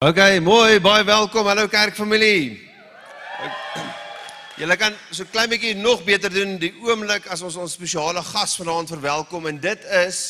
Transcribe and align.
OK, 0.00 0.16
mooi, 0.40 0.78
baie 0.80 1.04
welkom. 1.04 1.44
Hallo 1.44 1.68
kerkfamilie. 1.68 2.54
Julle 4.56 4.76
kan 4.80 4.94
so 5.12 5.28
klein 5.28 5.50
bietjie 5.52 5.74
nog 5.76 6.06
beter 6.06 6.32
doen 6.32 6.54
die 6.62 6.70
oomblik 6.86 7.26
as 7.28 7.42
ons 7.44 7.58
ons 7.60 7.74
spesiale 7.76 8.22
gas 8.24 8.54
vanaand 8.56 8.88
verwelkom 8.94 9.50
en 9.50 9.58
dit 9.60 9.84
is 9.98 10.22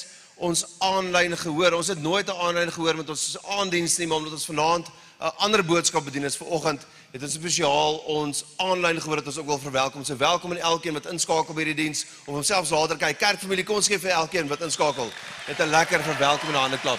ons 0.43 0.65
aanlyn 0.83 1.39
gehoor. 1.39 1.79
Ons 1.79 1.93
het 1.95 2.03
nooit 2.03 2.27
'n 2.27 2.41
aanlyn 2.49 2.73
gehoor 2.73 2.97
met 2.97 3.15
ons 3.15 3.37
aandiens 3.61 3.97
nie, 3.99 4.09
maar 4.09 4.19
omdat 4.19 4.33
ons 4.33 4.51
vanaand 4.51 4.91
'n 5.21 5.33
ander 5.39 5.65
boodskap 5.65 6.05
bedien 6.05 6.25
is 6.25 6.37
vanoggend, 6.37 6.83
het 7.13 7.23
ons 7.23 7.33
spesiaal 7.33 7.97
ons 8.11 8.45
aanlyn 8.57 9.01
gehoor 9.01 9.23
dat 9.23 9.27
ons 9.27 9.39
ook 9.39 9.47
wil 9.47 9.59
verwelkom. 9.59 10.05
So 10.05 10.17
welkom 10.17 10.51
aan 10.51 10.59
elkeen 10.59 10.93
wat 10.93 11.07
inskakel 11.07 11.55
by 11.55 11.63
hierdie 11.63 11.85
diens 11.85 12.07
of 12.25 12.35
homself 12.35 12.71
later 12.71 12.97
kyk. 12.97 13.19
Kerkfamilie, 13.19 13.65
kom 13.65 13.77
ons 13.77 13.87
gee 13.87 13.99
vir 13.99 14.11
elkeen 14.11 14.49
wat 14.49 14.61
inskakel 14.61 15.11
net 15.47 15.61
'n 15.61 15.71
lekker 15.71 16.03
verwelkom 16.03 16.49
en 16.49 16.55
'n 16.55 16.61
hande 16.61 16.81
klap. 16.81 16.99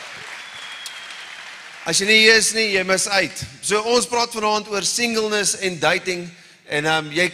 As 1.82 1.98
jy 1.98 2.06
nie 2.06 2.20
hier 2.20 2.36
is 2.38 2.52
nie, 2.54 2.68
jy 2.76 2.82
mis 2.86 3.08
uit. 3.10 3.40
So 3.66 3.80
ons 3.90 4.06
praat 4.06 4.30
vanaand 4.36 4.68
oor 4.70 4.86
singleness 4.86 5.56
en 5.66 5.80
dating 5.82 6.28
en 6.70 6.86
ehm 6.86 7.08
um, 7.08 7.08
jy 7.16 7.26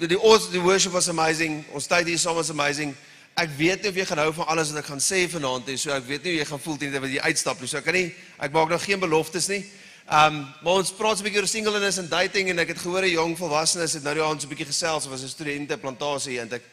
die 0.00 0.18
ons 0.18 0.48
die 0.50 0.62
worship 0.62 0.90
was 0.96 1.06
amazing. 1.12 1.60
Ons 1.70 1.86
tyd 1.86 2.10
hier 2.10 2.18
saam 2.18 2.34
was 2.34 2.50
amazing. 2.50 2.96
Ek 3.38 3.52
weet 3.54 3.84
nie 3.84 3.92
of 3.92 4.00
jy 4.00 4.06
gaan 4.08 4.24
hou 4.24 4.32
van 4.40 4.50
alles 4.50 4.72
wat 4.72 4.80
ek 4.80 4.88
gaan 4.90 5.04
sê 5.06 5.20
vanaand 5.30 5.70
nie. 5.70 5.76
So 5.78 5.94
ek 5.94 6.08
weet 6.08 6.26
nie 6.26 6.32
hoe 6.34 6.40
jy 6.40 6.48
gaan 6.48 6.62
voel 6.64 6.80
teen 6.80 6.96
wat 6.96 7.14
jy 7.14 7.22
uitstap 7.28 7.62
nie. 7.62 7.70
So 7.70 7.78
ek 7.78 7.86
kan 7.86 7.94
nie 7.94 8.08
ek 8.42 8.56
maak 8.56 8.74
nog 8.74 8.82
geen 8.82 9.04
beloftes 9.06 9.46
nie. 9.52 9.60
Ehm 10.08 10.40
um, 10.40 10.42
maar 10.64 10.82
ons 10.82 10.90
praat 10.98 11.22
'n 11.22 11.28
bietjie 11.28 11.44
oor 11.44 11.48
singleness 11.52 12.02
en 12.02 12.10
dating 12.10 12.50
en 12.50 12.58
ek 12.58 12.74
het 12.74 12.82
gehoor 12.82 13.06
'n 13.06 13.14
jong 13.14 13.38
volwassenes 13.38 13.94
het 13.94 14.02
nou 14.02 14.16
die 14.18 14.26
aand 14.26 14.42
so 14.42 14.48
'n 14.48 14.54
bietjie 14.56 14.66
gesels 14.66 15.06
of 15.06 15.14
was 15.14 15.22
'n 15.22 15.30
studente 15.30 15.78
plantasie 15.78 16.40
en 16.40 16.50
ek 16.50 16.66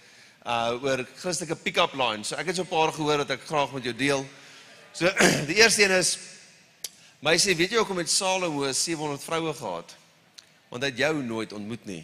uh 0.49 0.81
oor 0.81 1.05
Christelike 1.21 1.61
pick-up 1.61 1.93
line. 1.93 2.25
So 2.25 2.35
ek 2.41 2.47
het 2.47 2.55
so 2.55 2.65
'n 2.65 2.73
paar 2.73 2.89
gehoor 2.91 3.21
wat 3.21 3.29
ek 3.29 3.45
graag 3.45 3.71
met 3.71 3.83
jou 3.83 3.93
deel. 3.93 4.25
So 4.93 5.05
die 5.51 5.61
eerste 5.61 5.85
een 5.85 5.91
is 5.91 6.17
My 7.19 7.35
sê, 7.35 7.51
weet 7.51 7.73
jy 7.73 7.81
hoekom 7.81 7.99
het 7.99 8.11
Salomo 8.11 8.63
700 8.71 9.23
vroue 9.23 9.51
gehad? 9.53 9.95
Want 10.71 10.85
hy 10.85 10.89
het 10.91 11.01
jou 11.01 11.15
nooit 11.19 11.53
ontmoet 11.53 11.83
nie. 11.89 12.03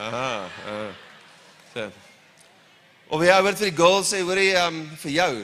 Aha. 0.00 0.48
Uh. 0.64 0.92
So. 1.74 1.90
Of 3.12 3.24
jy 3.26 3.34
word 3.44 3.60
vir 3.60 3.68
die 3.68 3.76
girl 3.76 4.00
sê, 4.06 4.22
hoor 4.24 4.40
jy 4.40 4.54
um 4.62 4.78
vir 5.02 5.12
jou 5.18 5.34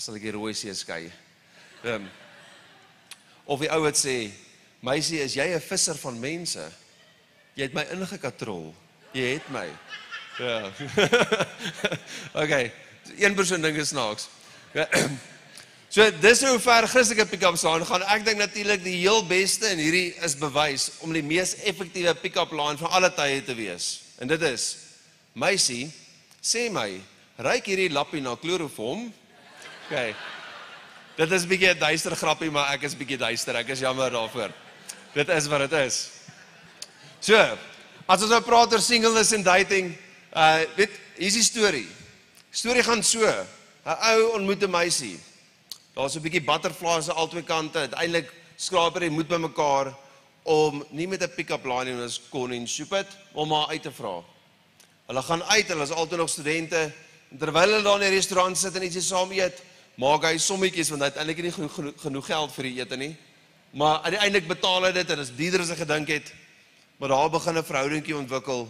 sal 0.00 0.16
ek 0.16 0.24
die 0.24 0.32
rooi 0.32 0.54
see 0.56 0.72
skei. 0.72 1.10
Um. 1.84 2.06
Of 3.44 3.60
die 3.60 3.68
ou 3.74 3.82
wat 3.84 3.98
sê, 4.00 4.30
meisie, 4.80 5.20
is 5.20 5.36
jy 5.36 5.44
'n 5.52 5.60
visser 5.60 5.98
van 6.00 6.16
mense? 6.16 6.64
Jy 7.56 7.68
het 7.68 7.74
my 7.76 7.84
ingekatrol. 7.92 8.72
Jy 9.12 9.34
het 9.36 9.50
my. 9.52 9.68
Ja. 10.40 10.72
okay. 12.42 12.72
Een 13.18 13.34
persoon 13.34 13.60
dink 13.60 13.76
is 13.76 13.92
snaaks. 13.92 14.30
So 15.90 16.04
dis 16.22 16.38
hoe 16.46 16.54
ver 16.62 16.86
Christelike 16.86 17.24
pick-up 17.26 17.56
line 17.58 17.86
gaan. 17.88 18.04
Ek 18.14 18.22
dink 18.22 18.38
natuurlik 18.38 18.84
die 18.84 19.00
heel 19.00 19.24
beste 19.26 19.66
en 19.72 19.80
hierdie 19.82 20.12
is 20.22 20.36
bewys 20.38 20.84
om 21.02 21.10
die 21.10 21.24
mees 21.26 21.56
effektiewe 21.66 22.12
pick-up 22.14 22.52
line 22.54 22.78
van 22.78 22.92
alle 22.94 23.08
tye 23.10 23.40
te 23.42 23.56
wees. 23.58 23.88
En 24.22 24.30
dit 24.30 24.42
is: 24.46 24.66
Meisie, 25.34 25.88
sê 26.38 26.68
my, 26.70 26.92
ryk 27.42 27.72
hierdie 27.72 27.88
lappie 27.90 28.22
na 28.22 28.36
kloroform? 28.38 29.08
OK. 29.88 30.12
Dit 31.16 31.32
is 31.34 31.42
'n 31.42 31.50
bietjie 31.50 31.74
'n 31.74 31.78
duister 31.80 32.14
grappie, 32.14 32.50
maar 32.50 32.70
ek 32.74 32.86
is 32.86 32.94
bietjie 32.94 33.18
duister. 33.18 33.56
Ek 33.56 33.68
is 33.74 33.82
jammer 33.82 34.10
daarvoor. 34.10 34.54
Dit 35.14 35.28
is 35.28 35.46
wat 35.48 35.70
dit 35.70 35.72
is. 35.72 36.08
So, 37.20 37.34
as 38.06 38.22
ons 38.22 38.30
nou 38.30 38.40
praat 38.40 38.72
oor 38.72 38.80
singleness 38.80 39.32
en 39.32 39.42
dating, 39.42 39.98
uh 40.36 40.62
weet, 40.76 40.90
hier's 41.18 41.34
die 41.34 41.42
storie. 41.42 41.88
Storie 42.52 42.82
gaan 42.82 43.02
so: 43.02 43.26
'n 43.26 43.98
Ou 44.14 44.38
ontmoet 44.38 44.62
'n 44.62 44.70
meisie. 44.70 45.18
Daar's 45.94 46.14
'n 46.14 46.22
bietjie 46.22 46.44
butterflies 46.44 47.08
aan 47.08 47.16
albei 47.16 47.42
kante. 47.42 47.78
Uiteindelik 47.78 48.32
skraap 48.56 48.94
hulle 48.94 49.10
moed 49.10 49.28
bymekaar 49.28 49.94
om 50.42 50.84
nie 50.90 51.06
met 51.06 51.22
'n 51.22 51.34
pick-up 51.34 51.64
line 51.64 51.90
en 51.90 52.02
ons 52.02 52.20
kon 52.30 52.52
en 52.52 52.68
stupid 52.68 53.06
om 53.32 53.52
haar 53.52 53.68
uit 53.68 53.82
te 53.82 53.92
vra. 53.92 54.22
Hulle 55.06 55.22
gaan 55.22 55.42
uit, 55.42 55.68
hulle 55.68 55.82
is 55.82 55.90
altyd 55.90 56.18
nog 56.18 56.28
studente. 56.28 56.92
Terwyl 57.38 57.68
hulle 57.68 57.82
daar 57.82 58.02
in 58.02 58.10
die 58.10 58.16
restaurant 58.16 58.58
sit 58.58 58.76
en 58.76 58.82
ietsie 58.82 59.02
saam 59.02 59.32
eet, 59.32 59.62
maak 59.94 60.22
hy 60.22 60.38
sommetjies 60.38 60.88
want 60.90 61.02
hy 61.02 61.08
het 61.08 61.16
eintlik 61.16 61.42
nie 61.42 61.52
genoeg, 61.52 61.94
genoeg, 61.96 62.26
geld 62.26 62.52
vir 62.52 62.62
die 62.62 62.80
ete 62.80 62.96
nie. 62.96 63.16
Maar 63.70 64.00
uiteindelik 64.00 64.48
betaal 64.48 64.84
hy 64.84 64.92
dit 64.92 65.10
en 65.10 65.16
dit 65.16 65.26
is 65.26 65.36
dierder 65.36 65.60
as 65.60 65.68
hy 65.68 65.76
gedink 65.76 66.08
het. 66.08 66.32
Maar 66.98 67.08
daar 67.08 67.30
begin 67.30 67.58
'n 67.58 67.64
verhoudingkie 67.64 68.16
ontwikkel. 68.16 68.68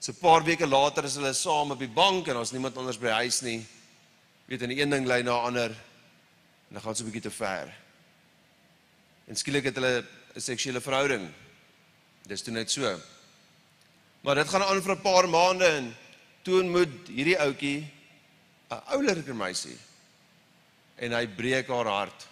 So 0.00 0.12
'n 0.12 0.20
paar 0.20 0.44
weke 0.44 0.66
later 0.66 1.04
is 1.04 1.14
hulle 1.14 1.32
saam 1.32 1.70
op 1.70 1.78
die 1.78 1.88
bank 1.88 2.28
en 2.28 2.36
ons 2.36 2.52
niemand 2.52 2.76
anders 2.76 2.98
by 2.98 3.06
die 3.06 3.20
huis 3.24 3.40
nie. 3.40 3.66
Weet 4.46 4.62
en 4.62 4.68
die 4.68 4.80
een 4.80 4.90
ding 4.90 5.06
lei 5.06 5.22
na 5.22 5.32
'n 5.40 5.44
ander. 5.46 5.70
En 6.68 6.74
dan 6.74 6.82
gaan 6.82 6.92
dit 6.92 6.98
so 6.98 7.04
'n 7.04 7.10
bietjie 7.10 7.30
te 7.30 7.36
ver. 7.36 7.74
En 9.26 9.36
skielik 9.36 9.64
het 9.64 9.74
hulle 9.74 10.04
'n 10.34 10.40
seksuele 10.40 10.80
verhouding. 10.80 11.32
Dis 12.22 12.42
toe 12.42 12.52
net 12.52 12.70
so. 12.70 13.00
Maar 14.20 14.34
dit 14.34 14.48
gaan 14.48 14.62
aan 14.62 14.82
vir 14.82 14.96
'n 14.96 15.00
paar 15.00 15.28
maande 15.28 15.66
en 15.66 15.96
toe 16.42 16.62
moet 16.62 17.08
hierdie 17.08 17.38
ouetjie 17.38 17.90
'n 18.70 18.82
ouerlike 18.86 19.34
meisie 19.34 19.78
en 20.96 21.12
hy 21.12 21.26
breek 21.26 21.68
haar 21.68 21.86
hart. 21.86 22.26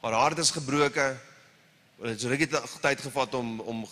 Haar 0.00 0.12
hart 0.12 0.38
is 0.38 0.50
gebroke. 0.50 1.16
Dit 1.96 2.10
het 2.10 2.20
so 2.20 2.28
rukkie 2.28 2.48
tyd 2.80 3.00
gevat 3.00 3.34
om 3.34 3.60
om 3.60 3.86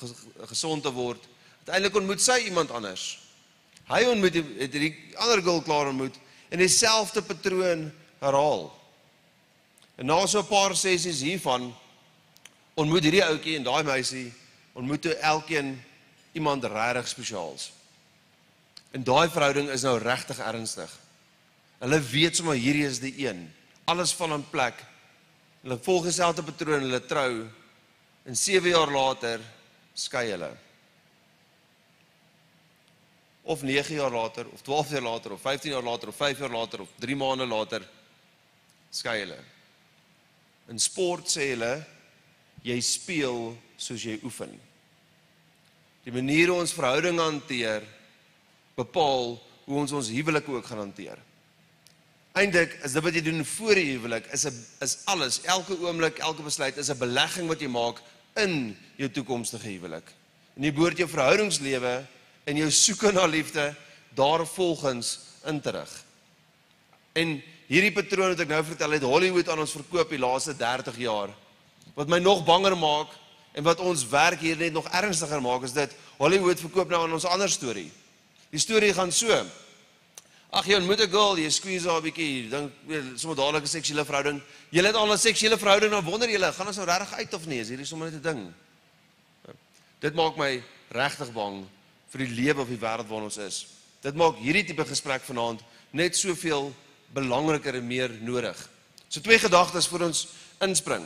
gesond 0.50 0.82
te 0.82 0.92
word. 0.92 1.28
Uiteindelik 1.64 1.96
ontmoet 1.96 2.22
sy 2.22 2.38
iemand 2.44 2.70
anders. 2.70 3.18
Hy 3.88 4.04
ontmoet 4.04 4.34
het 4.34 4.72
hierdie 4.72 4.94
ander 5.16 5.42
girl 5.42 5.62
klaar 5.62 5.86
ontmoet 5.86 6.16
en 6.48 6.58
dieselfde 6.58 7.22
patroon 7.22 7.92
herhaal. 8.18 8.68
En 9.96 10.06
na 10.06 10.26
so 10.26 10.40
'n 10.40 10.46
paar 10.46 10.74
sessies 10.76 11.20
hiervan 11.22 11.74
ontmoet 12.74 13.02
hierdie 13.02 13.24
ouetjie 13.24 13.56
en 13.56 13.62
daai 13.62 13.82
meisie 13.82 14.32
ontmoet 14.74 15.02
toe 15.02 15.14
elkeen 15.14 15.76
iemand 16.32 16.64
regtig 16.64 17.08
spesiaals. 17.08 17.72
En 18.90 19.04
daai 19.04 19.28
verhouding 19.30 19.70
is 19.70 19.82
nou 19.82 19.98
regtig 19.98 20.38
ernstig. 20.38 20.90
Hulle 21.78 22.00
weet 22.00 22.36
sommer 22.36 22.58
hierdie 22.58 22.86
is 22.86 22.98
die 22.98 23.14
een. 23.26 23.46
Alles 23.84 24.14
val 24.14 24.34
in 24.34 24.50
plek. 24.50 24.82
Hulle 25.62 25.78
volg 25.78 26.04
dieselfde 26.08 26.42
patroon, 26.42 26.86
hulle 26.86 27.00
trou 27.06 27.46
en 28.24 28.36
7 28.36 28.68
jaar 28.68 28.90
later 28.90 29.40
skei 29.94 30.30
hulle. 30.30 30.50
Of 33.42 33.62
9 33.62 33.94
jaar 33.94 34.10
later 34.10 34.48
of 34.52 34.62
12 34.62 34.90
jaar 34.90 35.02
later 35.02 35.32
of 35.32 35.40
15 35.40 35.70
jaar 35.70 35.82
later 35.82 36.08
of 36.08 36.16
5 36.16 36.38
jaar 36.38 36.50
later 36.50 36.80
of 36.80 36.88
3 36.98 37.16
maande 37.16 37.46
later 37.46 37.82
skei 38.90 39.18
hulle. 39.20 39.53
In 40.68 40.78
sport 40.78 41.28
sê 41.28 41.50
hulle 41.52 41.74
jy 42.64 42.78
speel 42.80 43.52
soos 43.76 44.04
jy 44.04 44.18
oefen. 44.24 44.52
Die 46.04 46.12
manier 46.12 46.48
hoe 46.52 46.60
ons 46.60 46.72
verhoudinge 46.76 47.20
hanteer 47.20 47.84
bepaal 48.76 49.36
hoe 49.64 49.78
ons 49.80 49.92
ons 49.96 50.10
huwelik 50.12 50.48
ook 50.48 50.66
gaan 50.66 50.82
hanteer. 50.84 51.20
Eindelik 52.34 52.74
is 52.84 52.96
dit 52.96 53.04
wat 53.04 53.14
jy 53.14 53.22
doen 53.24 53.44
voor 53.46 53.78
die 53.78 53.92
huwelik 53.92 54.26
is 54.32 54.44
'n 54.46 54.56
is 54.80 54.98
alles, 55.06 55.40
elke 55.44 55.78
oomblik, 55.78 56.18
elke 56.18 56.42
besluit 56.42 56.76
is 56.76 56.90
'n 56.90 56.98
belegging 56.98 57.48
wat 57.48 57.60
jy 57.60 57.68
maak 57.68 58.02
in 58.36 58.76
jou 58.96 59.08
toekomstige 59.08 59.68
huwelik. 59.68 60.12
En 60.56 60.62
jy 60.62 60.72
behoort 60.72 60.98
jou 60.98 61.08
verhoudingslewe 61.08 62.06
en 62.44 62.56
jou 62.56 62.70
soeke 62.70 63.12
na 63.12 63.26
liefde 63.26 63.74
daarvolgens 64.14 65.18
in 65.46 65.60
te 65.60 65.70
rig. 65.70 66.04
En 67.12 67.42
hierdie 67.74 67.94
patroon 67.94 68.34
wat 68.34 68.42
ek 68.44 68.52
nou 68.52 68.62
vertel 68.68 68.94
het 68.94 69.06
Hollywood 69.08 69.48
aan 69.50 69.64
ons 69.64 69.74
verkoop 69.74 70.12
die 70.14 70.20
laaste 70.22 70.54
30 70.54 70.98
jaar. 71.02 71.32
Wat 71.96 72.10
my 72.10 72.20
nog 72.22 72.44
banger 72.46 72.76
maak 72.78 73.10
en 73.54 73.66
wat 73.66 73.82
ons 73.82 74.06
werk 74.10 74.42
hier 74.42 74.58
net 74.58 74.74
nog 74.74 74.86
ernstiger 74.94 75.42
maak 75.42 75.66
is 75.66 75.74
dit 75.74 75.92
Hollywood 76.18 76.62
verkoop 76.62 76.90
nou 76.90 77.02
aan 77.04 77.16
ons 77.16 77.26
ander 77.26 77.50
storie. 77.50 77.90
Die 78.54 78.62
storie 78.62 78.92
gaan 78.94 79.10
so. 79.12 79.30
Ag 80.54 80.68
jy 80.70 80.76
ontmoet 80.78 81.00
'n 81.02 81.10
girl, 81.10 81.38
jy 81.38 81.50
squeeze 81.50 81.88
haar 81.88 81.98
'n 81.98 82.06
bietjie, 82.06 82.48
dink 82.48 82.70
sommer 83.18 83.36
dadelik 83.36 83.64
'n 83.64 83.66
seksuele 83.66 84.04
verhouding. 84.04 84.42
Jy 84.70 84.82
het 84.82 84.94
al 84.94 85.12
'n 85.12 85.18
seksuele 85.18 85.58
verhouding, 85.58 85.90
dan 85.90 86.04
wonder 86.04 86.30
jy, 86.30 86.38
gaan 86.38 86.66
ons 86.66 86.76
nou 86.76 86.86
regtig 86.86 87.12
uit 87.12 87.34
of 87.34 87.46
nie? 87.46 87.58
Is 87.58 87.68
hierdie 87.68 87.86
sommer 87.86 88.10
net 88.10 88.20
'n 88.20 88.22
ding? 88.22 88.54
Dit 90.00 90.14
maak 90.14 90.36
my 90.36 90.62
regtig 90.90 91.32
bang 91.32 91.66
vir 92.10 92.18
die 92.18 92.34
lewe 92.34 92.60
of 92.60 92.68
die 92.68 92.78
wêreld 92.78 93.08
waarin 93.08 93.24
ons 93.24 93.36
is. 93.36 93.66
Dit 94.00 94.14
maak 94.14 94.36
hierdie 94.36 94.64
tipe 94.64 94.84
gesprek 94.84 95.22
vanaand 95.22 95.60
net 95.90 96.16
soveel 96.16 96.72
belangriker 97.14 97.78
en 97.78 97.86
meer 97.86 98.14
nodig. 98.20 98.56
So 99.08 99.22
twee 99.22 99.38
gedagtes 99.38 99.86
vir 99.90 100.08
ons 100.08 100.26
inspring. 100.64 101.04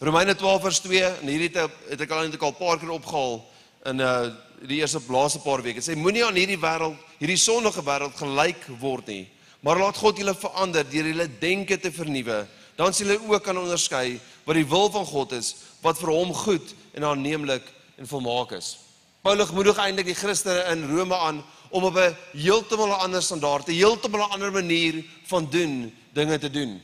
Romeine 0.00 0.34
12 0.34 0.62
vers 0.62 0.80
2 0.80 1.02
en 1.08 1.28
hierdie 1.28 1.50
het 1.52 2.00
ek 2.00 2.10
al 2.10 2.24
al 2.24 2.30
'n 2.32 2.54
paar 2.56 2.78
keer 2.78 2.94
opgehaal 2.94 3.44
in 3.90 4.00
uh 4.00 4.30
die 4.60 4.80
eerste 4.80 5.00
laaste 5.08 5.40
paar 5.40 5.62
weke. 5.62 5.80
Sê 5.80 5.96
moenie 5.96 6.24
aan 6.24 6.36
hierdie 6.36 6.60
wêreld, 6.60 6.96
hierdie 7.18 7.38
sondige 7.40 7.80
wêreld 7.80 8.16
gelyk 8.16 8.66
word 8.80 9.06
nie, 9.08 9.28
maar 9.64 9.78
laat 9.80 9.96
God 9.96 10.18
julle 10.18 10.34
verander 10.34 10.84
deur 10.84 11.08
julle 11.08 11.28
denke 11.40 11.78
te 11.80 11.92
vernuwe. 11.92 12.46
Dan 12.76 12.92
sal 12.92 13.06
julle 13.06 13.24
ook 13.28 13.44
kan 13.44 13.56
onderskei 13.56 14.20
wat 14.44 14.56
die 14.56 14.68
wil 14.68 14.90
van 14.90 15.06
God 15.06 15.32
is, 15.32 15.54
wat 15.80 15.98
vir 16.00 16.12
hom 16.12 16.34
goed 16.34 16.74
en 16.92 17.04
aanneemlik 17.04 17.64
en 17.96 18.06
volmaak 18.06 18.52
is. 18.52 18.76
Paulus 19.22 19.50
moedig 19.52 19.76
eintlik 19.76 20.06
die 20.06 20.16
Christene 20.16 20.64
in 20.72 20.86
Rome 20.88 21.16
aan 21.16 21.42
om 21.70 21.84
op 21.84 21.96
'n 21.96 22.16
heeltemal 22.32 22.92
ander 22.92 23.22
standaard, 23.22 23.68
'n 23.68 23.72
heeltemal 23.72 24.30
ander 24.30 24.52
manier 24.52 25.04
van 25.26 25.50
doen 25.50 25.96
dinge 26.12 26.38
te 26.38 26.50
doen. 26.50 26.82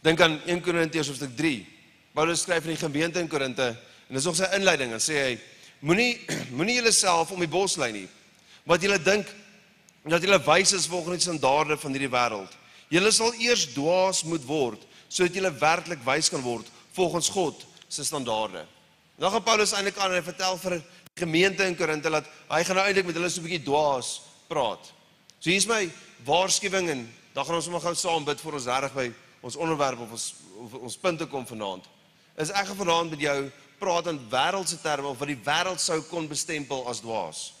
Dink 0.00 0.20
aan 0.20 0.40
1 0.46 0.60
Korintiërs 0.60 1.06
hoofstuk 1.06 1.36
3. 1.36 1.66
Paulus 2.12 2.40
skryf 2.40 2.62
aan 2.62 2.74
die 2.74 2.76
gemeente 2.76 3.18
in 3.18 3.28
Korinte 3.28 3.76
en 4.08 4.14
dis 4.14 4.24
nog 4.24 4.36
sy 4.36 4.48
inleiding 4.56 4.92
en 4.92 5.02
sê 5.02 5.14
hy 5.14 5.38
moenie 5.80 6.18
moenie 6.56 6.74
julleself 6.74 7.30
om 7.30 7.38
die 7.38 7.50
bos 7.50 7.76
lei 7.76 7.92
nie. 7.92 8.08
Wat 8.64 8.82
julle 8.82 8.98
dink 9.02 9.28
dat 10.08 10.22
julle 10.24 10.40
wys 10.44 10.72
is 10.72 10.88
volgens 10.88 11.20
die 11.20 11.26
standaarde 11.28 11.76
van 11.76 11.92
hierdie 11.92 12.10
wêreld. 12.10 12.56
Julle 12.88 13.12
sal 13.12 13.34
eers 13.38 13.68
dwaas 13.74 14.24
moet 14.24 14.44
word 14.46 14.86
sodat 15.10 15.34
julle 15.34 15.50
werklik 15.60 16.02
wys 16.06 16.30
kan 16.30 16.42
word 16.42 16.68
volgens 16.96 17.28
God 17.28 17.66
se 17.88 18.04
standaarde. 18.04 18.64
Dan 19.20 19.30
gaan 19.30 19.42
Paulus 19.42 19.74
eintlik 19.76 19.98
aan 19.98 20.14
en 20.14 20.20
hy 20.20 20.24
vertel 20.24 20.56
vir 20.62 20.78
gemeente 21.20 21.64
in 21.66 21.76
Korinte 21.76 22.10
dat 22.10 22.26
hy 22.48 22.64
gaan 22.64 22.76
nou 22.80 22.86
eintlik 22.86 23.06
met 23.06 23.18
hulle 23.18 23.30
so 23.30 23.40
'n 23.40 23.44
bietjie 23.44 23.64
dwaas 23.64 24.20
praat. 24.48 24.92
So 25.38 25.50
hier's 25.50 25.66
my 25.66 25.90
waarskuwing 26.24 26.90
en 26.90 27.08
dan 27.34 27.44
gaan 27.44 27.54
ons 27.54 27.64
sommer 27.64 27.80
gou 27.80 27.94
saam 27.94 28.24
bid 28.24 28.40
vir 28.40 28.54
ons 28.54 28.66
reg 28.66 28.94
by 28.94 29.12
ons 29.42 29.56
onderwerp 29.56 30.00
of 30.00 30.10
ons 30.10 30.34
of 30.60 30.74
ons 30.74 30.96
punte 30.96 31.26
kom 31.26 31.46
vanaand. 31.46 31.84
Is 32.36 32.50
ek 32.50 32.66
gaan 32.66 32.76
vanaand 32.76 33.10
met 33.10 33.20
jou 33.20 33.50
praat 33.80 34.06
in 34.06 34.20
wêreldse 34.30 34.80
terme 34.82 35.08
of 35.08 35.18
wat 35.18 35.28
die 35.28 35.40
wêreld 35.44 35.80
sou 35.80 36.00
kon 36.10 36.28
bestempel 36.28 36.84
as 36.90 37.00
dwaas. 37.00 37.52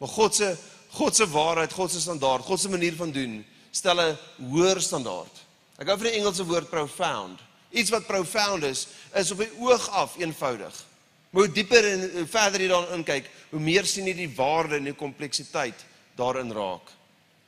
Maar 0.00 0.08
God 0.08 0.34
se 0.34 0.56
God 0.96 1.16
se 1.16 1.26
waarheid, 1.28 1.72
God 1.72 1.90
se 1.90 2.00
standaard, 2.00 2.44
God 2.44 2.60
se 2.60 2.68
manier 2.72 2.94
van 2.96 3.10
doen 3.12 3.44
stel 3.70 4.00
'n 4.00 4.18
hoër 4.50 4.80
standaard. 4.80 5.34
Ek 5.78 5.88
hou 5.88 5.98
van 5.98 6.08
die 6.08 6.18
Engelse 6.18 6.44
woord 6.44 6.70
profound. 6.70 7.40
Iets 7.70 7.90
wat 7.90 8.06
profound 8.06 8.62
is, 8.62 8.86
is 9.14 9.30
op 9.30 9.38
die 9.38 9.52
oog 9.60 9.88
af 9.88 10.16
eenvoudig. 10.16 10.84
Maar 11.30 11.46
hoe 11.46 11.52
dieper 11.52 11.84
en 11.90 12.04
hoe 12.12 12.26
verder 12.30 12.62
jy 12.62 12.68
daarin 12.70 13.04
kyk, 13.04 13.30
hoe 13.50 13.60
meer 13.60 13.86
sien 13.88 14.06
jy 14.08 14.14
die 14.16 14.30
waarde 14.36 14.78
en 14.78 14.88
die 14.88 14.96
kompleksiteit 14.96 15.84
daarin 16.16 16.52
raak. 16.54 16.92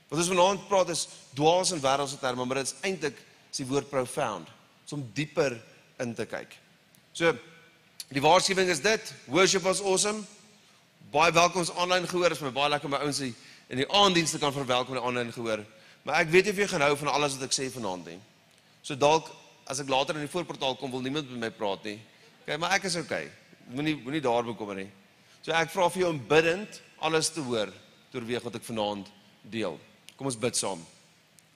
Wat 0.08 0.20
ons 0.20 0.30
vanaand 0.32 0.68
praat 0.68 0.92
is 0.92 1.06
dwaas 1.36 1.72
in 1.72 1.82
wêreldse 1.84 2.18
terme, 2.20 2.44
maar 2.44 2.62
dit 2.62 2.70
is 2.70 2.78
eintlik 2.82 3.18
is 3.48 3.60
die 3.60 3.68
woord 3.68 3.90
profound, 3.90 4.48
om 4.92 5.04
dieper 5.14 5.56
in 6.00 6.14
te 6.16 6.24
kyk. 6.28 6.54
So 7.12 7.34
die 8.08 8.22
waarskuwing 8.24 8.70
is 8.72 8.80
dit, 8.80 9.12
worship 9.28 9.66
was 9.68 9.82
awesome. 9.84 10.22
Baie 11.12 11.32
welkom 11.32 11.60
ons 11.60 11.72
aanlyn 11.76 12.08
gehoor, 12.08 12.32
is 12.32 12.40
my 12.44 12.52
baie 12.52 12.72
lekker 12.72 12.92
my 12.92 13.00
ouens 13.04 13.20
in 13.24 13.82
die 13.82 13.88
aanddienste 13.88 14.40
kan 14.40 14.52
verwelkom 14.52 14.96
in 14.96 15.00
die 15.00 15.08
aanlyn 15.10 15.32
gehoor. 15.32 15.64
Maar 16.06 16.22
ek 16.22 16.32
weet 16.32 16.48
nie 16.48 16.54
of 16.54 16.62
jy 16.62 16.68
gaan 16.70 16.86
hou 16.86 16.94
van 17.02 17.12
alles 17.12 17.36
wat 17.36 17.48
ek 17.48 17.56
sê 17.56 17.68
vanaand 17.72 18.08
nie. 18.08 18.18
So 18.80 18.96
dalk 18.96 19.28
as 19.68 19.82
ek 19.82 19.90
later 19.92 20.16
in 20.16 20.24
die 20.24 20.32
voorportaal 20.32 20.78
kom 20.80 20.92
wil 20.94 21.04
niemand 21.04 21.28
met 21.32 21.42
my 21.42 21.50
praat 21.52 21.84
nie. 21.84 21.98
OK, 22.46 22.54
maar 22.56 22.78
ek 22.78 22.88
is 22.88 22.96
OK. 22.96 23.12
Moenie 23.68 23.96
moenie 24.00 24.22
daar 24.24 24.46
bekommer 24.46 24.78
nie. 24.80 24.88
So 25.42 25.52
ek 25.52 25.72
vra 25.72 25.88
vir 25.92 26.04
jou 26.04 26.12
om 26.14 26.22
bidend 26.30 26.80
alles 27.04 27.30
te 27.32 27.44
hoor 27.44 27.70
deurweeg 28.12 28.44
wat 28.44 28.56
ek 28.58 28.66
vanaand 28.66 29.10
deel. 29.48 29.76
Kom 30.16 30.28
ons 30.30 30.38
bid 30.40 30.56
saam. 30.56 30.80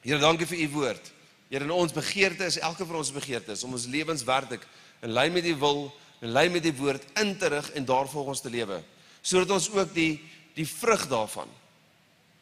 Here, 0.02 0.20
dankie 0.20 0.46
vir 0.48 0.64
u 0.64 0.68
woord. 0.76 1.10
Here, 1.48 1.64
in 1.64 1.74
ons 1.74 1.94
begeerte 1.94 2.46
is 2.48 2.60
elke 2.60 2.86
van 2.88 3.00
ons 3.00 3.12
begeerte 3.14 3.54
is 3.54 3.64
om 3.66 3.74
ons 3.76 3.88
lewens 3.90 4.24
werklik 4.26 4.64
in 5.02 5.12
lyn 5.14 5.34
met 5.34 5.46
u 5.46 5.54
wil, 5.60 5.82
in 6.22 6.32
lyn 6.32 6.52
met 6.54 6.64
die 6.64 6.74
woord 6.78 7.04
in 7.20 7.34
te 7.38 7.50
rig 7.52 7.72
en 7.76 7.86
daarvolgens 7.86 8.40
te 8.44 8.50
lewe, 8.52 8.78
sodat 9.22 9.56
ons 9.56 9.68
ook 9.74 9.90
die 9.94 10.20
die 10.52 10.66
vrug 10.68 11.06
daarvan, 11.08 11.48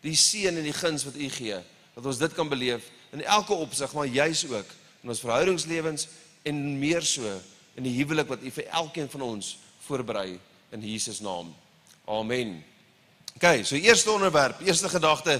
die 0.02 0.16
seën 0.18 0.56
en 0.58 0.66
die 0.66 0.74
guns 0.74 1.04
wat 1.06 1.14
u 1.14 1.28
gee, 1.30 1.60
dat 1.94 2.06
ons 2.10 2.18
dit 2.18 2.32
kan 2.34 2.48
beleef 2.50 2.88
in 3.14 3.22
elke 3.22 3.54
opsig, 3.54 3.92
maar 3.94 4.10
juis 4.10 4.42
ook 4.50 4.72
in 5.04 5.12
ons 5.14 5.22
verhoudingslewens 5.22 6.08
en 6.42 6.58
meer 6.80 7.06
so 7.06 7.36
in 7.80 7.88
die 7.88 7.96
huwelik 7.96 8.28
wat 8.28 8.44
u 8.44 8.50
vir 8.52 8.68
elkeen 8.76 9.08
van 9.08 9.24
ons 9.24 9.54
voorberei 9.86 10.34
in 10.76 10.82
Jesus 10.84 11.22
naam. 11.24 11.48
Amen. 12.04 12.58
OK, 13.34 13.64
so 13.64 13.78
eerste 13.78 14.12
onderwerp, 14.12 14.60
eerste 14.66 14.90
gedagte, 14.92 15.38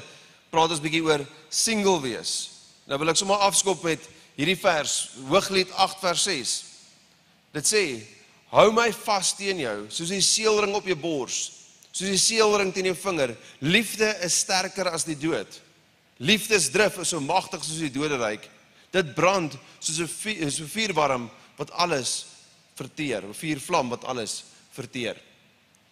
praat 0.51 0.73
ons 0.73 0.81
bietjie 0.81 1.03
oor 1.05 1.27
single 1.53 1.99
wees. 2.01 2.33
Nou 2.89 2.97
wil 3.03 3.13
ek 3.13 3.21
sommer 3.21 3.45
afskop 3.45 3.85
met 3.85 4.07
hierdie 4.39 4.57
vers, 4.59 5.11
Hooglied 5.29 5.71
8 5.77 6.01
vers 6.01 6.25
6. 6.25 6.55
Dit 7.59 7.69
sê: 7.69 7.85
Hou 8.55 8.71
my 8.75 8.89
vas 9.05 9.35
teen 9.37 9.61
jou, 9.63 9.77
soos 9.93 10.15
die 10.15 10.23
seelring 10.25 10.73
op 10.79 10.89
jou 10.89 10.97
bors, 10.99 11.43
soos 11.93 12.09
die 12.09 12.23
seelring 12.23 12.73
teen 12.75 12.89
jou 12.89 12.97
vinger. 13.05 13.37
Liefde 13.61 14.09
is 14.25 14.41
sterker 14.47 14.89
as 14.91 15.05
die 15.05 15.19
dood. 15.19 15.61
Liefdesdrif 16.21 16.99
is 17.05 17.13
so 17.13 17.21
magtig 17.21 17.63
soos 17.65 17.85
die 17.85 17.93
doderyk. 17.93 18.49
Dit 18.91 19.15
brand 19.15 19.55
soos 19.79 20.01
'n 20.01 20.51
so 20.51 20.67
vuur 20.67 20.93
warm 20.95 21.31
wat 21.57 21.71
alles 21.73 22.30
verteer, 22.81 23.25
'n 23.25 23.35
vuurvlam 23.35 23.89
wat 23.93 24.05
alles 24.05 24.45
verteer. 24.73 25.15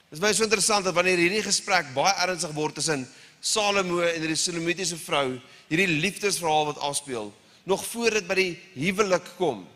Dit 0.08 0.16
is 0.16 0.24
baie 0.24 0.34
so 0.34 0.46
interessant 0.46 0.84
dat 0.84 0.94
wanneer 0.96 1.20
hierdie 1.20 1.44
gesprek 1.44 1.92
baie 1.94 2.14
ernstig 2.24 2.54
word 2.56 2.78
tussen 2.78 3.06
Salomo 3.40 4.00
en 4.00 4.22
die 4.24 4.36
Sulamitiese 4.36 4.96
vrou, 4.96 5.38
hierdie 5.68 6.00
liefdesverhaal 6.00 6.72
wat 6.72 6.78
afspeel, 6.78 7.32
nog 7.68 7.84
voor 7.84 8.16
dit 8.16 8.26
by 8.26 8.34
die 8.34 8.54
huwelik 8.74 9.26
kom, 9.36 9.66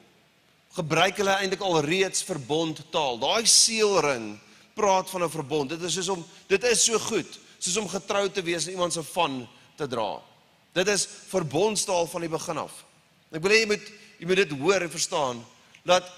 gebruik 0.73 1.21
hulle 1.21 1.37
eintlik 1.37 1.61
al 1.61 1.83
reeds 1.85 2.25
verbondtaal. 2.25 3.19
Daai 3.21 3.47
seelring 3.47 4.39
praat 4.75 5.11
van 5.11 5.23
'n 5.25 5.31
verbond. 5.31 5.71
Dit 5.71 5.83
is 5.83 5.95
soos 5.95 6.09
om 6.09 6.25
dit 6.49 6.65
is 6.65 6.85
so 6.85 6.99
goed, 6.99 7.39
soos 7.59 7.77
om 7.77 7.89
getrou 7.89 8.29
te 8.31 8.43
wees 8.43 8.67
en 8.67 8.73
iemand 8.73 8.93
se 8.93 9.03
van 9.03 9.49
te 9.77 9.87
dra. 9.87 10.21
Dit 10.73 10.89
is 10.89 11.07
verbondstaal 11.29 12.07
van 12.07 12.21
die 12.21 12.31
begin 12.31 12.59
af. 12.59 12.73
Ek 13.33 13.43
wil 13.43 13.53
hê 13.53 13.61
jy 13.61 13.67
moet 13.67 13.93
jy 14.19 14.27
moet 14.27 14.37
dit 14.37 14.59
hoor 14.59 14.81
en 14.81 14.91
verstaan 14.91 15.45
dat 15.85 16.09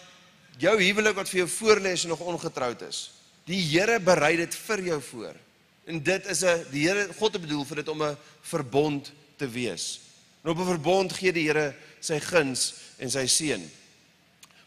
jou 0.59 0.75
huwelik 0.79 1.17
wat 1.17 1.29
vir 1.29 1.45
jou 1.45 1.49
voorlê 1.49 1.93
as 1.93 2.05
jy 2.05 2.09
nog 2.09 2.21
ongetroud 2.21 2.83
is, 2.89 3.11
die 3.47 3.61
Here 3.61 3.99
berei 4.01 4.37
dit 4.37 4.55
vir 4.55 4.81
jou 4.81 5.01
voor. 5.11 5.35
En 5.87 6.01
dit 6.03 6.27
is 6.27 6.45
'n 6.45 6.67
die 6.71 6.89
Here 6.89 7.09
God 7.19 7.33
het 7.33 7.43
bedoel 7.43 7.65
vir 7.65 7.77
dit 7.77 7.89
om 7.89 8.03
'n 8.03 8.17
verbond 8.43 9.13
te 9.37 9.49
wees. 9.49 10.01
En 10.43 10.51
op 10.51 10.59
'n 10.59 10.67
verbond 10.67 11.13
gee 11.13 11.33
die 11.33 11.49
Here 11.49 11.75
sy 12.01 12.21
guns 12.21 12.75
en 12.99 13.11
sy 13.11 13.27
seën. 13.27 13.71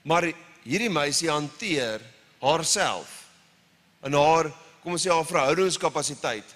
Maar 0.04 0.34
hierdie 0.64 0.90
meisie 0.90 1.30
hanteer 1.30 2.02
haarself 2.40 3.28
in 4.04 4.14
haar 4.14 4.54
kom 4.84 4.92
ons 4.92 5.06
sê 5.06 5.12
haar 5.12 5.26
verhoudingskapasiteit 5.26 6.56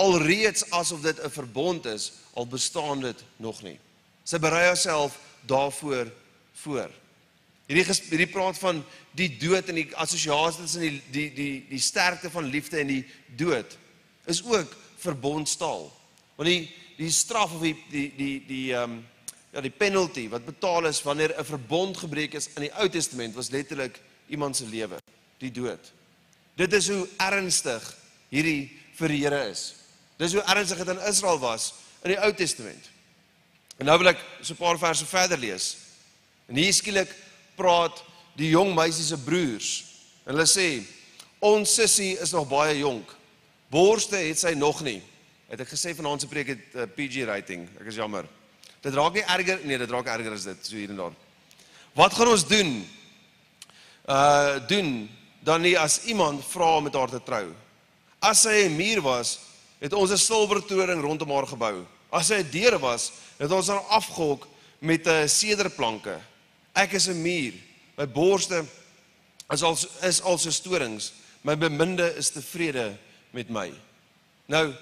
alreeds 0.00 0.70
asof 0.70 1.00
dit 1.00 1.18
'n 1.18 1.30
verbond 1.30 1.86
is 1.86 2.12
al 2.34 2.46
bestaan 2.46 3.00
dit 3.00 3.24
nog 3.36 3.62
nie. 3.62 3.78
Sy 4.24 4.38
berei 4.38 4.66
haarself 4.66 5.18
daarvoor 5.46 6.12
voor. 6.52 6.90
Hierdie 7.70 7.94
hierdie 8.10 8.32
praat 8.32 8.58
van 8.58 8.80
die 9.14 9.28
dood 9.38 9.68
en 9.70 9.76
die 9.78 9.86
assosiasie 10.02 10.64
tussen 10.64 10.82
die 10.82 11.02
die 11.14 11.28
die 11.36 11.52
die 11.70 11.82
sterkte 11.82 12.30
van 12.34 12.48
liefde 12.50 12.80
en 12.80 12.90
die 12.90 13.04
dood 13.38 13.76
is 14.26 14.42
ook 14.42 14.74
verbondstaal. 14.98 15.86
Want 16.34 16.50
die 16.50 16.64
die 16.98 17.12
straf 17.14 17.54
of 17.54 17.62
die 17.62 17.76
die 17.92 18.08
die 18.16 18.34
die 18.48 18.64
ehm 18.74 18.98
um, 18.98 19.00
ja 19.50 19.62
die 19.62 19.74
penalty 19.74 20.28
wat 20.30 20.44
betaal 20.46 20.86
is 20.90 21.02
wanneer 21.02 21.34
'n 21.38 21.44
verbond 21.44 21.96
gebreek 21.96 22.34
is 22.34 22.50
in 22.56 22.66
die 22.66 22.74
Ou 22.74 22.88
Testament 22.88 23.34
was 23.34 23.50
letterlik 23.50 24.00
iemand 24.28 24.56
se 24.56 24.66
lewe, 24.66 24.98
die 25.38 25.50
dood. 25.50 25.92
Dit 26.56 26.72
is 26.72 26.88
hoe 26.88 27.08
ernstig 27.16 27.96
hierdie 28.28 28.70
vir 28.98 29.08
die 29.08 29.22
Here 29.22 29.48
is. 29.50 29.74
Dis 30.18 30.32
hoe 30.32 30.42
ernstig 30.42 30.78
dit 30.78 30.88
in 30.88 31.06
Israel 31.08 31.38
was 31.38 31.74
in 32.02 32.10
die 32.10 32.18
Ou 32.18 32.32
Testament. 32.32 32.90
En 33.78 33.86
nou 33.86 33.98
wil 33.98 34.08
ek 34.08 34.18
so 34.42 34.54
'n 34.54 34.56
paar 34.56 34.78
verse 34.78 35.06
verder 35.06 35.38
lees. 35.38 35.76
En 36.48 36.56
hier 36.56 36.72
skielik 36.72 37.08
praat 37.60 38.02
die 38.40 38.52
jong 38.54 38.72
meisie 38.74 39.04
se 39.04 39.18
broers. 39.20 39.70
En 40.24 40.34
hulle 40.34 40.48
sê: 40.48 40.82
"Ons 41.38 41.74
sussie 41.74 42.16
is 42.18 42.32
nog 42.32 42.48
baie 42.48 42.78
jonk. 42.78 43.16
Borste 43.70 44.16
het 44.16 44.38
sy 44.38 44.54
nog 44.56 44.82
nie." 44.82 45.00
Het 45.50 45.60
ek 45.60 45.72
gesê 45.74 45.94
vanaand 45.96 46.22
se 46.22 46.28
preek 46.30 46.52
het 46.54 46.74
uh, 46.74 46.82
eh, 46.82 46.88
PG 46.94 47.26
rating. 47.26 47.66
Ek 47.80 47.88
is 47.90 47.98
jammer. 47.98 48.28
Dit 48.80 48.94
raak 48.94 49.16
nie 49.16 49.24
erger 49.26 49.60
nee, 49.66 49.78
dit 49.78 49.90
raak 49.90 50.06
erger 50.06 50.32
as 50.32 50.46
dit 50.46 50.66
so 50.66 50.76
hier 50.78 50.92
en 50.92 51.00
daar. 51.00 51.16
Wat 51.98 52.14
gaan 52.14 52.30
ons 52.32 52.46
doen? 52.46 52.70
Uh 54.06 54.60
doen 54.70 55.10
dan 55.42 55.64
nie 55.64 55.74
as 55.78 56.02
iemand 56.04 56.44
vra 56.44 56.76
om 56.76 56.86
met 56.86 56.94
haar 56.94 57.10
te 57.10 57.20
trou. 57.24 57.50
As 58.20 58.42
sy 58.42 58.68
'n 58.68 58.76
muur 58.76 59.00
was, 59.00 59.38
het 59.80 59.92
ons 59.92 60.10
'n 60.10 60.16
silwertoring 60.16 61.02
rondom 61.02 61.30
haar 61.30 61.46
gebou. 61.46 61.84
As 62.10 62.26
sy 62.26 62.40
'n 62.40 62.50
deur 62.50 62.78
was, 62.78 63.12
het 63.38 63.50
ons 63.50 63.68
haar 63.68 63.84
afgehok 63.88 64.46
met 64.78 65.06
'n 65.06 65.28
sederplanke. 65.28 66.20
Ek 66.80 66.92
is 66.96 67.08
'n 67.08 67.22
muur. 67.22 67.54
My 67.96 68.06
borste 68.06 68.64
is 69.52 69.62
al 69.62 69.78
is 70.02 70.20
al 70.22 70.38
so 70.38 70.50
storings. 70.50 71.12
My 71.42 71.56
beminde 71.56 72.14
is 72.16 72.30
tevrede 72.30 72.96
met 73.30 73.48
my. 73.48 73.72
Nou 74.46 74.74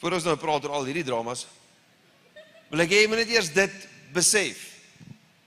voor 0.00 0.16
ons 0.16 0.24
nou 0.24 0.36
praat 0.40 0.64
oor 0.64 0.78
al 0.78 0.88
hierdie 0.88 1.04
dramas, 1.04 1.44
wil 2.70 2.80
ek 2.80 2.92
hê 2.94 3.02
jy 3.02 3.08
moet 3.10 3.20
net 3.20 3.32
eers 3.34 3.50
dit 3.52 3.74
besef. 4.14 4.62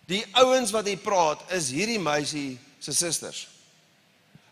Die 0.06 0.22
ouens 0.38 0.74
wat 0.76 0.86
hier 0.86 1.02
praat 1.02 1.42
is 1.56 1.72
hierdie 1.74 2.00
meisie 2.02 2.60
se 2.84 2.94
susters. 2.94 3.48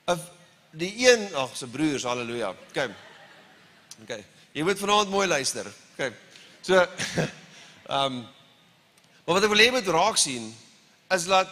Of 0.09 0.23
die 0.71 0.93
een, 1.03 1.27
ag, 1.35 1.53
se 1.57 1.67
broers, 1.67 2.07
haleluja. 2.07 2.53
Kyk. 2.73 2.95
OK. 4.01 4.13
Jy 4.55 4.65
moet 4.65 4.79
vanaand 4.79 5.11
mooi 5.11 5.27
luister. 5.27 5.67
OK. 5.93 6.13
So 6.65 6.79
ehm 6.81 8.05
um, 8.05 8.21
maar 9.31 9.39
wat 9.39 9.47
ek 9.47 9.53
wil 9.53 9.61
hê 9.63 9.71
moet 9.71 9.88
raak 9.88 10.17
sien 10.19 10.50
is 11.15 11.25
dat 11.31 11.47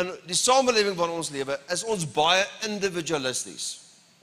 in 0.00 0.08
die 0.24 0.36
samelewing 0.38 0.94
waarin 0.96 1.18
ons 1.20 1.28
lewe 1.28 1.58
is 1.68 1.82
ons 1.84 2.06
baie 2.08 2.46
individualisties. 2.64 3.66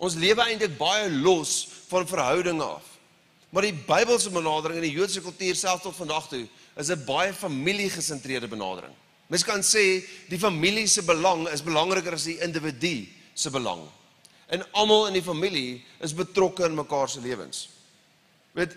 Ons 0.01 0.15
lewe 0.17 0.41
eintlik 0.41 0.73
baie 0.79 1.05
los 1.11 1.67
van 1.91 2.09
verhoudinge 2.09 2.65
af. 2.65 2.87
Maar 3.53 3.67
die 3.67 3.77
Bybelse 3.85 4.33
benadering 4.33 4.81
in 4.81 4.87
die 4.87 4.95
Joodse 4.95 5.21
kultuur 5.21 5.61
selfs 5.61 5.85
tot 5.85 5.93
vandag 5.93 6.25
toe 6.31 6.47
is 6.73 6.89
'n 6.89 7.05
baie 7.05 7.33
familiegesentreerde 7.33 8.47
benadering. 8.47 8.93
Mens 9.29 9.43
kan 9.43 9.61
sê 9.61 10.01
die 10.29 10.39
familie 10.39 10.87
se 10.87 11.03
belang 11.03 11.47
is 11.49 11.61
belangriker 11.61 12.13
as 12.13 12.23
die 12.23 12.39
individu 12.41 13.07
se 13.33 13.49
belang. 13.49 13.85
En 14.49 14.65
almal 14.71 15.07
in 15.07 15.13
die 15.13 15.21
familie 15.21 15.85
is 15.99 16.13
betrokke 16.13 16.65
in 16.65 16.73
mekaar 16.73 17.09
se 17.09 17.21
lewens. 17.21 17.69
Weet 18.53 18.75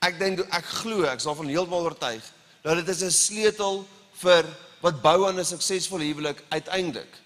ek 0.00 0.18
dink 0.18 0.40
ek 0.40 0.64
glo 0.64 1.04
ek 1.04 1.18
is 1.18 1.24
daarvan 1.24 1.46
heeltemal 1.46 1.84
oortuig 1.84 2.32
dat 2.64 2.80
dit 2.80 2.88
is 2.88 3.02
'n 3.02 3.10
sleutel 3.10 3.84
vir 4.24 4.44
wat 4.80 5.02
bou 5.02 5.26
aan 5.28 5.38
'n 5.38 5.44
suksesvolle 5.44 6.04
huwelik 6.04 6.42
uiteindelik 6.48 7.20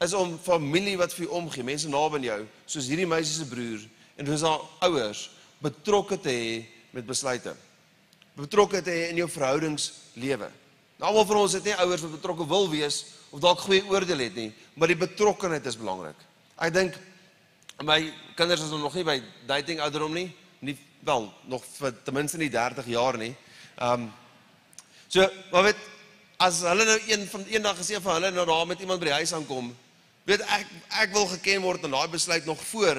is 0.00 0.12
om 0.12 0.38
familie 0.38 0.96
wat 0.96 1.12
vir 1.12 1.24
jou 1.26 1.34
omgee, 1.34 1.64
mense 1.64 1.88
naby 1.88 2.20
jou, 2.20 2.46
soos 2.66 2.86
hierdie 2.86 3.06
meisie 3.06 3.34
se 3.34 3.46
broer 3.48 3.80
en 4.16 4.26
soos 4.26 4.42
haar 4.42 4.60
ouers 4.80 5.30
betrokke 5.58 6.18
te 6.20 6.28
hê 6.28 6.64
met 6.92 7.06
besluite. 7.06 7.54
Betrokke 8.36 8.82
te 8.82 8.90
hê 8.90 9.08
in 9.10 9.16
jou 9.16 9.28
verhoudingslewe. 9.28 10.50
Nou 10.98 11.10
almal 11.10 11.26
van 11.26 11.36
ons 11.36 11.52
het 11.52 11.64
nie 11.64 11.74
ouers 11.74 12.04
wat 12.04 12.12
betrokke 12.12 12.46
wil 12.46 12.68
wees 12.70 13.04
of 13.30 13.40
dalk 13.40 13.58
goeie 13.64 13.84
oordeel 13.88 14.18
het 14.18 14.34
nie, 14.34 14.52
maar 14.74 14.88
die 14.88 14.96
betrokkenheid 14.96 15.66
is 15.66 15.76
belangrik. 15.76 16.16
Ek 16.56 16.72
dink 16.72 17.00
my 17.84 18.12
kinders 18.36 18.62
is 18.64 18.70
nog 18.70 18.94
nie 18.94 19.04
by 19.04 19.22
dating 19.48 19.80
ouderdom 19.80 20.12
nie, 20.12 20.28
nie 20.60 20.76
wel 21.04 21.32
nog 21.48 21.64
vir 21.78 21.92
ten 22.04 22.14
minste 22.14 22.38
nie 22.38 22.50
30 22.52 22.86
jaar 22.86 23.18
nie. 23.20 23.34
Ehm 23.76 24.06
um, 24.06 24.12
So, 25.16 25.24
maar 25.48 25.62
weet 25.64 25.78
as 26.44 26.58
hulle 26.60 26.84
nou 26.84 26.96
een 27.08 27.22
van 27.30 27.44
eendag 27.48 27.78
gesê 27.78 27.96
van 28.04 28.18
hulle 28.18 28.30
nou 28.36 28.44
daar 28.44 28.66
met 28.68 28.80
iemand 28.84 29.00
by 29.00 29.06
die 29.08 29.14
huis 29.16 29.30
aankom, 29.32 29.70
weet 30.28 30.42
ek 30.52 30.72
ek 31.02 31.12
wil 31.14 31.24
geken 31.30 31.62
word 31.64 31.84
en 31.86 31.94
daai 31.94 32.08
besluit 32.12 32.44
nog 32.44 32.60
voor 32.68 32.98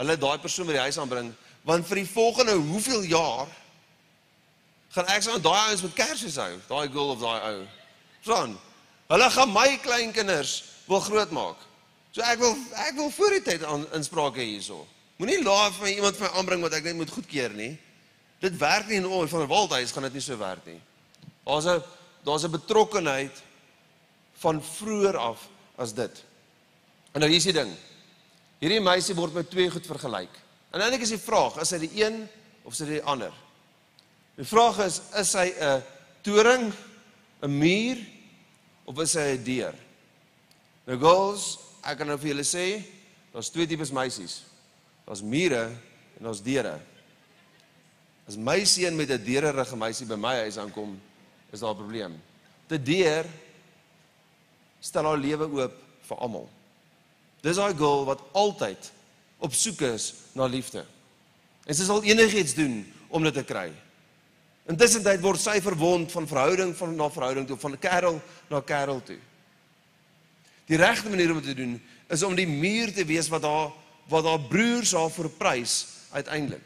hulle 0.00 0.16
daai 0.18 0.38
persoon 0.42 0.66
by 0.66 0.74
die 0.74 0.82
huis 0.88 0.96
aanbring, 0.98 1.28
want 1.62 1.86
vir 1.86 2.00
die 2.00 2.08
volgende 2.10 2.56
hoeveel 2.58 3.04
jaar 3.06 3.52
gaan 4.96 5.12
ek 5.14 5.22
sou 5.22 5.36
daai 5.44 5.60
ouens 5.68 5.84
met 5.84 5.94
kersies 6.00 6.38
hou, 6.42 6.56
daai 6.66 6.88
girl 6.88 7.12
of 7.12 7.22
daai 7.22 7.46
ou. 7.52 7.60
Son, 8.26 8.56
hulle 9.12 9.28
gaan 9.36 9.52
my 9.54 9.68
kleinkinders 9.84 10.56
wil 10.88 11.04
grootmaak. 11.04 11.60
So 12.10 12.24
ek 12.26 12.42
wil 12.42 12.56
ek 12.82 12.98
wil 12.98 13.12
voor 13.14 13.36
die 13.36 13.44
tyd 13.46 13.62
aan 13.68 13.86
insprake 14.00 14.42
hierso. 14.42 14.80
Moenie 15.22 15.38
laat 15.44 15.78
vir 15.78 15.92
iemand 15.92 16.18
vir 16.18 16.26
my 16.26 16.32
aanbring 16.34 16.66
wat 16.66 16.74
ek 16.80 16.90
net 16.90 16.98
moet 16.98 17.14
goedkeur 17.14 17.54
nie. 17.54 17.76
Dit 18.42 18.58
werk 18.58 18.90
nie 18.90 18.98
in 18.98 19.06
ons 19.06 19.30
van 19.30 19.46
waldhuis 19.46 19.94
gaan 19.94 20.08
dit 20.08 20.18
nie 20.18 20.24
so 20.26 20.38
werk 20.42 20.66
nie. 20.66 20.80
Daar's 21.44 21.66
'n 21.66 21.82
daar's 22.24 22.44
'n 22.44 22.50
betrokkenheid 22.50 23.42
van 24.32 24.62
vroeër 24.62 25.16
af 25.16 25.48
as 25.76 25.94
dit. 25.94 26.24
En 27.12 27.20
nou 27.20 27.30
hier 27.30 27.38
is 27.38 27.44
die 27.44 27.52
ding. 27.52 27.72
Hierdie 28.58 28.80
meisie 28.80 29.14
word 29.14 29.34
met 29.34 29.50
twee 29.50 29.70
goed 29.70 29.86
vergelyk. 29.86 30.30
En 30.70 30.80
eintlik 30.80 31.04
is 31.06 31.14
die 31.14 31.18
vraag, 31.18 31.56
is 31.62 31.70
hy 31.70 31.78
die 31.78 32.04
een 32.04 32.28
of 32.62 32.72
is 32.72 32.78
hy 32.78 32.86
die 32.86 33.02
ander? 33.02 33.32
Die 34.34 34.46
vraag 34.46 34.78
is, 34.86 35.00
is 35.14 35.32
hy 35.32 35.52
'n 35.60 35.82
toring, 36.22 36.72
'n 37.42 37.58
muur 37.58 37.98
of 38.84 38.98
is 38.98 39.14
hy 39.14 39.36
'n 39.36 39.44
deur? 39.44 39.74
Nou 40.86 40.98
girls, 40.98 41.58
ek 41.82 41.98
kan 41.98 42.06
nou 42.06 42.18
vir 42.18 42.28
julle 42.28 42.44
sê, 42.44 42.82
daar's 43.32 43.50
twee 43.50 43.66
tipes 43.66 43.92
meisies. 43.92 44.42
Daar's 45.06 45.22
mure 45.22 45.70
en 46.18 46.22
daar's 46.24 46.42
deure. 46.42 46.80
As 48.28 48.36
my 48.36 48.64
seun 48.64 48.96
met 48.96 49.10
'n 49.10 49.24
deurerige 49.24 49.76
meisie 49.76 50.06
by 50.06 50.16
my 50.16 50.34
huis 50.34 50.58
aankom, 50.58 51.00
is 51.54 51.60
daar 51.60 51.74
'n 51.74 51.82
probleem. 51.82 52.22
Te 52.66 52.82
deur 52.82 53.24
stel 54.80 55.04
haar 55.04 55.18
lewe 55.18 55.46
oop 55.46 55.74
vir 56.08 56.16
almal. 56.16 56.48
Dis 57.40 57.56
haar 57.56 57.74
girl 57.76 58.04
wat 58.04 58.20
altyd 58.32 58.92
op 59.38 59.54
soek 59.54 59.80
is 59.80 60.14
na 60.32 60.46
liefde. 60.46 60.84
En 61.64 61.74
sy 61.74 61.84
sal 61.84 62.02
enigiets 62.02 62.54
doen 62.54 62.92
om 63.08 63.22
dit 63.22 63.34
te 63.34 63.44
kry. 63.44 63.72
Intussen 64.66 65.02
tyd 65.02 65.20
word 65.20 65.40
sy 65.40 65.60
verwond 65.60 66.12
van 66.12 66.26
verhouding 66.28 66.76
van 66.76 66.96
na 66.96 67.10
verhouding 67.10 67.46
toe, 67.46 67.56
van 67.56 67.78
kerel 67.78 68.22
na 68.48 68.60
kerel 68.60 69.02
toe. 69.02 69.18
Die 70.66 70.76
regte 70.76 71.08
manier 71.08 71.30
om 71.30 71.40
dit 71.40 71.52
te 71.52 71.54
doen 71.54 71.80
is 72.08 72.22
om 72.22 72.34
die 72.34 72.48
muur 72.48 72.92
te 72.92 73.04
wees 73.04 73.28
wat 73.28 73.42
haar 73.42 73.72
wat 74.08 74.24
haar 74.24 74.40
broers 74.40 74.92
haar 74.92 75.10
verprys 75.10 75.86
uiteindelik. 76.12 76.64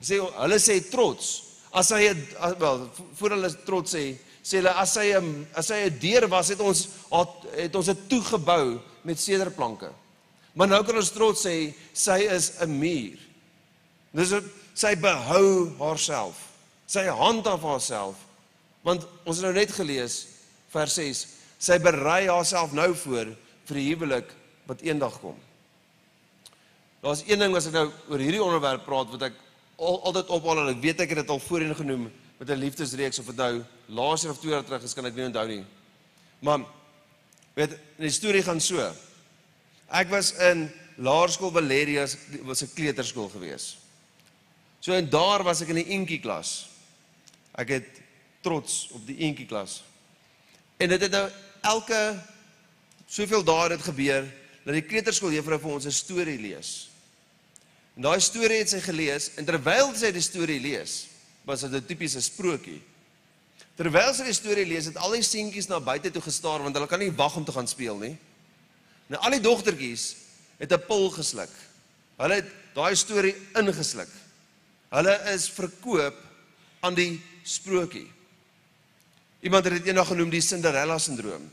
Sê 0.00 0.20
hulle 0.20 0.58
sê 0.58 0.78
trots 0.90 1.53
as 1.74 1.90
hy 1.90 2.14
wel 2.58 2.84
voor 3.18 3.34
hulle 3.34 3.50
trots 3.66 3.94
sê 3.96 4.14
sê 4.44 4.60
hulle 4.60 4.72
as 4.78 4.94
hy 5.00 5.08
'n 5.18 5.46
as 5.58 5.70
hy 5.72 5.90
'n 5.90 5.98
deur 5.98 6.28
was 6.28 6.48
het 6.48 6.60
ons 6.60 6.88
het 7.56 7.74
ons 7.74 7.86
dit 7.86 8.08
toegebou 8.08 8.80
met 9.02 9.20
sederplanke. 9.20 9.90
Maar 10.54 10.68
nou 10.68 10.82
kan 10.84 10.96
ons 10.96 11.10
trots 11.10 11.46
sê 11.46 11.74
sy 11.92 12.18
is 12.30 12.52
'n 12.60 12.78
muur. 12.78 13.18
Dis 14.12 14.32
sy 14.74 14.94
behou 14.96 15.74
haarself. 15.78 16.36
Sy 16.86 17.06
handhaaf 17.06 17.62
haarself. 17.62 18.16
Want 18.82 19.06
ons 19.24 19.36
het 19.36 19.44
nou 19.44 19.54
net 19.54 19.72
gelees 19.72 20.26
vers 20.68 20.94
6. 20.94 21.26
Sy 21.58 21.78
berei 21.78 22.28
haarself 22.28 22.72
nou 22.72 22.94
voor 22.94 23.34
vir 23.66 23.74
die 23.74 23.88
huwelik 23.94 24.30
wat 24.66 24.82
eendag 24.82 25.20
kom. 25.20 25.36
Daar's 27.02 27.24
een 27.26 27.38
ding 27.38 27.56
as 27.56 27.66
ek 27.66 27.72
nou 27.72 27.90
oor 28.08 28.18
hierdie 28.18 28.42
onderwerp 28.42 28.84
praat 28.84 29.10
wat 29.10 29.22
ek 29.22 29.43
al, 29.76 30.02
altyd 30.02 30.28
ophaal 30.28 30.62
en 30.64 30.74
ek 30.74 30.82
weet 30.82 31.00
ek 31.00 31.14
het 31.14 31.22
dit 31.22 31.32
al 31.32 31.42
voorheen 31.42 31.74
genoem 31.74 32.10
met 32.38 32.50
'n 32.50 32.60
liefdesreeks 32.60 33.18
of 33.18 33.26
dit 33.26 33.36
nou 33.36 33.64
laas 33.86 34.22
jaar 34.22 34.32
of 34.32 34.38
twee 34.38 34.52
jaar 34.52 34.64
terug 34.64 34.82
is 34.82 34.94
kan 34.94 35.06
ek 35.06 35.14
nie 35.14 35.26
onthou 35.26 35.46
nie. 35.48 35.64
Maar 36.38 36.60
weet, 37.54 37.78
die 37.96 38.10
storie 38.10 38.42
gaan 38.42 38.60
so. 38.60 38.92
Ek 39.88 40.08
was 40.08 40.32
in 40.32 40.70
Laerskool 40.96 41.50
Valeria 41.50 42.06
was 42.42 42.62
'n 42.62 42.74
kleuterskool 42.74 43.28
gewees. 43.28 43.78
So 44.80 44.92
en 44.92 45.08
daar 45.08 45.42
was 45.42 45.60
ek 45.60 45.68
in 45.68 45.74
die 45.74 45.90
eentjie 45.96 46.20
klas. 46.20 46.68
Ek 47.54 47.68
het 47.68 47.86
trots 48.42 48.88
op 48.92 49.06
die 49.06 49.16
eentjie 49.16 49.46
klas. 49.46 49.82
En 50.76 50.88
dit 50.88 51.00
het 51.00 51.10
nou 51.10 51.30
elke 51.60 52.22
soveel 53.06 53.44
dae 53.44 53.68
dit 53.68 53.82
gebeur 53.82 54.26
dat 54.64 54.74
die 54.74 54.82
kleuterskool 54.82 55.32
juffrou 55.32 55.58
vir 55.60 55.70
ons 55.70 55.86
'n 55.86 55.90
storie 55.90 56.38
lees. 56.38 56.90
En 57.94 58.02
daai 58.02 58.20
storie 58.20 58.58
het 58.58 58.72
sy 58.72 58.80
gelees 58.82 59.30
en 59.38 59.46
terwyl 59.46 59.92
sy 59.94 60.10
die 60.14 60.24
storie 60.24 60.58
lees, 60.60 61.06
was 61.46 61.60
dit 61.62 61.72
'n 61.72 61.86
tipiese 61.86 62.20
sprokie. 62.20 62.82
Terwyl 63.76 64.14
sy 64.14 64.24
die 64.24 64.34
storie 64.34 64.66
lees, 64.66 64.86
het 64.86 64.96
al 64.96 65.12
die 65.12 65.22
seentjies 65.22 65.68
na 65.68 65.80
buite 65.80 66.10
toe 66.10 66.22
gestaar 66.22 66.62
want 66.62 66.74
hulle 66.74 66.86
kan 66.86 66.98
nie 66.98 67.10
wag 67.10 67.36
om 67.36 67.44
te 67.44 67.52
gaan 67.52 67.68
speel 67.68 67.98
nie. 67.98 68.16
Nou 69.06 69.20
al 69.22 69.30
die 69.30 69.40
dogtertjies 69.40 70.16
het 70.58 70.72
'n 70.72 70.86
pil 70.86 71.10
gesluk. 71.10 71.50
Hulle 72.18 72.34
het 72.34 72.50
daai 72.74 72.94
storie 72.96 73.34
ingesluk. 73.54 74.08
Hulle 74.90 75.14
is 75.34 75.48
verkoop 75.50 76.14
aan 76.80 76.94
die 76.94 77.20
sprokie. 77.42 78.10
Iemand 79.40 79.64
het 79.64 79.74
dit 79.74 79.86
eendag 79.86 80.08
genoem 80.08 80.30
die 80.30 80.40
Cinderella 80.40 80.98
sindroom. 80.98 81.50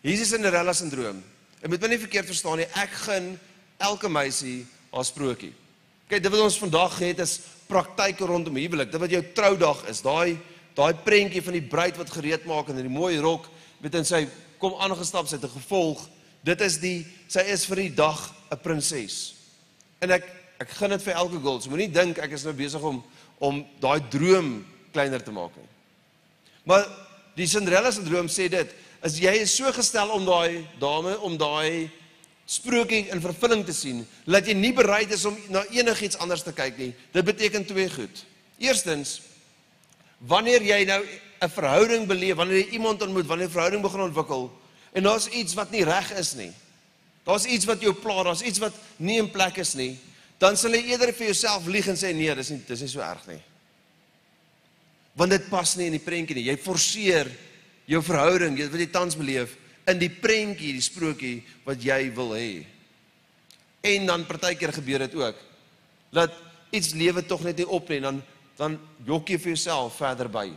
Hier 0.00 0.12
is 0.12 0.18
die 0.18 0.36
Cinderella 0.36 0.72
sindroom. 0.72 1.22
Ek 1.60 1.68
moet 1.68 1.80
my 1.80 1.88
nie 1.88 1.98
verkeerd 1.98 2.26
verstaan 2.26 2.56
nie. 2.56 2.68
Ek 2.78 2.90
gun 2.90 3.38
elke 3.76 4.08
meisie 4.08 4.66
haar 4.90 5.04
sprokie. 5.04 5.52
Kyk, 6.08 6.22
dit 6.24 6.32
wat 6.32 6.40
ons 6.40 6.56
vandag 6.56 6.94
het 7.04 7.18
is 7.20 7.34
praktyke 7.68 8.24
rondom 8.24 8.56
huwelik. 8.56 8.88
Dit 8.88 9.00
wat 9.02 9.12
jou 9.12 9.20
troudag 9.36 9.82
is, 9.92 10.00
daai 10.00 10.38
daai 10.78 10.94
prentjie 11.04 11.42
van 11.42 11.56
die 11.56 11.64
bruid 11.66 11.96
wat 11.98 12.12
gereed 12.14 12.44
maak 12.46 12.68
in 12.70 12.78
'n 12.78 12.88
mooi 12.88 13.18
rok, 13.18 13.48
weet 13.82 13.94
en 13.94 14.04
sy 14.04 14.28
kom 14.58 14.78
aangestap 14.78 15.26
sy 15.26 15.36
het 15.36 15.44
'n 15.44 15.58
gevolg. 15.58 16.08
Dit 16.44 16.60
is 16.60 16.78
die 16.78 17.04
sy 17.28 17.40
is 17.40 17.66
vir 17.66 17.76
die 17.76 17.94
dag 17.94 18.32
'n 18.50 18.56
prinses. 18.56 19.34
En 20.00 20.10
ek 20.10 20.24
ek 20.60 20.70
gun 20.70 20.90
dit 20.90 21.02
vir 21.02 21.14
elke 21.14 21.40
girl. 21.40 21.60
So 21.60 21.70
moenie 21.70 21.92
dink 21.92 22.18
ek 22.18 22.32
is 22.32 22.44
nou 22.44 22.54
besig 22.54 22.82
om 22.82 23.04
om 23.38 23.66
daai 23.80 24.00
droom 24.10 24.64
kleiner 24.92 25.22
te 25.22 25.30
maak 25.30 25.56
nie. 25.56 25.68
Maar 26.64 26.86
die 27.36 27.46
Cinderella 27.46 27.90
se 27.90 28.02
droom 28.02 28.26
sê 28.26 28.48
dit, 28.48 28.74
as 29.00 29.18
jy 29.18 29.32
is 29.42 29.54
so 29.54 29.70
gestel 29.72 30.10
om 30.10 30.24
daai 30.24 30.66
dame 30.80 31.20
om 31.20 31.36
daai 31.36 31.90
sprokie 32.48 33.04
in 33.12 33.20
vervulling 33.20 33.64
te 33.68 33.74
sien, 33.76 34.00
dat 34.24 34.46
jy 34.48 34.54
nie 34.56 34.72
bereid 34.72 35.10
is 35.12 35.26
om 35.28 35.36
na 35.52 35.66
enigiets 35.74 36.16
anders 36.22 36.46
te 36.46 36.54
kyk 36.56 36.78
nie. 36.80 36.92
Dit 37.12 37.26
beteken 37.28 37.66
twee 37.68 37.90
goed. 37.92 38.22
Eerstens, 38.62 39.18
wanneer 40.18 40.64
jy 40.64 40.84
nou 40.88 41.02
'n 41.40 41.50
verhouding 41.50 42.06
beleef, 42.06 42.36
wanneer 42.36 42.64
jy 42.64 42.70
iemand 42.78 43.02
ontmoet, 43.02 43.26
wanneer 43.26 43.48
'n 43.48 43.52
verhouding 43.52 43.82
begin 43.82 44.00
ontwikkel 44.00 44.50
en 44.92 45.02
daar's 45.02 45.28
iets 45.28 45.54
wat 45.54 45.70
nie 45.70 45.84
reg 45.84 46.10
is 46.18 46.34
nie. 46.34 46.52
Daar's 47.24 47.44
iets 47.44 47.64
wat 47.64 47.80
jou 47.80 47.92
pla, 47.92 48.22
daar's 48.22 48.40
iets 48.40 48.58
wat 48.58 48.72
nie 48.96 49.18
in 49.18 49.30
plek 49.30 49.58
is 49.58 49.74
nie, 49.74 49.98
dan 50.38 50.56
sal 50.56 50.70
jy 50.70 50.88
eerder 50.88 51.12
vir 51.12 51.26
jouself 51.26 51.66
lieg 51.66 51.86
en 51.88 51.96
sê 51.96 52.14
nee, 52.14 52.34
dis 52.34 52.50
nie 52.50 52.62
dis 52.66 52.80
nie 52.80 52.88
so 52.88 53.00
erg 53.00 53.26
nie. 53.26 53.42
Want 55.14 55.30
dit 55.30 55.48
pas 55.48 55.76
nie 55.76 55.86
in 55.86 55.92
die 55.92 56.04
prentjie 56.04 56.34
nie. 56.34 56.44
Jy 56.44 56.56
forceer 56.56 57.30
jou 57.86 58.02
verhouding, 58.02 58.58
jy 58.58 58.68
wat 58.70 58.80
jy 58.80 58.90
tans 58.90 59.16
beleef 59.16 59.56
in 59.88 60.00
die 60.00 60.10
prentjie, 60.12 60.74
die 60.76 60.84
sprokie 60.84 61.38
wat 61.64 61.80
jy 61.82 62.00
wil 62.16 62.34
hê. 62.36 62.64
En 63.88 64.08
dan 64.08 64.26
partykeer 64.28 64.74
gebeur 64.76 65.06
dit 65.06 65.16
ook 65.20 65.44
dat 66.12 66.32
iets 66.72 66.94
lewe 66.96 67.22
tog 67.24 67.44
net 67.44 67.60
nie 67.60 67.68
op 67.68 67.88
nie, 67.92 68.00
dan 68.04 68.22
dan 68.58 68.74
jok 69.06 69.28
jy 69.30 69.36
vir 69.38 69.52
jouself 69.52 70.00
verder 70.00 70.26
by. 70.26 70.48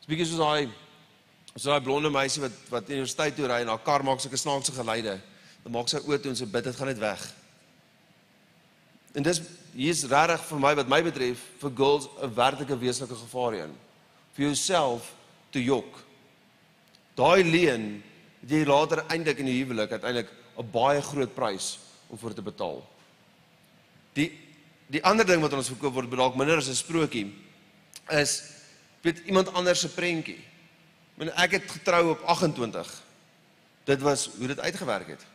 Speaking 0.00 0.24
soos 0.24 0.40
daai 0.40 0.70
so 1.52 1.68
daai 1.68 1.84
blonde 1.84 2.08
meisie 2.08 2.40
wat 2.40 2.54
wat 2.72 2.88
universiteit 2.88 3.36
toe 3.36 3.44
ry 3.50 3.58
en 3.60 3.68
haar 3.68 3.82
kar 3.84 4.04
maak 4.06 4.22
sulke 4.24 4.40
snaakse 4.40 4.72
geluide, 4.72 5.18
dan 5.64 5.74
maak 5.74 5.90
sy 5.92 6.00
oortoe 6.00 6.32
en 6.32 6.38
sy 6.38 6.48
bid 6.48 6.64
dit 6.64 6.78
gaan 6.78 6.88
net 6.88 7.02
weg. 7.02 7.26
En 9.12 9.26
dis 9.26 9.42
hier's 9.74 10.06
regtig 10.08 10.46
vir 10.48 10.62
my 10.64 10.72
wat 10.80 10.88
my 10.88 11.02
betref 11.04 11.44
vir 11.60 11.76
girls 11.76 12.08
'n 12.22 12.34
werklike 12.34 12.78
wesenlike 12.78 13.20
gevaar 13.20 13.52
hierin. 13.52 13.76
Vir 14.32 14.46
jouself 14.46 15.12
te 15.52 15.60
jok 15.62 16.08
daai 17.18 17.42
leen 17.42 17.86
het 18.40 18.50
jy 18.50 18.64
later 18.64 19.04
eintlik 19.08 19.38
in 19.38 19.50
die 19.50 19.58
huwelik 19.62 19.92
uiteindelik 19.92 20.30
'n 20.58 20.70
baie 20.70 21.02
groot 21.02 21.34
prys 21.34 21.78
om 22.08 22.18
vir 22.18 22.34
te 22.34 22.42
betaal. 22.42 22.82
Die 24.14 24.32
die 24.88 25.04
ander 25.04 25.26
ding 25.26 25.40
wat 25.40 25.52
ons 25.52 25.68
verkoop 25.68 25.92
word 25.94 26.10
dalk 26.10 26.36
minder 26.36 26.56
as 26.56 26.68
'n 26.68 26.74
sprokie 26.74 27.34
is 28.10 28.42
weet 29.02 29.18
iemand 29.26 29.52
anders 29.52 29.80
se 29.80 29.88
prentjie. 29.88 30.40
Men 31.14 31.30
ek 31.36 31.50
het 31.50 31.70
getrou 31.70 32.10
op 32.10 32.22
28. 32.24 33.02
Dit 33.84 34.00
was 34.00 34.28
hoe 34.38 34.46
dit 34.46 34.60
uitgewerk 34.60 35.08
het. 35.08 35.26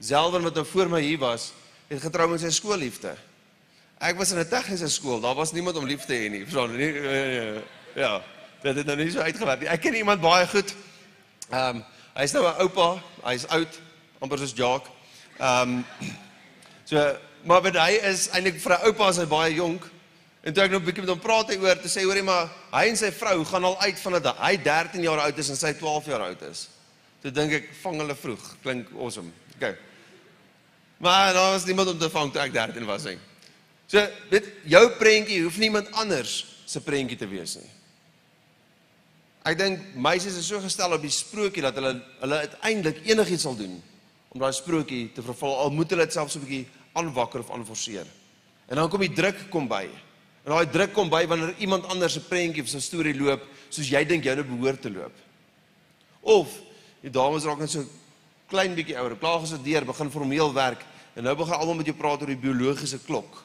Selwen 0.00 0.42
wat 0.42 0.54
nou 0.54 0.66
voor 0.66 0.88
my 0.88 1.00
hier 1.00 1.18
was, 1.18 1.52
het 1.88 2.00
getrou 2.00 2.28
met 2.30 2.40
sy 2.40 2.50
skoolliefde. 2.50 3.16
Ek 3.98 4.16
was 4.16 4.32
in 4.32 4.38
'n 4.38 4.48
tegniese 4.48 4.88
skool, 4.88 5.20
daar 5.20 5.34
was 5.34 5.52
niemand 5.52 5.76
om 5.76 5.84
lief 5.84 6.04
te 6.04 6.14
hê 6.14 6.30
nie. 6.30 6.44
Verstaan 6.44 6.76
nie? 6.76 6.92
Ja, 7.94 8.22
dit 8.62 8.76
het 8.76 8.86
nou 8.86 8.96
nie 8.96 9.10
so 9.10 9.18
uitgewerk 9.20 9.60
nie. 9.60 9.68
Ek 9.68 9.80
ken 9.80 9.94
iemand 9.94 10.20
baie 10.20 10.46
goed. 10.46 10.74
Ehm 11.50 11.76
um, 11.76 11.84
hy's 12.20 12.34
nou 12.36 12.44
'n 12.44 12.60
oupa, 12.60 13.00
hy's 13.24 13.46
oud, 13.48 13.80
amper 14.20 14.38
soos 14.38 14.52
Jacques. 14.52 14.92
Ehm 15.38 15.80
um, 15.80 15.84
so 16.84 17.16
maar 17.44 17.62
wat 17.64 17.76
hy 17.80 17.96
is 18.04 18.28
eintlik 18.28 18.60
vir 18.60 18.76
'n 18.76 18.86
oupa 18.90 19.08
is 19.08 19.16
hy 19.16 19.26
baie 19.26 19.54
jonk. 19.54 19.88
En 20.44 20.52
toe 20.52 20.64
ek 20.64 20.70
nou 20.70 20.80
'n 20.80 20.84
bietjie 20.84 21.02
met 21.04 21.10
hom 21.10 21.20
praat 21.20 21.48
hy 21.48 21.56
oor 21.56 21.76
te 21.76 21.88
sê 21.88 22.04
hoorie 22.04 22.22
maar 22.22 22.50
hy 22.72 22.88
en 22.88 22.96
sy 22.96 23.10
vrou 23.10 23.44
gaan 23.44 23.64
al 23.64 23.80
uit 23.80 23.98
van 23.98 24.12
dat 24.20 24.36
hy 24.36 24.56
13 24.56 25.02
jaar 25.02 25.18
oud 25.18 25.38
is 25.38 25.48
en 25.48 25.56
sy 25.56 25.72
12 25.72 26.06
jaar 26.06 26.20
oud 26.20 26.42
is. 26.42 26.68
Toe 27.22 27.30
dink 27.30 27.52
ek 27.52 27.68
vang 27.82 27.96
hulle 28.00 28.14
vroeg. 28.14 28.56
Klink 28.62 28.88
awesome. 28.98 29.32
Okay. 29.56 29.76
Maar 30.98 31.32
daar 31.32 31.52
was 31.52 31.64
niemand 31.64 31.88
om 31.88 31.98
te 31.98 32.10
vang 32.10 32.32
toe 32.32 32.42
ek 32.42 32.52
13 32.52 32.84
was 32.86 33.04
nie. 33.04 33.18
So, 33.86 34.06
weet 34.30 34.46
jou 34.64 34.90
prentjie 34.90 35.42
hoef 35.42 35.58
niemand 35.58 35.90
anders 35.92 36.46
se 36.66 36.80
prentjie 36.80 37.18
te 37.18 37.28
wees 37.28 37.56
nie. 37.56 37.70
Ek 39.48 39.56
dink 39.56 39.94
meisies 39.96 40.36
is 40.36 40.48
so 40.50 40.60
gestel 40.60 40.92
op 40.92 41.00
die 41.00 41.12
sprokie 41.12 41.62
dat 41.64 41.78
hulle 41.78 41.94
hulle 42.20 42.42
uiteindelik 42.44 43.00
enigiets 43.08 43.46
sal 43.46 43.56
doen 43.56 43.78
om 44.30 44.42
daai 44.42 44.52
sprokie 44.54 45.08
te 45.14 45.24
vervul 45.24 45.54
al 45.62 45.72
moet 45.74 45.90
hulle 45.90 46.04
dit 46.04 46.14
selfs 46.14 46.36
'n 46.36 46.44
bietjie 46.44 46.66
aanwakker 46.94 47.40
of 47.40 47.50
aanforceer. 47.50 48.06
En 48.68 48.76
dan 48.76 48.88
kom 48.88 49.00
die 49.00 49.14
druk 49.14 49.50
kom 49.50 49.66
by. 49.68 49.88
En 50.44 50.52
daai 50.52 50.70
druk 50.70 50.92
kom 50.92 51.08
by 51.10 51.26
wanneer 51.26 51.54
iemand 51.58 51.86
anders 51.86 52.12
se 52.12 52.20
prentjie 52.20 52.62
of 52.62 52.68
sy 52.68 52.80
storie 52.80 53.14
loop 53.14 53.42
soos 53.70 53.88
jy 53.88 54.04
dink 54.04 54.24
jy 54.24 54.34
nou 54.34 54.44
behoort 54.44 54.80
te 54.82 54.90
loop. 54.90 55.12
Of 56.22 56.48
die 57.02 57.10
dames 57.10 57.44
raak 57.44 57.58
net 57.58 57.70
so 57.70 57.84
klein 58.48 58.74
bietjie 58.74 58.96
ouer, 58.98 59.16
klaar 59.16 59.40
gestudeer, 59.40 59.84
begin 59.84 60.10
formeel 60.10 60.52
werk 60.52 60.84
en 61.16 61.24
nou 61.24 61.34
begin 61.34 61.54
almal 61.54 61.74
met 61.74 61.86
jou 61.86 61.96
praat 61.96 62.20
oor 62.20 62.26
die 62.26 62.36
biologiese 62.36 62.98
klok. 63.06 63.44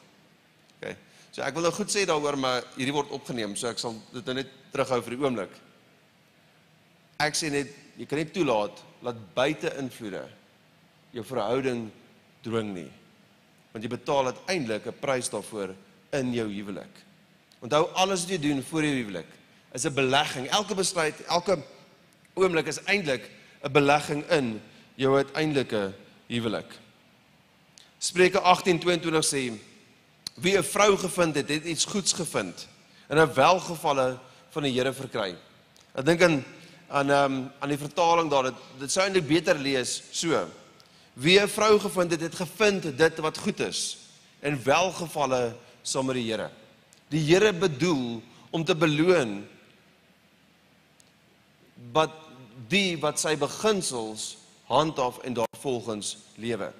OK. 0.77 0.95
So 1.31 1.41
ek 1.41 1.53
wil 1.53 1.63
nou 1.63 1.71
goed 1.71 1.91
sê 1.91 2.05
daaroor, 2.05 2.37
maar 2.37 2.63
hierdie 2.75 2.93
word 2.93 3.11
opgeneem, 3.11 3.55
so 3.55 3.67
ek 3.67 3.79
sal 3.79 3.95
dit 4.13 4.25
nou 4.25 4.35
net 4.35 4.51
terughou 4.71 5.01
vir 5.01 5.15
die 5.15 5.23
oomblik. 5.23 5.64
Ek 7.19 7.35
sê 7.35 7.49
net 7.51 7.71
jy 7.95 8.05
kan 8.05 8.19
nie 8.19 8.31
toelaat 8.31 8.81
dat 9.03 9.19
buite 9.35 9.71
invloede 9.79 10.25
jou 11.15 11.23
verhouding 11.23 11.87
dwing 12.43 12.73
nie. 12.75 12.91
Want 13.71 13.83
jy 13.83 13.89
betaal 13.89 14.31
uiteindelik 14.33 14.87
'n 14.87 14.99
prys 14.99 15.29
daarvoor 15.29 15.75
in 16.11 16.33
jou 16.33 16.47
huwelik. 16.47 16.91
Onthou 17.61 17.87
alles 17.93 18.21
wat 18.21 18.29
jy 18.29 18.39
doen 18.39 18.63
voor 18.63 18.83
jou 18.83 18.95
huwelik 18.95 19.27
is 19.73 19.85
'n 19.85 19.93
belegging. 19.93 20.47
Elke 20.47 20.75
besluit, 20.75 21.25
elke 21.25 21.57
oomblik 22.33 22.67
is 22.67 22.83
eintlik 22.83 23.29
'n 23.63 23.71
belegging 23.71 24.23
in 24.29 24.61
jou 24.95 25.15
uiteindelike 25.15 25.93
huwelik. 26.27 26.79
Spreuke 27.99 28.39
18:22 28.39 29.23
sê: 29.23 29.51
Wie 30.35 30.57
'n 30.57 30.63
vrou 30.63 30.97
gevind 30.97 31.35
het, 31.35 31.49
het 31.49 31.65
iets 31.65 31.85
goeds 31.85 32.13
gevind 32.13 32.67
en 33.07 33.17
'n 33.17 33.33
welgevalle 33.33 34.19
van 34.49 34.63
die 34.63 34.73
Here 34.73 34.93
verkry. 34.93 35.35
Ek 35.95 36.05
dink 36.05 36.21
aan 36.21 36.43
aan 36.87 37.09
um, 37.09 37.51
aan 37.59 37.69
die 37.69 37.81
vertaling 37.81 38.29
daar 38.29 38.49
dit 38.49 38.61
dit 38.79 38.91
sou 38.91 39.03
eintlik 39.03 39.27
beter 39.27 39.57
lees 39.57 40.03
so. 40.11 40.45
Wie 41.13 41.39
'n 41.39 41.47
vrou 41.47 41.79
gevind 41.79 42.11
het, 42.11 42.21
het 42.21 42.35
gevind 42.35 42.97
dit 42.97 43.17
wat 43.17 43.37
goed 43.37 43.59
is 43.59 43.97
en 44.39 44.63
welgevalle 44.63 45.55
saam 45.81 46.05
met 46.05 46.15
die 46.15 46.31
Here. 46.31 46.49
Die 47.09 47.23
Here 47.23 47.53
bedoel 47.53 48.21
om 48.51 48.63
te 48.63 48.75
beloon 48.75 49.45
wat 51.91 52.11
die 52.67 52.97
wat 52.97 53.19
sy 53.19 53.35
beginsels 53.37 54.37
handhaaf 54.67 55.17
en 55.17 55.33
daarvolgens 55.33 56.17
lewe. 56.35 56.73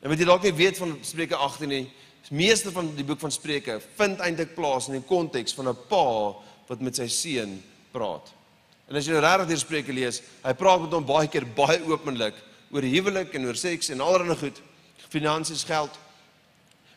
En 0.00 0.08
wat 0.10 0.18
jy 0.18 0.24
dalk 0.24 0.42
nie 0.42 0.54
weet 0.54 0.78
van 0.78 0.98
Spreuke 1.02 1.36
18 1.36 1.68
nie, 1.68 1.90
meeste 2.30 2.72
van 2.72 2.90
die 2.96 3.04
boek 3.04 3.20
van 3.20 3.32
Spreuke 3.32 3.80
vind 3.96 4.20
eintlik 4.20 4.54
plaas 4.54 4.88
in 4.88 4.98
die 4.98 5.06
konteks 5.08 5.54
van 5.54 5.68
'n 5.68 5.76
pa 5.88 6.34
wat 6.68 6.80
met 6.80 6.96
sy 6.96 7.06
seun 7.08 7.62
praat. 7.90 8.37
En 8.88 8.96
as 8.96 9.04
jy 9.04 9.12
nou 9.12 9.22
regtig 9.22 9.50
deur 9.50 9.60
Spreuke 9.60 9.92
lees, 9.92 10.22
hy 10.44 10.52
praat 10.56 10.80
met 10.80 10.94
hom 10.96 11.04
baie 11.04 11.28
keer 11.28 11.44
baie 11.44 11.80
openlik 11.84 12.36
oor 12.72 12.84
huwelik 12.84 13.34
en 13.36 13.48
oor 13.48 13.56
seks 13.56 13.90
en 13.92 14.00
allerlei 14.04 14.36
goed, 14.36 14.60
finansies, 15.08 15.64
geld 15.64 15.94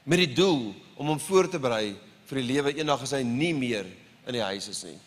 met 0.03 0.23
die 0.23 0.33
doel 0.33 0.71
om 0.95 1.11
hom 1.11 1.19
voor 1.21 1.47
te 1.51 1.59
berei 1.61 1.93
vir 2.29 2.39
die 2.41 2.47
lewe 2.47 2.73
eendag 2.77 3.03
as 3.05 3.13
hy 3.15 3.21
nie 3.27 3.53
meer 3.53 3.87
in 4.27 4.37
die 4.37 4.43
huis 4.43 4.69
is 4.71 4.83
nie. 4.87 4.97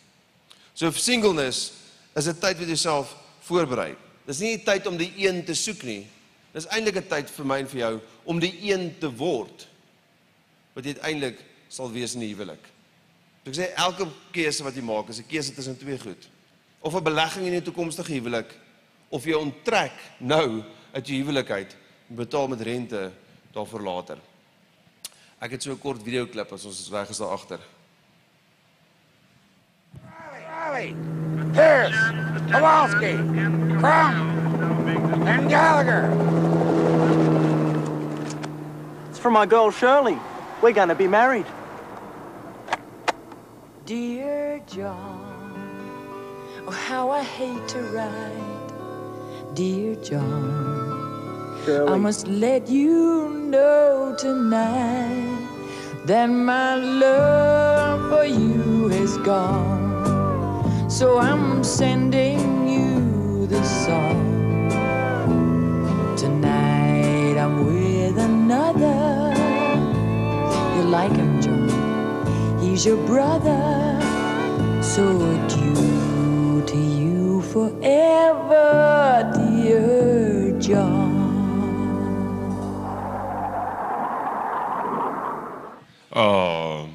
So 0.74 0.90
singleness 0.90 1.72
is 2.14 2.28
'n 2.28 2.34
tyd 2.40 2.58
wat 2.58 2.68
jy 2.68 2.76
self 2.76 3.14
voorberei. 3.48 3.96
Dis 4.26 4.40
nie 4.40 4.54
'n 4.54 4.64
tyd 4.64 4.86
om 4.86 4.96
die 4.96 5.12
een 5.16 5.44
te 5.44 5.54
soek 5.54 5.82
nie. 5.82 6.06
Dis 6.52 6.66
eintlik 6.66 6.96
'n 6.96 7.08
tyd 7.08 7.30
vir 7.30 7.44
my 7.44 7.58
en 7.58 7.66
vir 7.66 7.80
jou 7.80 8.00
om 8.24 8.38
die 8.38 8.54
een 8.70 8.94
te 9.00 9.08
word 9.08 9.66
wat 10.74 10.86
uiteindelik 10.86 11.38
sal 11.68 11.90
wees 11.90 12.14
in 12.14 12.20
die 12.20 12.34
huwelik. 12.34 12.62
So 13.44 13.50
ek 13.50 13.56
sê 13.56 13.74
elke 13.76 14.08
keuse 14.32 14.62
wat 14.62 14.74
jy 14.74 14.82
maak 14.82 15.08
is 15.08 15.18
'n 15.18 15.28
keuse 15.28 15.54
tussen 15.54 15.78
twee 15.78 15.98
goed. 15.98 16.28
Of 16.84 16.94
'n 16.94 17.02
belegging 17.02 17.46
in 17.46 17.56
'n 17.56 17.62
toekomstige 17.62 18.12
huwelik 18.12 18.50
of 19.08 19.24
jy 19.24 19.32
onttrek 19.32 19.92
nou 20.18 20.62
uit 20.92 21.06
jou 21.08 21.18
huwelik 21.18 21.50
uit 21.50 21.76
en 22.08 22.14
betaal 22.14 22.48
met 22.48 22.60
rente 22.60 23.12
daarvoor 23.52 23.80
later. 23.80 24.18
Ek 25.38 25.50
het 25.50 25.62
so 25.62 25.72
'n 25.72 25.78
kort 25.78 26.02
video 26.02 26.26
klip 26.26 26.52
as 26.52 26.64
ons 26.64 26.90
reg 26.90 27.08
is 27.08 27.18
daar 27.18 27.32
agter. 27.32 27.60
Pierce, 31.52 32.12
Kowalski, 32.50 33.14
Crumb, 33.78 34.16
and 35.26 35.48
Gallagher. 35.48 36.10
It's 39.08 39.18
for 39.18 39.30
my 39.30 39.46
girl 39.46 39.70
Shirley. 39.70 40.18
We're 40.60 40.72
going 40.72 40.88
to 40.88 40.94
be 40.96 41.06
married. 41.06 41.46
Dear 43.86 44.60
John, 44.66 45.23
oh 46.66 46.70
how 46.70 47.10
I 47.10 47.22
hate 47.22 47.68
to 47.68 47.80
write. 47.94 49.54
Dear 49.54 49.94
John, 49.96 51.58
I 51.88 51.96
must 51.96 52.26
let 52.26 52.68
you 52.68 53.28
know 53.28 54.14
tonight 54.18 55.48
that 56.06 56.26
my 56.26 56.74
love 56.76 58.10
for 58.10 58.24
you 58.24 58.88
is 58.88 59.16
gone. 59.18 60.90
So 60.90 61.18
I'm 61.18 61.62
sending 61.64 62.68
you 62.68 63.46
this 63.46 63.86
song. 63.86 64.68
Tonight 66.16 67.36
I'm 67.38 67.66
with 67.66 68.18
another. 68.18 69.34
You 70.76 70.82
like 70.88 71.12
him, 71.12 71.40
John. 71.40 72.58
He's 72.60 72.86
your 72.86 73.04
brother. 73.06 74.00
So 74.82 75.02
to 75.48 75.58
you 75.58 76.13
forever, 77.54 79.30
dear 79.30 80.58
John. 80.58 81.14
Oh. 86.10 86.90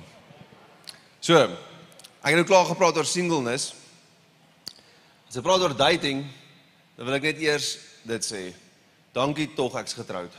So, 1.24 1.40
ek 1.40 2.34
het 2.34 2.40
nou 2.42 2.48
klaar 2.48 2.68
gepraat 2.68 3.00
oor 3.00 3.08
singleness. 3.08 3.72
As 5.30 5.40
ek 5.40 5.48
praat 5.48 5.64
oor 5.64 5.78
dating, 5.80 6.26
dan 6.98 7.08
wil 7.08 7.20
ek 7.22 7.32
net 7.32 7.42
eers 7.46 7.72
dit 8.04 8.28
sê. 8.28 8.44
Dankie 9.16 9.48
tog 9.56 9.80
ek's 9.80 9.96
getroud. 9.96 10.36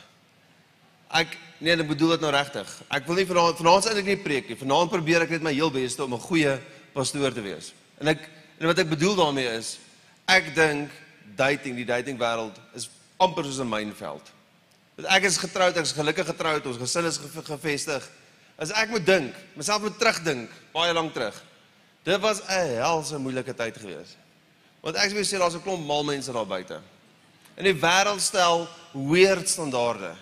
Ek 1.17 1.33
nee, 1.65 1.73
ek 1.73 1.89
bedoel 1.89 2.19
dit 2.19 2.25
nou 2.29 2.37
regtig. 2.37 2.69
Ek 2.93 3.09
wil 3.09 3.23
nie 3.23 3.29
vanaand 3.29 3.61
vanaand 3.61 3.89
eintlik 3.89 4.13
nie 4.13 4.21
preek 4.21 4.53
nie. 4.53 4.61
Vanaand 4.69 4.93
probeer 4.93 5.25
ek 5.25 5.33
net 5.39 5.49
my 5.49 5.57
heel 5.57 5.73
beste 5.73 6.05
om 6.05 6.13
'n 6.15 6.29
goeie 6.29 6.59
pastoor 6.93 7.33
te 7.33 7.41
wees. 7.41 7.73
En 8.01 8.13
ek 8.13 8.29
en 8.61 8.69
wat 8.69 8.79
ek 8.79 8.93
bedoel 8.93 9.17
daarmee 9.17 9.57
is, 9.57 9.79
ek 10.37 10.55
dink 10.55 10.91
dating, 11.37 11.77
die 11.77 11.85
dating 11.89 12.19
wêreld 12.21 12.57
is 12.77 12.89
amper 13.21 13.45
soos 13.45 13.61
'n 13.61 13.69
mynveld. 13.69 14.23
Want 14.97 15.09
ek 15.09 15.25
is 15.25 15.39
getroud, 15.39 15.77
ek 15.77 15.85
is 15.85 15.93
gelukkig 15.93 16.27
getroud, 16.27 16.67
ons 16.67 16.77
gesin 16.79 17.05
is 17.07 17.19
ge- 17.19 17.43
gevestig. 17.45 18.09
As 18.59 18.71
ek 18.71 18.91
moet 18.91 19.07
dink, 19.07 19.35
myself 19.57 19.83
moet 19.83 19.99
terugdink, 19.99 20.51
baie 20.73 20.93
lank 20.93 21.15
terug. 21.15 21.35
Dit 22.05 22.21
was 22.21 22.41
'n 22.49 22.77
helse 22.81 23.19
moeilike 23.19 23.55
tyd 23.55 23.77
gewees. 23.77 24.17
Want 24.83 24.97
ek 24.97 25.11
sê 25.11 25.39
daar's 25.39 25.55
'n 25.55 25.63
klomp 25.63 25.87
mal 25.87 26.05
mense 26.05 26.33
daar 26.33 26.47
buite. 26.47 26.81
En 27.57 27.65
die 27.65 27.75
wêreld 27.75 28.21
stel 28.21 28.69
weird 28.93 29.49
standaarde. 29.49 30.15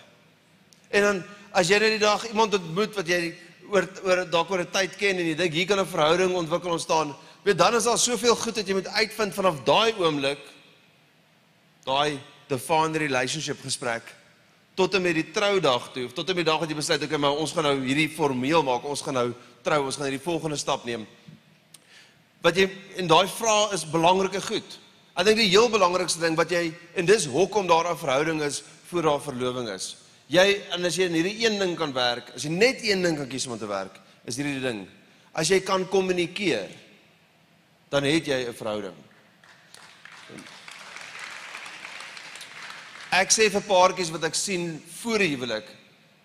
En 0.91 1.01
dan 1.01 1.23
as 1.51 1.67
jy 1.67 1.79
net 1.79 1.99
die 1.99 1.99
dag 1.99 2.27
iemand 2.27 2.53
ontmoet 2.53 2.95
wat 2.95 3.07
jy 3.07 3.35
oor 3.69 3.87
oor 4.03 4.25
dalk 4.29 4.49
oor 4.51 4.59
'n 4.59 4.71
tyd 4.71 4.97
ken 4.97 5.17
en 5.17 5.25
jy 5.25 5.35
dink 5.35 5.53
hier 5.53 5.67
kan 5.67 5.79
'n 5.79 5.85
verhouding 5.85 6.33
ontwikkel 6.35 6.71
ontstaan, 6.71 7.15
weet 7.43 7.57
dan 7.57 7.75
is 7.75 7.83
daar 7.83 7.97
soveel 7.97 8.35
goed 8.35 8.55
dat 8.55 8.67
jy 8.67 8.73
moet 8.73 8.87
uitvind 8.87 9.33
vanaf 9.33 9.63
daai 9.63 9.93
oomblik 9.97 10.41
daai 11.85 12.19
divine 12.47 12.97
relationship 12.97 13.61
gesprek 13.61 14.15
tot 14.75 14.93
en 14.95 15.01
met 15.01 15.15
die 15.15 15.31
troudag 15.31 15.91
toe 15.93 16.05
of 16.05 16.13
tot 16.13 16.29
en 16.29 16.35
met 16.35 16.45
die 16.45 16.51
dag 16.51 16.59
wat 16.59 16.69
jy 16.69 16.75
besluit 16.75 17.03
okay 17.03 17.17
maar 17.17 17.35
ons 17.35 17.51
gaan 17.51 17.67
nou 17.67 17.77
hierdie 17.83 18.09
formeel 18.09 18.63
maak 18.63 18.85
ons 18.87 19.01
gaan 19.03 19.17
nou 19.19 19.29
trou 19.65 19.79
ons 19.85 19.97
gaan 19.97 20.07
hierdie 20.07 20.23
volgende 20.23 20.57
stap 20.59 20.85
neem. 20.87 21.05
Wat 22.43 22.55
jy 22.55 22.69
en 23.01 23.09
daai 23.11 23.27
vraag 23.27 23.75
is 23.75 23.83
belangrike 23.91 24.41
goed. 24.45 24.77
Ek 25.19 25.27
dink 25.27 25.41
die 25.41 25.49
heel 25.51 25.67
belangrikste 25.71 26.21
ding 26.23 26.37
wat 26.39 26.51
jy 26.53 26.69
en 26.95 27.07
dis 27.07 27.27
hoekom 27.27 27.67
daar 27.67 27.91
'n 27.91 27.99
verhouding 27.99 28.41
is 28.41 28.63
voor 28.89 29.01
daar 29.03 29.21
verloving 29.21 29.69
is. 29.69 29.97
Jy 30.27 30.61
en 30.71 30.85
as 30.85 30.95
jy 30.95 31.05
in 31.05 31.17
hierdie 31.19 31.45
een 31.45 31.59
ding 31.59 31.75
kan 31.75 31.93
werk 31.93 32.31
as 32.35 32.43
jy 32.43 32.49
net 32.49 32.79
een 32.81 33.01
ding 33.01 33.17
kan 33.17 33.27
kies 33.27 33.47
om 33.47 33.57
te 33.57 33.67
werk 33.67 33.99
is 34.25 34.37
hierdie 34.37 34.61
ding. 34.61 34.87
As 35.33 35.49
jy 35.49 35.59
kan 35.59 35.87
kommunikeer 35.89 36.69
dan 37.89 38.03
het 38.03 38.25
jy 38.25 38.47
'n 38.47 38.53
verhouding 38.53 39.09
Ek 43.09 43.31
sê 43.33 43.47
vir 43.49 43.63
paartjies 43.65 44.11
wat 44.13 44.27
ek 44.27 44.35
sien 44.37 44.75
voor 45.01 45.17
die 45.17 45.31
huwelik, 45.31 45.65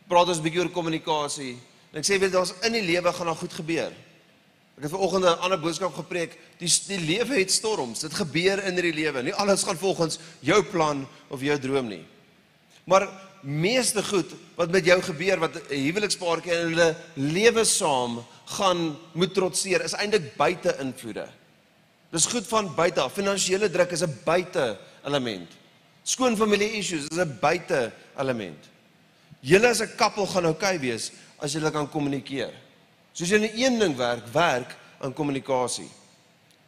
praat 0.07 0.29
ons 0.29 0.39
'n 0.39 0.45
bietjie 0.45 0.61
oor 0.61 0.69
kommunikasie. 0.69 1.57
En 1.93 1.99
ek 1.99 2.05
sê 2.05 2.21
weet 2.21 2.33
daar's 2.33 2.53
in 2.63 2.73
die 2.73 2.83
lewe 2.83 3.13
gaan 3.13 3.27
daar 3.27 3.41
goed 3.41 3.53
gebeur. 3.53 3.93
Ek 4.77 4.83
het 4.83 4.91
vanoggend 4.91 5.25
'n 5.25 5.41
ander 5.41 5.59
boodskap 5.59 5.95
gepreek. 5.95 6.37
Die 6.59 6.69
die 6.89 6.99
lewe 6.99 7.39
het 7.39 7.51
storms. 7.51 8.01
Dit 8.01 8.13
gebeur 8.13 8.63
in 8.65 8.75
hierdie 8.75 8.93
lewe. 8.93 9.23
Nie 9.23 9.35
alles 9.35 9.63
gaan 9.63 9.79
volgens 9.79 10.19
jou 10.41 10.63
plan 10.63 11.09
of 11.29 11.41
jou 11.41 11.59
droom 11.59 11.89
nie. 11.89 12.05
Maar 12.85 13.09
meeste 13.41 14.03
goed 14.03 14.31
wat 14.57 14.71
met 14.71 14.85
jou 14.85 15.01
gebeur 15.01 15.39
wat 15.39 15.55
'n 15.71 15.75
huwelikspaartjie 15.75 16.53
in 16.53 16.69
hulle 16.69 16.97
lewe 17.15 17.65
saam 17.65 18.25
gaan 18.45 18.99
moet 19.13 19.35
trotseer 19.35 19.85
is 19.85 19.95
eintlik 19.95 20.37
buite 20.37 20.77
invloede. 20.79 21.29
Dis 22.15 22.29
goed 22.31 22.47
van 22.47 22.69
buite 22.75 23.03
af. 23.03 23.13
Finansiële 23.13 23.71
druk 23.71 23.91
is 23.91 24.03
'n 24.03 24.19
buite 24.25 24.79
element. 25.05 25.51
Skoon 26.03 26.37
familie 26.37 26.71
issues 26.79 27.09
is 27.11 27.19
'n 27.19 27.39
buite 27.41 27.93
element. 28.17 28.71
Julle 29.41 29.69
as 29.69 29.81
'n 29.81 29.97
koppel 29.97 30.27
gaan 30.27 30.47
oukei 30.47 30.77
okay 30.77 30.81
wees 30.81 31.13
as 31.39 31.53
julle 31.53 31.71
kan 31.71 31.91
kommunikeer. 31.91 32.53
Soos 33.13 33.29
jy 33.29 33.37
in 33.37 33.51
een 33.65 33.79
ding 33.79 33.97
werk, 33.97 34.27
werk 34.33 34.77
aan 35.01 35.13
kommunikasie. 35.13 35.91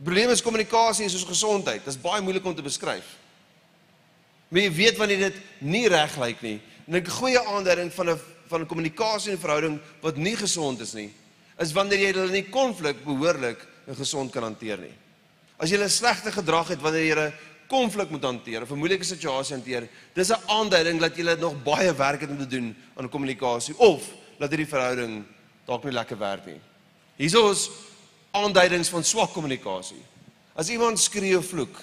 Probleem 0.03 0.31
is 0.31 0.43
kommunikasie 0.43 1.05
is 1.05 1.13
soos 1.13 1.25
gesondheid. 1.25 1.85
Dit 1.85 1.95
is 1.95 2.01
baie 2.01 2.23
moeilik 2.23 2.45
om 2.45 2.55
te 2.55 2.63
beskryf. 2.63 3.05
Maar 4.49 4.61
jy 4.61 4.73
weet 4.73 4.97
wanneer 4.97 5.19
dit 5.19 5.35
nie 5.59 5.89
reg 5.89 6.17
lyk 6.17 6.41
nie. 6.43 6.61
En 6.87 6.95
'n 6.95 7.07
goeie 7.07 7.41
aanduiding 7.47 7.93
van 7.93 8.11
'n 8.11 8.21
van 8.49 8.61
'n 8.61 8.67
kommunikasie 8.67 9.33
en 9.33 9.39
verhouding 9.39 9.81
wat 10.01 10.17
nie 10.17 10.37
gesond 10.37 10.81
is 10.81 10.93
nie, 10.93 11.15
is 11.59 11.73
wanneer 11.73 11.99
jy 11.99 12.13
hulle 12.13 12.31
nie 12.31 12.51
konflik 12.51 13.05
behoorlik 13.05 13.67
en 13.87 13.97
gesond 13.97 14.33
kan 14.33 14.43
hanteer 14.43 14.79
nie. 14.79 14.95
As 15.59 15.71
jy 15.71 15.79
'n 15.79 15.89
slegte 15.89 16.33
gedrag 16.33 16.69
het 16.69 16.81
wanneer 16.81 17.17
jy 17.17 17.27
'n 17.27 17.35
konflik 17.69 18.11
moet 18.11 18.23
hanteer 18.23 18.63
of 18.63 18.71
'n 18.71 18.79
moeilike 18.79 19.05
situasie 19.05 19.57
hanteer, 19.57 19.89
dis 20.15 20.31
'n 20.31 20.43
aanduiding 20.47 21.01
dat 21.01 21.17
jy 21.17 21.37
nog 21.39 21.63
baie 21.63 21.93
werk 21.95 22.21
het 22.21 22.31
om 22.31 22.39
te 22.39 22.47
doen 22.47 22.77
aan 22.97 23.09
kommunikasie 23.09 23.77
of 23.79 24.03
dat 24.39 24.51
hierdie 24.51 24.69
verhouding 24.69 25.25
dalk 25.67 25.85
nie 25.85 25.93
lekker 25.93 26.19
werk 26.19 26.47
nie. 26.47 26.61
Hierso 27.17 27.51
is 27.51 27.71
aanduidings 28.33 28.89
van 28.89 29.05
swak 29.05 29.33
kommunikasie. 29.33 30.03
As 30.55 30.69
iemand 30.69 30.99
skree 30.99 31.37
of 31.39 31.47
vloek, 31.47 31.77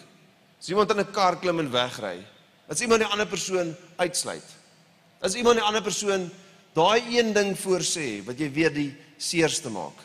as 0.60 0.70
iemand 0.70 0.92
in 0.92 1.00
'n 1.00 1.12
kar 1.12 1.40
klim 1.40 1.60
en 1.60 1.72
wegry, 1.72 2.24
as 2.68 2.82
iemand 2.82 3.02
'n 3.02 3.12
ander 3.12 3.28
persoon 3.28 3.76
uitsluit. 3.98 4.50
As 5.22 5.36
iemand 5.36 5.58
'n 5.58 5.64
ander 5.64 5.82
persoon 5.82 6.32
daai 6.74 7.02
een 7.18 7.34
ding 7.34 7.58
voorsê 7.58 8.24
wat 8.26 8.40
jy 8.40 8.52
weet 8.52 8.74
die 8.74 8.96
seerste 9.18 9.70
maak. 9.70 9.98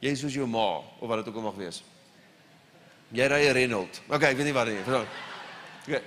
Jy 0.00 0.10
is 0.10 0.20
soos 0.20 0.34
jou 0.34 0.46
ma 0.46 0.80
of 1.00 1.08
wat 1.08 1.24
dit 1.24 1.28
ook 1.28 1.36
al 1.36 1.42
mag 1.42 1.54
wees. 1.54 1.82
Jy 3.10 3.26
ry 3.26 3.48
'n 3.48 3.52
Renault. 3.54 4.00
OK, 4.08 4.22
ek 4.22 4.36
weet 4.36 4.46
nie 4.46 4.54
wat 4.54 4.66
nie. 4.66 4.78
Okay. 5.88 6.02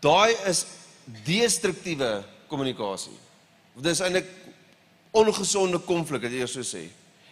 Daai 0.00 0.34
is 0.48 0.64
destruktiewe 1.24 2.24
kommunikasie. 2.48 3.16
Dit 3.76 3.92
is 3.92 4.00
eintlik 4.00 4.26
ongesonde 5.12 5.78
konflik, 5.78 6.24
as 6.24 6.32
jy 6.32 6.46
so 6.46 6.60
sê. 6.64 6.88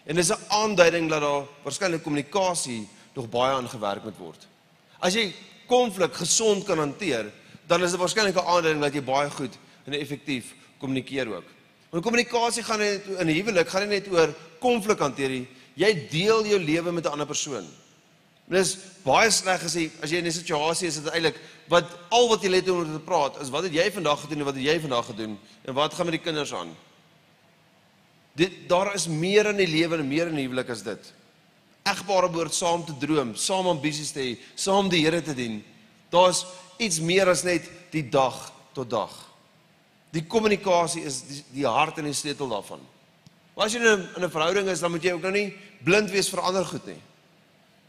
En 0.07 0.17
dis 0.17 0.31
'n 0.31 0.45
aanduiding 0.49 1.09
dat 1.09 1.21
daar 1.21 1.47
waarskynlik 1.65 2.03
kommunikasie 2.03 2.89
nog 3.15 3.29
baie 3.29 3.55
aan 3.55 3.69
gewerk 3.69 4.05
moet 4.05 4.19
word. 4.19 4.47
As 5.01 5.15
jy 5.15 5.33
konflik 5.67 6.15
gesond 6.15 6.65
kan 6.65 6.79
hanteer, 6.79 7.33
dan 7.67 7.83
is 7.83 7.91
dit 7.91 8.01
waarskynlik 8.01 8.37
'n 8.37 8.47
aanduiding 8.47 8.83
dat 8.83 8.95
jy 8.95 9.03
baie 9.03 9.31
goed 9.31 9.57
en 9.87 9.93
effektief 9.93 10.55
kommunikeer 10.79 11.29
ook. 11.29 11.45
Want 11.91 12.05
kommunikasie 12.05 12.63
gaan 12.63 12.79
net 12.79 13.07
in 13.07 13.27
'n 13.27 13.35
huwelik 13.35 13.69
gaan 13.69 13.89
nie 13.89 14.01
net 14.01 14.09
oor 14.13 14.35
konflik 14.59 14.99
hanteer 14.99 15.29
nie, 15.29 15.49
jy 15.81 15.91
deel 16.13 16.45
jou 16.47 16.59
lewe 16.61 16.93
met 16.93 17.07
'n 17.07 17.13
ander 17.13 17.27
persoon. 17.27 17.67
Dis 18.51 18.77
baie 19.05 19.31
sleg 19.31 19.63
as 19.65 19.75
jy 19.75 19.91
as 20.03 20.11
jy 20.11 20.19
in 20.19 20.27
'n 20.27 20.33
situasie 20.33 20.89
is 20.89 20.99
dit 20.99 21.13
eintlik 21.13 21.39
wat 21.69 21.87
al 22.11 22.29
wat 22.29 22.43
jy 22.43 22.51
het 22.51 22.69
om 22.69 22.79
oor 22.79 22.85
te 22.85 23.05
praat 23.05 23.41
is 23.41 23.51
wat 23.51 23.63
het 23.63 23.73
jy 23.73 23.91
vandag 23.91 24.21
gedoen 24.21 24.39
en 24.39 24.45
wat 24.45 24.55
het 24.55 24.65
jy 24.65 24.81
vandag 24.81 25.07
gedoen 25.07 25.39
en 25.65 25.75
wat 25.75 25.95
gaan 25.95 26.07
met 26.07 26.19
die 26.19 26.27
kinders 26.27 26.53
aan? 26.53 26.77
Dit 28.35 28.69
daar 28.69 28.95
is 28.95 29.07
meer 29.07 29.47
in 29.47 29.57
die 29.57 29.67
lewe 29.71 29.99
en 29.99 30.09
meer 30.09 30.27
in 30.27 30.35
die 30.35 30.47
huwelik 30.47 30.71
as 30.71 30.83
dit. 30.83 31.13
Egbare 31.85 32.29
behoort 32.29 32.55
saam 32.55 32.85
te 32.85 32.95
droom, 32.99 33.35
saam 33.35 33.67
ambisies 33.67 34.13
te 34.13 34.21
hê, 34.21 34.39
saam 34.55 34.89
die 34.89 35.05
Here 35.05 35.23
te 35.23 35.35
dien. 35.35 35.65
Daar's 36.11 36.45
iets 36.79 37.01
meer 37.01 37.29
as 37.29 37.43
net 37.43 37.71
die 37.91 38.09
dag 38.09 38.53
tot 38.75 38.91
dag. 38.91 39.13
Die 40.11 40.27
kommunikasie 40.27 41.05
is 41.07 41.23
die, 41.23 41.45
die 41.53 41.67
hart 41.67 41.99
en 41.99 42.05
die 42.05 42.17
sleutel 42.17 42.49
daarvan. 42.49 42.81
Maar 43.61 43.69
as 43.69 43.75
jy 43.77 43.81
in 43.85 43.93
'n 43.93 44.09
in 44.17 44.25
'n 44.25 44.31
verhouding 44.31 44.69
is, 44.69 44.81
dan 44.81 44.91
moet 44.91 45.03
jy 45.03 45.13
ook 45.13 45.21
nou 45.21 45.33
nie 45.33 45.53
blind 45.85 46.11
wees 46.11 46.31
vir 46.31 46.41
ander 46.41 46.65
goed 46.65 46.87
nie. 46.87 47.03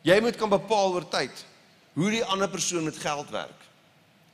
Jy 0.04 0.20
moet 0.20 0.36
kan 0.36 0.50
bepaal 0.50 0.92
oor 0.92 1.08
tyd 1.08 1.46
hoe 1.94 2.10
die 2.12 2.26
ander 2.26 2.50
persoon 2.50 2.84
met 2.84 2.98
geld 2.98 3.30
werk. 3.30 3.62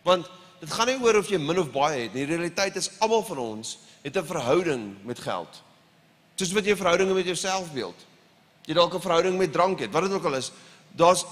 Want 0.01 0.25
dit 0.59 0.71
gaan 0.71 0.87
nie 0.87 0.97
oor 0.97 1.15
of 1.17 1.29
jy 1.29 1.37
min 1.37 1.59
of 1.59 1.71
baie 1.71 2.01
het 2.01 2.13
nie. 2.13 2.25
Die 2.25 2.35
realiteit 2.35 2.75
is 2.75 2.89
almal 2.99 3.23
van 3.23 3.37
ons 3.37 3.77
het 4.01 4.17
'n 4.17 4.25
verhouding 4.25 4.97
met 5.05 5.19
geld. 5.19 5.61
Soos 6.35 6.51
wat 6.53 6.65
jy 6.65 6.75
verhoudinge 6.75 7.13
met 7.13 7.25
jouself 7.25 7.71
beeld. 7.71 8.05
Jy 8.65 8.73
dalk 8.73 8.95
'n 8.95 9.01
verhouding 9.01 9.37
met 9.37 9.53
drank 9.53 9.79
het, 9.79 9.91
wat 9.91 10.03
dit 10.03 10.11
ook 10.11 10.25
al 10.25 10.35
is. 10.35 10.51
Daar's 10.95 11.25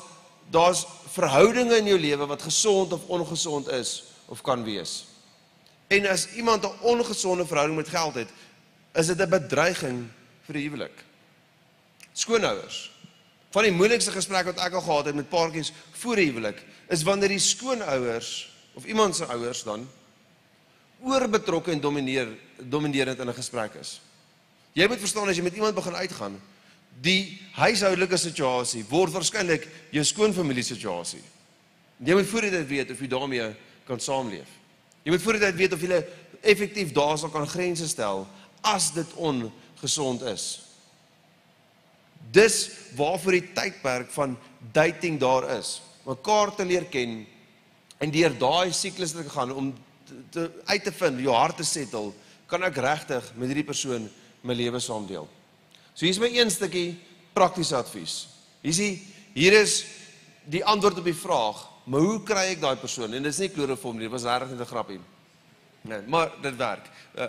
daar's 0.52 0.86
verhoudinge 1.10 1.78
in 1.78 1.86
jou 1.86 2.00
lewe 2.00 2.26
wat 2.26 2.41
gesond 2.41 2.94
of 2.94 3.08
ongesond 3.08 3.68
is 3.68 4.04
of 4.28 4.41
kan 4.41 4.63
wees. 4.63 5.06
En 5.88 6.06
as 6.08 6.28
iemand 6.34 6.63
'n 6.63 6.74
ongesonde 6.82 7.46
verhouding 7.46 7.78
met 7.78 7.89
geld 7.89 8.13
het, 8.13 8.30
is 8.95 9.08
dit 9.08 9.19
'n 9.19 9.29
bedreiging 9.29 10.08
vir 10.45 10.53
die 10.53 10.63
huwelik. 10.63 11.03
Skoonouers. 12.13 12.91
Van 13.51 13.63
die 13.63 13.71
moeilikste 13.71 14.12
gesprekke 14.12 14.53
wat 14.53 14.65
ek 14.65 14.73
al 14.73 14.81
gehad 14.81 15.05
het 15.05 15.15
met 15.15 15.29
paartjies 15.29 15.71
voor 15.91 16.15
die 16.15 16.25
huwelik, 16.25 16.63
is 16.89 17.03
wanneer 17.03 17.29
die 17.29 17.39
skoonouers 17.39 18.49
of 18.73 18.86
iemand 18.86 19.15
se 19.15 19.25
ouers 19.25 19.63
dan 19.63 19.88
oorbetrokke 21.01 21.71
en 21.71 21.79
domineer 21.79 22.27
dominerend 22.60 23.19
in 23.19 23.29
'n 23.29 23.34
gesprek 23.34 23.73
is. 23.73 24.01
Jy 24.73 24.88
moet 24.88 24.99
verstaan 24.99 25.29
as 25.29 25.36
jy 25.36 25.43
met 25.43 25.55
iemand 25.55 25.75
begin 25.75 25.95
uitgaan, 25.95 26.41
die 27.01 27.41
huishoudelike 27.55 28.17
situasie 28.17 28.86
word 28.89 29.12
waarskynlik 29.12 29.67
jou 29.91 30.03
skoonfamilie 30.03 30.63
situasie. 30.63 31.23
Jy 32.03 32.13
moet 32.13 32.27
voor 32.27 32.41
dit 32.41 32.67
weet 32.67 32.91
of 32.91 32.99
jy 32.99 33.08
daarmee 33.08 33.55
kan 33.88 33.99
saamleef. 33.99 34.47
Jy 35.03 35.12
moet 35.12 35.21
voor 35.21 35.39
dit 35.39 35.55
weet 35.55 35.73
of 35.73 35.81
jy 35.81 36.05
effektief 36.41 36.91
daarsal 36.91 37.29
kan 37.29 37.47
grense 37.47 37.88
stel 37.88 38.27
as 38.65 38.91
dit 38.95 39.13
ongesond 39.15 40.25
is. 40.32 40.45
Dis 42.34 42.69
waarvoor 42.97 43.38
die 43.38 43.54
tydperk 43.56 44.12
van 44.15 44.36
dating 44.73 45.19
daar 45.21 45.47
is. 45.58 45.80
Mekaar 46.06 46.54
te 46.56 46.65
leer 46.65 46.88
ken 46.89 47.23
en 48.01 48.12
deur 48.12 48.34
daai 48.38 48.73
siklus 48.75 49.13
te 49.15 49.23
gaan 49.30 49.54
om 49.54 49.71
te, 50.06 50.15
te 50.30 50.45
uit 50.65 50.84
te 50.84 50.91
vind, 50.91 51.21
jou 51.23 51.36
hart 51.36 51.58
te 51.62 51.65
settle, 51.67 52.12
kan 52.49 52.65
ek 52.67 52.78
regtig 52.84 53.32
met 53.39 53.49
hierdie 53.49 53.67
persoon 53.67 54.10
my 54.45 54.54
lewe 54.54 54.82
saam 54.84 55.08
deel. 55.10 55.28
So 55.95 56.06
hier's 56.06 56.19
my 56.21 56.30
een 56.34 56.51
stukkie 56.54 56.97
praktiese 57.34 57.78
advies. 57.78 58.25
Hier's 58.65 58.82
die 58.82 58.93
hier 59.36 59.56
is 59.58 59.82
die 60.47 60.63
antwoord 60.63 61.01
op 61.01 61.08
die 61.08 61.17
vraag, 61.17 61.63
maar 61.89 62.04
hoe 62.06 62.19
kry 62.23 62.45
ek 62.54 62.62
daai 62.62 62.78
persoon? 62.80 63.13
En 63.17 63.25
dis 63.25 63.41
nie 63.41 63.49
kloroform 63.51 63.97
nie, 63.97 64.08
dit 64.08 64.13
was 64.13 64.28
regtig 64.28 64.54
net 64.54 64.62
'n 64.62 64.71
grappie. 64.71 64.99
Nee, 65.86 66.01
maar 66.08 66.32
dit 66.41 66.56
werk. 66.56 66.86
Uh, 67.17 67.28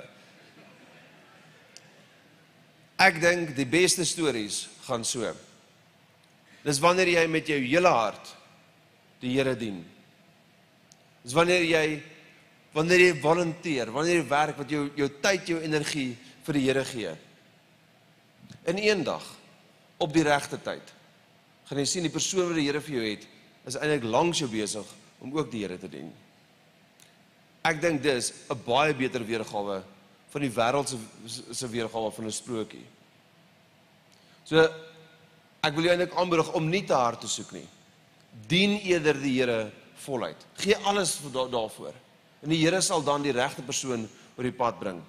Ek 2.96 3.18
dink 3.20 3.52
die 3.56 3.68
beste 3.68 4.06
stories 4.08 4.66
gaan 4.86 5.04
so. 5.04 5.28
Dis 6.64 6.80
wanneer 6.80 7.12
jy 7.12 7.26
met 7.28 7.48
jou 7.48 7.58
hele 7.60 7.92
hart 7.92 8.32
die 9.20 9.34
Here 9.36 9.54
dien. 9.56 9.82
Dis 11.24 11.34
wanneer 11.36 11.64
jy 11.66 11.86
wanneer 12.76 13.00
jy 13.00 13.12
volunteer, 13.22 13.88
wanneer 13.88 14.18
jy 14.20 14.28
werk 14.28 14.58
wat 14.60 14.72
jou 14.72 14.82
jou 14.98 15.08
tyd, 15.24 15.48
jou 15.48 15.60
energie 15.64 16.10
vir 16.44 16.58
die 16.58 16.64
Here 16.66 16.84
gee. 16.84 17.14
In 18.68 18.80
een 18.80 19.04
dag 19.04 19.24
op 19.98 20.12
die 20.12 20.24
regte 20.26 20.58
tyd 20.60 20.92
gaan 21.66 21.80
jy 21.82 21.86
sien 21.88 22.04
die 22.06 22.12
persoon 22.12 22.50
wat 22.50 22.60
die 22.60 22.66
Here 22.68 22.80
vir 22.80 22.96
jou 22.98 23.04
het 23.06 23.26
is 23.66 23.76
eintlik 23.76 24.06
lank 24.08 24.36
so 24.38 24.48
besig 24.48 24.88
om 25.20 25.32
ook 25.36 25.50
die 25.52 25.64
Here 25.64 25.76
te 25.80 25.90
dien. 25.90 26.08
Ek 27.66 27.80
dink 27.82 28.02
dis 28.02 28.32
'n 28.48 28.60
baie 28.64 28.94
beter 28.94 29.24
weergawe 29.24 29.82
van 30.36 30.44
die 30.44 30.52
wêreld 30.52 30.90
se 30.92 30.98
se 31.56 31.68
weergawe 31.68 32.10
van 32.12 32.26
'n 32.26 32.32
sprokie. 32.32 32.84
So 34.44 34.60
ek 35.62 35.74
wil 35.74 35.84
jou 35.84 35.92
eintlik 35.92 36.14
aanmoedig 36.14 36.52
om 36.52 36.68
nie 36.68 36.84
te 36.84 36.92
hard 36.92 37.20
te 37.20 37.28
soek 37.28 37.52
nie. 37.52 37.66
Dien 38.46 38.80
eerder 38.80 39.14
die 39.20 39.40
Here 39.40 39.72
voluit. 40.04 40.36
Gee 40.56 40.76
alles 40.76 41.18
da 41.32 41.46
daarvoor. 41.48 41.94
En 42.42 42.48
die 42.48 42.60
Here 42.60 42.80
sal 42.80 43.02
dan 43.02 43.22
die 43.22 43.32
regte 43.32 43.62
persoon 43.62 44.08
oor 44.36 44.42
die 44.42 44.52
pad 44.52 44.78
bring. 44.78 45.02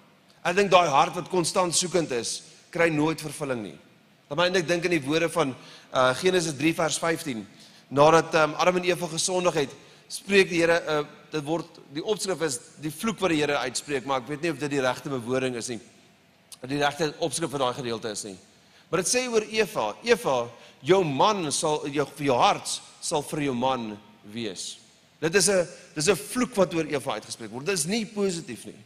Ek 0.44 0.56
dink 0.56 0.72
daai 0.72 0.88
hart 0.88 1.16
wat 1.16 1.30
konstant 1.30 1.76
soekend 1.76 2.12
is, 2.12 2.44
kry 2.72 2.90
nooit 2.90 3.22
vervulling 3.22 3.62
nie. 3.62 3.78
Laat 4.30 4.38
my 4.38 4.46
eintlik 4.46 4.68
dink 4.68 4.86
aan 4.86 4.96
die 4.96 5.04
woorde 5.04 5.30
van 5.30 5.56
uh, 5.94 6.16
Genesis 6.16 6.56
3 6.56 6.74
vers 6.74 6.98
15. 7.00 7.48
Nadat 7.90 8.34
um, 8.36 8.54
Adam 8.56 8.76
en 8.78 8.84
Eva 8.84 9.08
gesondig 9.08 9.54
het, 9.54 9.76
spreek 10.08 10.50
die 10.50 10.62
Here 10.62 10.82
uh, 10.88 11.04
dit 11.32 11.44
word 11.46 11.80
die 11.94 12.04
opskrif 12.04 12.42
is 12.48 12.60
die 12.82 12.92
vloek 12.92 13.20
wat 13.20 13.34
die 13.34 13.42
Here 13.42 13.58
uitspreek, 13.68 14.06
maar 14.06 14.22
ek 14.22 14.30
weet 14.32 14.42
nie 14.42 14.52
of 14.52 14.60
dit 14.60 14.72
die 14.72 14.82
regte 14.82 15.10
bewoording 15.10 15.56
is 15.56 15.70
nie. 15.70 15.80
Die 16.68 16.80
regte 16.82 17.14
opskrif 17.20 17.52
vir 17.52 17.60
daai 17.60 17.74
gedeelte 17.78 18.12
is 18.12 18.24
nie. 18.26 18.38
Maar 18.90 19.04
dit 19.04 19.12
sê 19.12 19.28
oor 19.28 19.44
Eva, 19.52 19.88
Eva, 20.08 20.38
jou 20.82 21.04
man 21.04 21.52
sal 21.52 21.88
jou 21.92 22.06
vir 22.18 22.30
jou 22.30 22.38
hart 22.40 22.78
sal 23.02 23.24
vir 23.30 23.48
jou 23.48 23.56
man 23.56 23.92
wees. 24.34 24.78
Dit 25.22 25.36
is 25.36 25.50
'n 25.50 25.68
dis 25.96 26.08
'n 26.08 26.16
vloek 26.16 26.56
wat 26.56 26.74
oor 26.74 26.86
Eva 26.86 27.14
uitgespreek 27.14 27.52
word. 27.52 27.66
Dit 27.66 27.78
is 27.78 27.86
nie 27.86 28.06
positief 28.06 28.66
nie. 28.66 28.80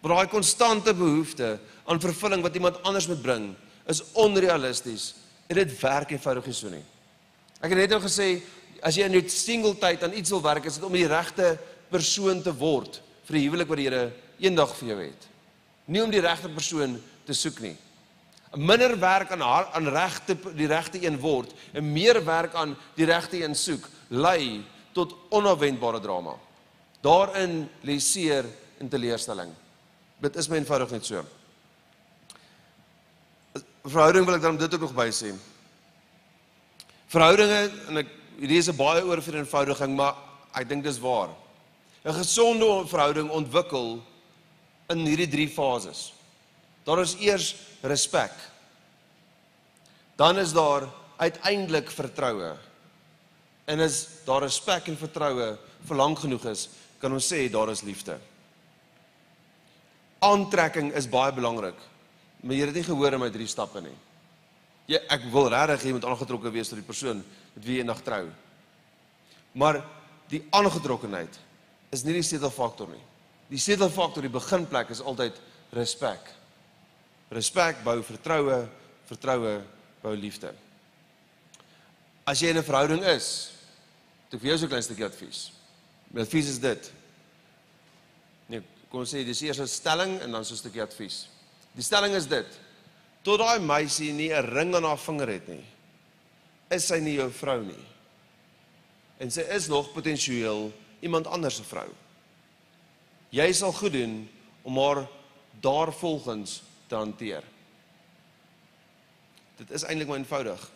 Maar 0.00 0.16
daai 0.16 0.28
konstante 0.28 0.94
behoefte 0.94 1.58
aan 1.86 2.00
vervulling 2.00 2.42
wat 2.42 2.54
iemand 2.54 2.82
anders 2.82 3.08
moet 3.08 3.22
bring, 3.22 3.54
is 3.88 4.02
onrealisties 4.12 5.14
en 5.48 5.56
dit 5.56 5.80
werk 5.80 6.10
eenvoudig 6.10 6.46
nie 6.46 6.54
so 6.54 6.68
nie. 6.68 6.84
Ek 7.60 7.70
het 7.72 7.78
net 7.78 7.90
nou 7.90 8.00
gesê 8.00 8.42
as 8.82 8.96
jy 8.98 9.06
in 9.06 9.16
jou 9.18 9.24
single 9.32 9.74
tyd 9.80 10.04
aan 10.04 10.14
iets 10.16 10.32
wil 10.34 10.42
werk, 10.44 10.66
is 10.66 10.78
dit 10.78 10.86
om 10.86 10.94
die 10.94 11.08
regte 11.08 11.56
persoon 11.90 12.42
te 12.42 12.52
word 12.56 13.00
vir 13.26 13.38
die 13.38 13.44
huwelik 13.46 13.68
wat 13.70 13.80
die 13.80 13.88
Here 13.88 14.04
eendag 14.42 14.74
vir 14.78 14.92
jou 14.92 14.98
het. 15.00 15.26
Nie 15.86 16.02
om 16.02 16.12
die 16.12 16.22
regte 16.22 16.50
persoon 16.52 16.96
te 17.26 17.34
soek 17.34 17.60
nie. 17.64 17.76
Minder 18.56 18.94
werk 19.00 19.32
aan 19.34 19.42
haar, 19.44 19.68
aan 19.76 19.88
regte 19.92 20.36
die 20.56 20.68
regte 20.70 21.00
een 21.02 21.18
word 21.20 21.52
en 21.76 21.92
meer 21.92 22.22
werk 22.24 22.54
aan 22.54 22.76
die 22.96 23.08
regte 23.08 23.42
een 23.42 23.54
soek 23.54 23.88
lei 24.08 24.64
tot 24.96 25.14
onverwendbare 25.34 26.00
drama. 26.00 26.36
Daarin 27.04 27.66
lê 27.84 27.98
seer 28.00 28.46
en 28.80 28.88
teleurstelling. 28.88 29.50
Dit 30.22 30.36
is 30.40 30.48
my 30.48 30.60
eenvoudig 30.60 30.94
net 30.96 31.04
so. 31.06 31.24
Verhouding 33.86 34.24
wil 34.26 34.38
ek 34.38 34.46
dan 34.46 34.56
dit 34.58 34.74
ook 34.74 34.86
nog 34.88 34.96
by 34.96 35.10
sê. 35.14 35.34
Verhoudinge 37.12 37.60
en 37.90 38.00
ek 38.02 38.15
hierdie 38.38 38.58
is 38.58 38.68
'n 38.68 38.76
baie 38.76 39.04
oorvereenvoudiging, 39.04 39.96
maar 39.96 40.14
ek 40.54 40.68
dink 40.68 40.84
dis 40.84 40.98
waar. 40.98 41.30
'n 42.04 42.12
Gesonde 42.12 42.86
verhouding 42.86 43.30
ontwikkel 43.30 44.02
in 44.88 44.98
hierdie 45.06 45.28
drie 45.28 45.48
fases. 45.48 46.12
Daar 46.84 47.00
is 47.00 47.16
eers 47.18 47.54
respek. 47.82 48.32
Dan 50.16 50.38
is 50.38 50.52
daar 50.52 50.88
uiteindelik 51.16 51.90
vertroue. 51.90 52.56
En 53.66 53.80
as 53.80 54.06
daar 54.24 54.42
respek 54.42 54.86
en 54.88 54.96
vertroue 54.96 55.58
vir 55.86 55.96
lank 55.96 56.18
genoeg 56.18 56.44
is, 56.44 56.68
kan 56.98 57.12
ons 57.12 57.32
sê 57.32 57.50
daar 57.50 57.70
is 57.70 57.82
liefde. 57.82 58.18
Aantrekking 60.18 60.92
is 60.94 61.08
baie 61.10 61.32
belangrik. 61.32 61.76
Maar 62.40 62.54
jy 62.54 62.60
het 62.60 62.74
dit 62.74 62.82
nie 62.82 62.90
gehoor 62.94 63.12
in 63.12 63.20
my 63.20 63.30
drie 63.30 63.48
stappe 63.50 63.80
nie. 63.82 63.96
Ja, 64.86 65.00
ek 65.10 65.26
wil 65.32 65.48
regtig 65.50 65.88
jy 65.88 65.92
moet 65.96 66.04
aangetrokke 66.04 66.52
wees 66.54 66.68
tot 66.68 66.78
die 66.78 66.86
persoon 66.86 67.24
met 67.54 67.64
wie 67.64 67.76
jy 67.78 67.82
eendag 67.82 68.02
trou. 68.06 68.28
Maar 69.54 69.80
die 70.30 70.44
aangetrokkenheid 70.54 71.40
is 71.94 72.04
nie 72.04 72.14
die 72.14 72.22
sleutelfaktor 72.22 72.88
nie. 72.90 73.02
Die 73.50 73.58
sleutelfaktor, 73.58 74.22
die 74.22 74.32
beginplek 74.32 74.90
is 74.90 75.02
altyd 75.02 75.34
respek. 75.74 76.30
Respek 77.30 77.82
bou 77.84 78.02
vertroue, 78.02 78.68
vertroue 79.06 79.58
bou 80.02 80.14
liefde. 80.14 80.52
As 82.26 82.40
jy 82.42 82.50
in 82.50 82.58
'n 82.58 82.62
verhouding 82.62 83.04
is, 83.04 83.56
Toe 84.30 84.40
vir 84.42 84.50
jou 84.50 84.58
so 84.58 84.66
'n 84.66 84.68
klein 84.68 84.82
stukkie 84.82 85.06
advies. 85.06 85.50
My 86.10 86.20
advies 86.22 86.48
is 86.48 86.58
dit. 86.58 86.92
Nee, 88.48 88.62
kom 88.90 89.00
ons 89.00 89.12
sê 89.14 89.24
dis 89.24 89.42
eers 89.42 89.60
'n 89.60 89.66
stelling 89.66 90.20
en 90.20 90.30
dan 90.30 90.44
so 90.44 90.54
'n 90.54 90.58
stukkie 90.58 90.82
advies. 90.82 91.28
Die 91.74 91.82
stelling 91.82 92.14
is 92.14 92.26
dit. 92.26 92.46
Tot 93.26 93.40
daai 93.42 93.58
meisie 93.58 94.12
nie 94.14 94.30
'n 94.30 94.46
ring 94.54 94.74
aan 94.74 94.84
haar 94.86 94.98
vinger 94.98 95.28
het 95.28 95.48
nie, 95.48 95.64
is 96.70 96.86
sy 96.86 97.00
nie 97.00 97.16
jou 97.16 97.30
vrou 97.30 97.62
nie. 97.64 97.84
En 99.18 99.30
sy 99.30 99.40
is 99.40 99.66
nog 99.66 99.92
potensieel 99.92 100.72
iemand 101.00 101.26
anders 101.26 101.56
se 101.56 101.64
vrou. 101.64 101.88
Jy 103.30 103.52
sal 103.52 103.72
goed 103.72 103.92
doen 103.92 104.28
om 104.62 104.78
haar 104.78 105.08
daarvolgens 105.60 106.62
te 106.88 106.94
hanteer. 106.94 107.42
Dit 109.56 109.70
is 109.70 109.82
eintlik 109.82 110.08
maar 110.08 110.18
eenvoudig. 110.18 110.70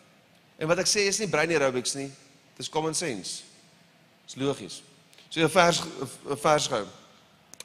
En 0.58 0.68
wat 0.68 0.78
ek 0.78 0.88
sê 0.88 1.06
is 1.06 1.18
nie 1.20 1.28
brein 1.28 1.50
aerobics 1.50 1.94
nie. 1.94 2.10
Dis 2.56 2.68
common 2.68 2.94
sense. 2.94 3.42
Dis 4.26 4.36
logies. 4.36 4.82
So 5.28 5.40
'n 5.40 5.48
vers 5.48 5.82
vers 6.24 6.66
gehou. 6.66 6.86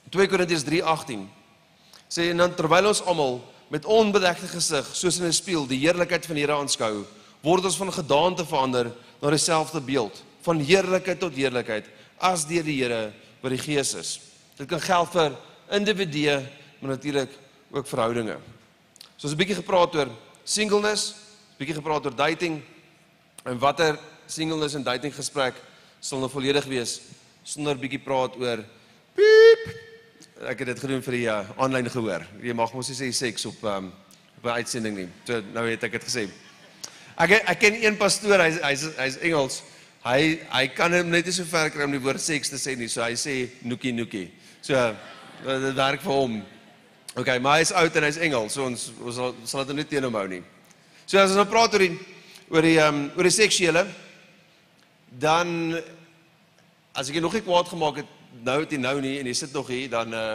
2 0.09 0.27
Korintiërs 0.27 0.63
3:18 0.63 1.29
sê 2.07 2.29
en 2.29 2.37
dan 2.37 2.55
terwyl 2.55 2.87
ons 2.87 3.01
almal 3.01 3.54
met 3.69 3.86
onbedekte 3.86 4.47
gesig 4.47 4.88
soos 4.93 5.19
in 5.19 5.25
'n 5.25 5.34
spieël 5.34 5.67
die 5.67 5.80
heerlikheid 5.80 6.25
van 6.25 6.36
die 6.36 6.43
Here 6.43 6.56
aanskou, 6.56 7.06
word 7.41 7.65
ons 7.65 7.78
van 7.78 7.91
gedaante 7.93 8.45
verander 8.45 8.91
na 9.21 9.30
dieselfde 9.30 9.82
beeld, 9.82 10.23
van 10.41 10.60
heerlikheid 10.60 11.19
tot 11.19 11.34
heerlikheid 11.34 11.86
as 12.17 12.45
deur 12.45 12.63
die 12.63 12.82
Here 12.82 13.13
wat 13.41 13.51
die 13.51 13.62
Gees 13.62 13.93
is. 13.93 14.19
Dit 14.58 14.67
kan 14.67 14.82
geld 14.82 15.12
vir 15.12 15.36
individue, 15.71 16.45
maar 16.80 16.89
natuurlik 16.89 17.30
ook 17.71 17.88
verhoudinge. 17.88 18.38
So 19.17 19.28
ons 19.28 19.34
'n 19.34 19.38
bietjie 19.38 19.56
gepraat 19.56 19.95
oor 19.95 20.10
singleness, 20.43 21.15
bietjie 21.58 21.75
gepraat 21.75 22.06
oor 22.06 22.15
dating 22.15 22.62
en 23.45 23.60
watter 23.60 23.99
singleness 24.28 24.75
en 24.75 24.84
dating 24.84 25.13
gesprek 25.13 25.54
sal 25.99 26.19
nou 26.19 26.30
volledig 26.30 26.65
wees 26.65 27.01
sonder 27.43 27.78
bietjie 27.78 27.99
praat 27.99 28.36
oor. 28.38 28.63
Ek 30.43 30.59
het 30.59 30.67
dit 30.67 30.79
gedoen 30.83 30.99
vir 30.99 31.15
die 31.15 31.27
uh, 31.31 31.47
aanlyn 31.63 31.87
gehoor. 31.87 32.25
Jy 32.43 32.53
mag 32.59 32.73
mos 32.75 32.89
nie 32.91 32.97
sê 32.97 33.07
seks 33.15 33.45
op 33.47 33.61
um, 33.71 33.85
op 34.41 34.43
'n 34.43 34.57
uitsending 34.59 34.97
nie. 34.97 35.07
So 35.23 35.39
nou 35.53 35.63
het 35.69 35.83
ek 35.83 35.93
dit 35.95 36.03
gesê. 36.03 36.27
Ek 37.15 37.31
ek 37.31 37.59
ken 37.59 37.77
een 37.79 37.95
pastoor, 37.95 38.43
hy's 38.43 38.59
hy's 38.59 38.83
hy's 38.97 39.17
Engels. 39.23 39.61
Hy 40.03 40.39
hy 40.51 40.67
kan 40.75 40.91
hom 40.91 41.09
net 41.09 41.25
nie 41.25 41.31
so 41.31 41.45
ver 41.47 41.69
kry 41.71 41.87
om 41.87 41.95
die 41.95 42.03
woord 42.03 42.19
seks 42.19 42.51
te 42.51 42.59
sê 42.59 42.75
nie. 42.75 42.89
So 42.91 43.01
hy 43.01 43.15
sê 43.15 43.49
nookie 43.63 43.93
nookie. 43.93 44.27
So 44.61 44.75
dit 45.45 45.75
werk 45.75 46.01
vir 46.01 46.11
hom. 46.11 46.43
OK, 47.15 47.39
maar 47.39 47.59
hy's 47.59 47.71
oud 47.71 47.95
en 47.95 48.03
hy's 48.03 48.17
Engels. 48.17 48.53
So 48.53 48.65
ons 48.65 48.91
ons 48.99 49.39
sal, 49.49 49.65
dit 49.65 49.75
net 49.75 49.89
teen 49.89 50.03
hom 50.03 50.19
hou 50.19 50.27
nie. 50.27 50.43
So 51.05 51.17
as 51.17 51.31
ons 51.31 51.39
nou 51.39 51.47
praat 51.47 51.73
oor 51.73 51.79
die 51.79 51.95
oor 52.51 52.61
die 52.61 52.77
um, 52.83 53.07
oor 53.15 53.23
die 53.23 53.31
seksuele 53.31 53.87
dan 55.15 55.79
as 56.93 57.07
ek 57.07 57.23
nog 57.23 57.33
nie 57.33 57.41
kwaad 57.47 57.71
gemaak 57.71 58.03
het 58.03 58.11
nou 58.43 58.59
het 58.63 58.71
jy 58.71 58.79
nou 58.81 58.97
nie 59.01 59.17
en 59.19 59.29
jy 59.29 59.35
sit 59.37 59.53
nog 59.53 59.69
hier 59.71 59.89
dan 59.89 60.13
uh, 60.13 60.25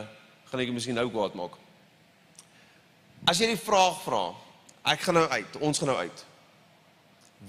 gaan 0.51 0.63
ek 0.63 0.71
jy 0.71 0.77
miskien 0.77 0.99
nou 0.99 1.09
kwaad 1.13 1.37
maak. 1.39 1.57
As 3.29 3.41
jy 3.41 3.51
die 3.53 3.61
vraag 3.61 3.99
vra, 4.05 4.23
ek 4.93 5.03
gaan 5.05 5.19
nou 5.21 5.27
uit, 5.29 5.59
ons 5.61 5.81
gaan 5.81 5.93
nou 5.93 5.99
uit. 6.01 6.25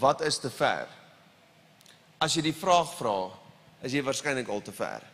Wat 0.02 0.24
is 0.28 0.40
te 0.42 0.52
ver? 0.54 0.90
As 2.22 2.36
jy 2.36 2.44
die 2.50 2.56
vraag 2.56 2.92
vra, 2.98 3.16
is 3.82 3.96
jy 3.96 4.04
waarskynlik 4.06 4.52
al 4.52 4.62
te 4.62 4.74
ver. 4.76 5.06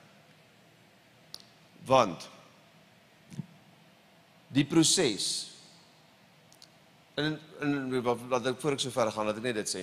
Want 1.87 2.25
die 4.51 4.65
proses 4.67 5.27
en 7.17 7.37
en 7.61 8.01
wat 8.05 8.45
ek 8.51 8.59
voor 8.61 8.75
ek 8.75 8.83
so 8.83 8.93
ver 8.93 9.09
gaan, 9.11 9.25
laat 9.29 9.39
ek 9.39 9.47
net 9.47 9.57
dit 9.61 9.71
sê. 9.71 9.81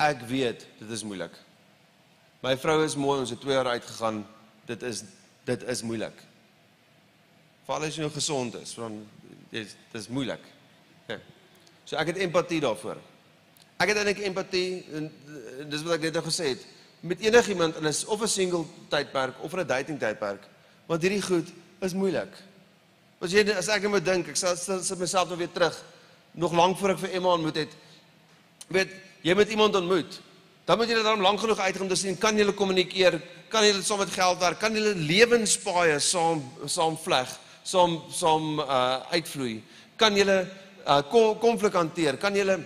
Ek 0.00 0.24
weet 0.26 0.64
dit 0.80 0.90
is 0.90 1.04
moeilik. 1.06 1.34
My 2.40 2.56
vrou 2.56 2.80
is 2.82 2.96
mooi, 2.96 3.20
ons 3.20 3.30
het 3.30 3.40
2 3.42 3.52
jaar 3.52 3.68
uitgegaan. 3.76 4.22
Dit 4.70 4.82
is 4.86 5.04
dit 5.48 5.62
is 5.72 5.82
moeilik. 5.82 6.16
Veral 7.66 7.86
as 7.88 7.96
jy 7.96 8.04
nou 8.04 8.12
gesond 8.14 8.56
is, 8.60 8.74
want 8.78 9.06
dit 9.50 9.76
dis 9.92 10.08
moeilik. 10.12 10.42
Ja. 11.10 11.18
So 11.88 11.98
ek 11.98 12.12
het 12.12 12.20
empatie 12.22 12.60
daarvoor. 12.62 13.00
Ek 13.80 13.90
het 13.90 13.96
eintlik 14.02 14.20
empatie 14.28 14.84
en 14.94 15.08
dis 15.70 15.82
wat 15.86 15.96
ek 15.96 16.06
net 16.08 16.18
nou 16.18 16.26
gesê 16.28 16.52
het 16.52 16.66
met 17.00 17.22
enigiemand 17.24 17.76
in 17.80 17.88
'n 17.88 17.94
of 18.06 18.22
'n 18.22 18.28
single 18.28 18.64
tydperk 18.88 19.42
of 19.42 19.54
'n 19.54 19.66
dating 19.66 19.98
tydperk. 19.98 20.42
Want 20.86 21.02
hierdie 21.02 21.22
goed 21.22 21.48
is 21.80 21.94
moeilik. 21.94 22.32
As 23.20 23.32
jy 23.32 23.50
as 23.52 23.68
ek 23.68 23.88
moet 23.88 24.04
dink, 24.04 24.28
ek 24.28 24.36
sal 24.36 24.56
sit 24.56 24.98
myself 24.98 25.28
nou 25.28 25.38
weer 25.38 25.52
terug 25.52 25.84
nog 26.32 26.52
lank 26.52 26.78
voor 26.78 26.90
ek 26.90 26.98
vir 26.98 27.10
Emma 27.10 27.32
ontmoet 27.32 27.56
het. 27.56 27.72
Weet 28.68 28.90
jy 29.22 29.34
met 29.34 29.50
iemand 29.50 29.74
ontmoet, 29.74 30.20
dan 30.64 30.78
moet 30.78 30.88
jy 30.88 30.94
dit 30.94 31.04
dan 31.04 31.20
lank 31.20 31.40
genoeg 31.40 31.58
uitgaan 31.58 31.82
om 31.82 31.88
te 31.88 31.96
sien 31.96 32.18
kan 32.18 32.36
julle 32.36 32.52
kommunikeer, 32.52 33.20
kan 33.50 33.64
julle 33.66 33.82
saam 33.82 34.00
met 34.02 34.12
geld 34.14 34.38
werk, 34.42 34.58
kan 34.62 34.74
julle 34.74 34.94
lewenspaaie 34.94 35.98
saam 36.02 36.42
saam 36.66 36.96
vleg, 36.98 37.30
saam 37.66 37.98
saam 38.14 38.60
uh 38.62 39.00
uitvloei. 39.14 39.60
Kan 40.00 40.16
julle 40.16 40.44
uh 40.86 41.00
konflik 41.40 41.74
hanteer? 41.78 42.18
Kan 42.20 42.36
julle 42.38 42.60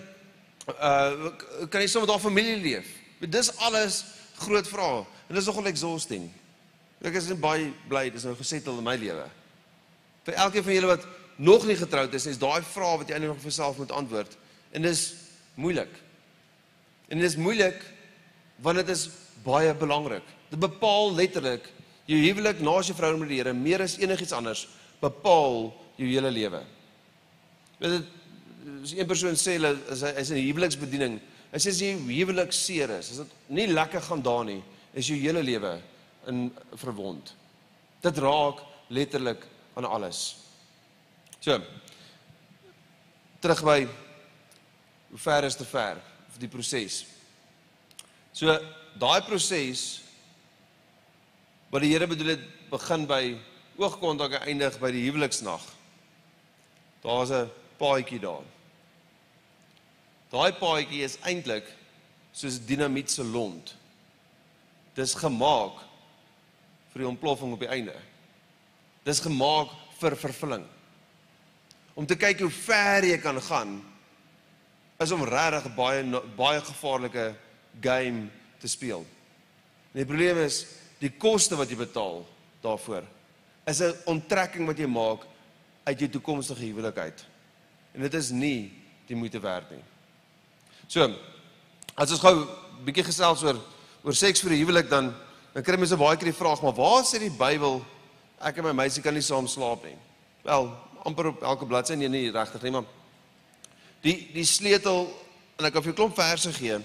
uh 0.68 1.30
kan 1.70 1.80
jy 1.80 1.88
saam 1.88 2.04
met 2.04 2.12
haar 2.12 2.22
familie 2.22 2.58
leef? 2.62 2.90
Dis 3.24 3.50
alles 3.64 4.02
groot 4.44 4.68
vrae 4.68 5.04
en 5.28 5.38
dis 5.38 5.48
nogal 5.48 5.70
exhausting. 5.72 6.28
Ek 7.04 7.16
is 7.20 7.32
baie 7.40 7.72
bly 7.88 8.08
dis 8.12 8.24
nou 8.24 8.36
gesettel 8.36 8.78
in 8.80 8.86
my 8.86 8.96
lewe. 9.00 9.24
Vir 10.24 10.40
elkeen 10.46 10.64
van 10.64 10.78
julle 10.78 10.92
wat 10.94 11.08
nog 11.36 11.66
nie 11.66 11.76
getroud 11.76 12.14
is, 12.14 12.28
is 12.30 12.40
daai 12.40 12.62
vrae 12.62 13.00
wat 13.00 13.08
jy 13.08 13.16
eintlik 13.16 13.34
nog 13.34 13.42
vir 13.42 13.50
jouself 13.50 13.80
moet 13.80 13.92
antwoord 13.92 14.38
en 14.74 14.82
dis 14.84 15.02
moeilik. 15.54 15.90
En 17.08 17.20
dit 17.20 17.28
is 17.28 17.36
moeilik 17.38 17.82
Want 18.62 18.76
dit 18.76 18.88
is 18.88 19.08
baie 19.42 19.74
belangrik. 19.74 20.24
Dit 20.54 20.62
bepaal 20.62 21.10
letterlik 21.18 21.66
jou 22.06 22.18
huwelik 22.20 22.60
na 22.62 22.76
as 22.78 22.86
jy 22.86 22.94
vrou 22.94 23.16
met 23.18 23.32
die 23.32 23.40
Here 23.40 23.54
meer 23.58 23.82
as 23.82 23.96
enigiets 23.98 24.34
anders 24.36 24.68
bepaal 25.00 25.72
jou 25.98 26.06
hele 26.06 26.30
lewe. 26.30 26.60
Weet 27.80 27.96
dit 27.96 28.12
as 28.84 28.92
een 28.94 29.08
persoon 29.08 29.34
sê 29.38 29.56
hulle 29.56 29.72
is 29.90 30.04
hy 30.06 30.12
is 30.20 30.30
'n 30.30 30.38
huweliksbediening. 30.38 31.18
Hy 31.50 31.58
sê 31.58 31.72
as 31.74 31.80
jy 31.80 31.90
huwelik 31.98 32.52
seer 32.52 32.90
is, 32.98 33.10
as 33.10 33.16
dit 33.16 33.32
nie 33.48 33.66
lekker 33.66 34.00
gaan 34.00 34.22
daar 34.22 34.44
nie, 34.44 34.62
is 34.94 35.08
jou 35.08 35.18
hele 35.18 35.42
lewe 35.42 35.80
in 36.28 36.52
verwond. 36.74 37.34
Dit 38.02 38.18
raak 38.18 38.62
letterlik 38.88 39.42
aan 39.74 39.84
alles. 39.84 40.36
So. 41.40 41.60
Terug 43.40 43.64
by 43.64 43.88
hoe 45.10 45.18
ver 45.18 45.44
is 45.44 45.56
te 45.56 45.64
ver 45.64 45.98
vir 46.30 46.40
die 46.40 46.48
proses. 46.48 47.04
So 48.32 48.46
daai 48.98 49.20
proses 49.26 50.03
wat 51.74 51.82
die 51.82 51.90
Here 51.90 52.06
bedoel 52.06 52.36
het 52.36 52.42
begin 52.70 53.02
by 53.10 53.22
oogkontak 53.82 54.36
en 54.36 54.44
eindig 54.46 54.76
by 54.78 54.92
die 54.94 55.08
huweliksnag. 55.08 55.62
Daar's 57.02 57.32
'n 57.34 57.50
paadjie 57.78 58.20
daar. 58.20 58.46
Daai 60.30 60.52
paadjie 60.52 61.02
is 61.02 61.18
eintlik 61.22 61.66
soos 62.32 62.60
dinamiet 62.66 63.10
se 63.10 63.24
lont. 63.24 63.74
Dis 64.94 65.14
gemaak 65.14 65.82
vir 66.92 67.02
die 67.02 67.08
ontploffing 67.08 67.52
op 67.52 67.58
die 67.58 67.68
einde. 67.68 67.96
Dis 69.02 69.20
gemaak 69.20 69.68
vir 69.98 70.16
vervulling. 70.16 70.64
Om 71.94 72.06
te 72.06 72.16
kyk 72.16 72.40
hoe 72.40 72.50
ver 72.50 73.04
jy 73.04 73.18
kan 73.18 73.42
gaan 73.42 73.84
is 75.00 75.10
om 75.10 75.24
regtig 75.24 75.74
baie 75.74 76.20
baie 76.36 76.60
gevaarlike 76.60 77.34
game 77.80 78.28
te 78.58 78.68
speel. 78.68 79.04
En 79.92 79.98
die 79.98 80.06
probleem 80.06 80.38
is 80.38 80.83
die 81.00 81.10
koste 81.10 81.56
wat 81.56 81.70
jy 81.70 81.76
betaal 81.76 82.24
daarvoor 82.62 83.04
is 83.66 83.80
'n 83.80 83.94
onttrekking 84.06 84.66
wat 84.66 84.78
jy 84.78 84.86
maak 84.86 85.26
uit 85.84 85.98
jou 85.98 86.08
toekomstige 86.08 86.64
huwelik 86.64 86.98
uit. 86.98 87.24
En 87.94 88.00
dit 88.00 88.14
is 88.14 88.30
nie 88.30 88.72
die 89.06 89.16
moeite 89.16 89.40
werd 89.40 89.70
nie. 89.70 89.82
So, 90.86 91.14
as 91.94 92.10
ons 92.10 92.20
gou 92.20 92.34
'n 92.34 92.48
bietjie 92.84 93.04
gesels 93.04 93.42
oor 93.42 93.60
oor 94.04 94.14
seks 94.14 94.40
vir 94.40 94.50
die 94.50 94.64
huwelik 94.64 94.90
dan 94.90 95.14
dan 95.54 95.62
kry 95.62 95.76
mense 95.76 95.96
baie 95.96 96.16
keer 96.16 96.32
die 96.32 96.38
vraag, 96.38 96.62
maar 96.62 96.74
waar 96.74 97.04
sê 97.04 97.18
die 97.18 97.30
Bybel 97.30 97.84
ek 98.40 98.58
en 98.58 98.64
my 98.64 98.72
meisie 98.72 99.02
kan 99.02 99.14
nie 99.14 99.22
saam 99.22 99.46
slaap 99.46 99.84
nie? 99.84 99.96
Wel, 100.42 100.66
amper 101.04 101.26
op 101.26 101.42
elke 101.42 101.66
bladsy 101.66 101.94
nee 101.94 102.08
nie 102.08 102.30
regtig 102.30 102.62
nie, 102.62 102.70
maar 102.70 102.84
die 104.02 104.30
die 104.34 104.44
sleutel 104.44 105.06
en 105.58 105.64
ek 105.64 105.72
kan 105.72 105.82
vir 105.82 105.92
jou 105.92 105.96
klomp 105.96 106.16
verse 106.16 106.52
gee. 106.52 106.80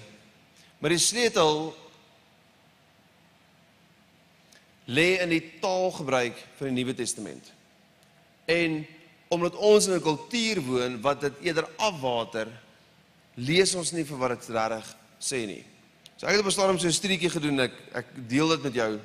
Maar 0.78 0.90
die 0.90 1.02
sleutel 1.02 1.74
lê 4.90 5.20
in 5.22 5.30
die 5.30 5.42
taalgebruik 5.62 6.38
van 6.58 6.70
die 6.70 6.76
Nuwe 6.80 6.94
Testament. 6.98 7.52
En 8.50 8.82
omdat 9.30 9.56
ons 9.56 9.86
in 9.86 9.94
'n 9.94 10.02
kultuur 10.02 10.60
woon 10.60 11.00
wat 11.00 11.20
dit 11.20 11.32
eerder 11.42 11.68
afwater, 11.76 12.48
lees 13.34 13.74
ons 13.74 13.92
nie 13.92 14.04
vir 14.04 14.18
wat 14.18 14.30
dit 14.30 14.48
regtig 14.48 14.96
sê 15.20 15.46
nie. 15.46 15.64
So 16.16 16.26
ek 16.26 16.32
het 16.32 16.40
op 16.40 16.46
'n 16.46 16.50
stadium 16.50 16.78
so 16.78 16.86
'n 16.86 16.92
studietjie 16.92 17.30
gedoen 17.30 17.60
ek 17.60 17.72
ek 17.94 18.06
deel 18.28 18.48
dit 18.48 18.62
met 18.62 18.74
jou 18.74 19.00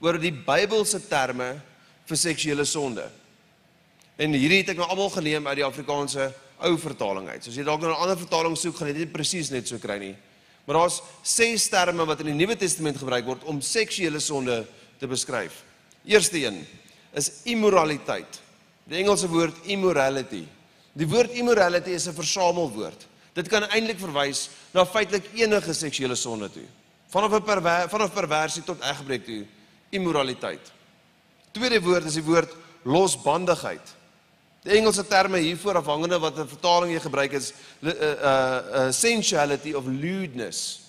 oor 0.00 0.18
die 0.18 0.32
Bybelse 0.32 1.08
terme 1.08 1.60
vir 2.06 2.16
seksuele 2.16 2.64
sonde. 2.64 3.10
En 4.16 4.32
hierdie 4.32 4.58
het 4.58 4.68
ek 4.70 4.76
nou 4.76 4.88
almal 4.88 5.10
geneem 5.10 5.46
uit 5.46 5.56
die 5.56 5.64
Afrikaanse 5.64 6.32
ou 6.58 6.76
vertaling 6.78 7.28
uit. 7.28 7.44
So 7.44 7.50
as 7.50 7.56
jy 7.56 7.64
dalk 7.64 7.80
nou 7.80 7.90
'n 7.90 8.02
ander 8.02 8.16
vertaling 8.16 8.56
soek, 8.56 8.76
gaan 8.76 8.88
jy 8.88 8.94
dit 8.94 9.12
presies 9.12 9.50
net 9.50 9.68
so 9.68 9.78
kry 9.78 9.98
nie. 9.98 10.16
Maar 10.64 10.76
daar's 10.76 11.02
ses 11.22 11.68
terme 11.68 12.04
wat 12.04 12.20
in 12.20 12.26
die 12.26 12.34
Nuwe 12.34 12.56
Testament 12.56 12.96
gebruik 12.96 13.24
word 13.24 13.44
om 13.44 13.60
seksuele 13.60 14.20
sonde 14.20 14.66
te 14.98 15.06
beskryf. 15.06 15.62
Eerste 16.04 16.44
een 16.44 16.66
is 17.12 17.30
immoraliteit. 17.42 18.40
Die 18.88 18.98
Engelse 19.02 19.28
woord 19.28 19.56
immorality. 19.68 20.44
Die 20.92 21.08
woord 21.08 21.30
immorality 21.30 21.90
is 21.90 22.08
'n 22.08 22.14
versamelwoord. 22.14 23.06
Dit 23.32 23.48
kan 23.48 23.62
eintlik 23.68 23.98
verwys 23.98 24.48
na 24.72 24.86
feitelik 24.86 25.28
enige 25.34 25.74
seksuele 25.74 26.14
sonde 26.14 26.50
toe. 26.50 26.66
Vanaf 27.08 27.32
'n 27.32 27.44
perver, 27.44 27.88
vanaf 27.88 28.12
perversie 28.12 28.62
tot 28.62 28.82
egbreek 28.82 29.24
toe, 29.24 29.46
immoraliteit. 29.90 30.72
Tweede 31.52 31.80
woord 31.80 32.04
is 32.04 32.14
die 32.14 32.22
woord 32.22 32.54
losbandigheid. 32.82 33.94
Die 34.62 34.76
Engelse 34.76 35.06
terme 35.06 35.38
hiervoor 35.38 35.76
afhangende 35.80 36.18
wat 36.18 36.38
'n 36.38 36.48
vertaling 36.48 36.92
jy 36.92 37.00
gebruik 37.00 37.32
is 37.32 37.52
uh 37.80 37.90
uh, 37.90 38.60
uh 38.74 38.92
sensuality 38.92 39.72
of 39.72 39.86
lewdness. 39.86 40.80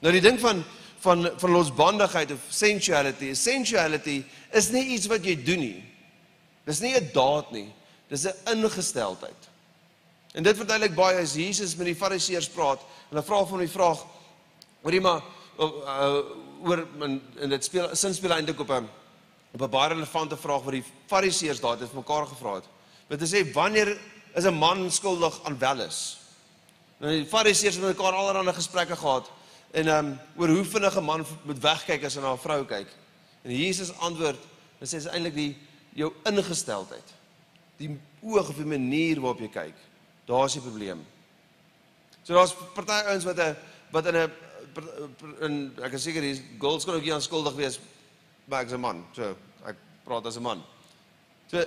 Nou 0.00 0.12
die 0.12 0.20
ding 0.20 0.40
van 0.40 0.64
van 1.04 1.30
van 1.36 1.50
losbandigheid 1.50 2.32
of 2.32 2.44
sensuality. 2.48 3.34
Sensuality 3.34 4.22
is 4.52 4.70
nie 4.72 4.84
iets 4.96 5.08
wat 5.10 5.24
jy 5.24 5.36
doen 5.44 5.60
nie. 5.60 5.84
Dis 6.64 6.80
nie 6.80 6.94
'n 6.96 7.10
daad 7.12 7.52
nie. 7.52 7.68
Dis 8.08 8.24
'n 8.26 8.34
ingesteldheid. 8.56 9.50
En 10.34 10.42
dit 10.42 10.56
verduidelik 10.56 10.94
baie 10.94 11.20
as 11.22 11.34
Jesus 11.34 11.76
met 11.76 11.86
die 11.86 11.94
Fariseërs 11.94 12.48
praat 12.48 12.80
en 12.80 13.14
hulle 13.14 13.22
vra 13.22 13.44
van 13.46 13.58
die 13.58 13.70
vraag 13.70 14.00
oor 14.82 14.92
iemand 14.92 15.22
uh, 15.58 16.18
oor 16.64 16.86
en, 17.00 17.20
en 17.38 17.48
dit 17.48 17.64
speel 17.64 17.94
sin 17.94 18.14
speel 18.14 18.34
eintlik 18.34 18.60
op 18.60 18.70
'n 18.70 18.88
op 19.54 19.62
'n 19.62 19.70
baie 19.70 19.88
relevante 19.94 20.36
vraag 20.36 20.62
wat 20.62 20.72
die 20.72 20.84
Fariseërs 21.06 21.60
daar 21.60 21.78
het 21.78 21.88
vir 21.88 22.02
mekaar 22.02 22.26
gevra 22.26 22.54
het. 22.54 22.64
Wat 23.08 23.20
hulle 23.20 23.30
sê 23.30 23.52
wanneer 23.52 23.98
is 24.34 24.44
'n 24.44 24.58
man 24.58 24.90
skuldig 24.90 25.40
aan 25.44 25.58
welis? 25.58 26.18
Nou 26.98 27.12
die 27.12 27.26
Fariseërs 27.26 27.76
het 27.76 27.84
mekaar 27.84 28.12
allerlei 28.12 28.54
gesprekke 28.54 28.96
gehad 28.96 29.30
en 29.74 29.88
ehm 29.90 30.06
um, 30.06 30.18
oor 30.38 30.48
hoe 30.48 30.64
vinnig 30.64 30.96
'n 30.96 31.04
man 31.04 31.26
moet 31.42 31.60
wegkyk 31.60 32.04
as 32.04 32.14
hy 32.14 32.20
na 32.20 32.32
'n 32.32 32.38
vrou 32.38 32.64
kyk. 32.64 32.88
En 33.42 33.50
Jesus 33.50 33.92
antwoord, 33.98 34.38
en 34.80 34.86
sê 34.86 34.96
is 34.96 35.06
eintlik 35.10 35.34
die 35.34 35.56
jou 35.94 36.12
ingesteldheid. 36.24 37.08
Die 37.76 37.90
oog 38.22 38.48
of 38.48 38.56
die 38.56 38.64
manier 38.64 39.20
waarop 39.20 39.40
jy 39.40 39.48
kyk. 39.48 39.74
Daar's 40.26 40.52
die 40.52 40.62
probleem. 40.62 41.04
So 42.22 42.34
daar's 42.34 42.54
party 42.74 43.00
ouens 43.10 43.24
wat 43.24 43.38
'n 43.38 43.56
wat 43.90 44.06
in 44.06 44.16
'n 44.16 44.32
in 45.40 45.72
ek 45.82 45.92
is 45.92 46.02
seker 46.02 46.20
die 46.20 46.42
girls 46.58 46.84
kan 46.84 46.94
ook 46.94 47.02
hier 47.02 47.14
onskuldig 47.14 47.54
wees 47.54 47.78
maar 48.44 48.62
ek's 48.62 48.72
'n 48.72 48.80
man. 48.80 49.04
So 49.12 49.36
ek 49.66 49.76
praat 50.04 50.26
as 50.26 50.36
'n 50.36 50.42
man. 50.42 50.62
So 51.50 51.64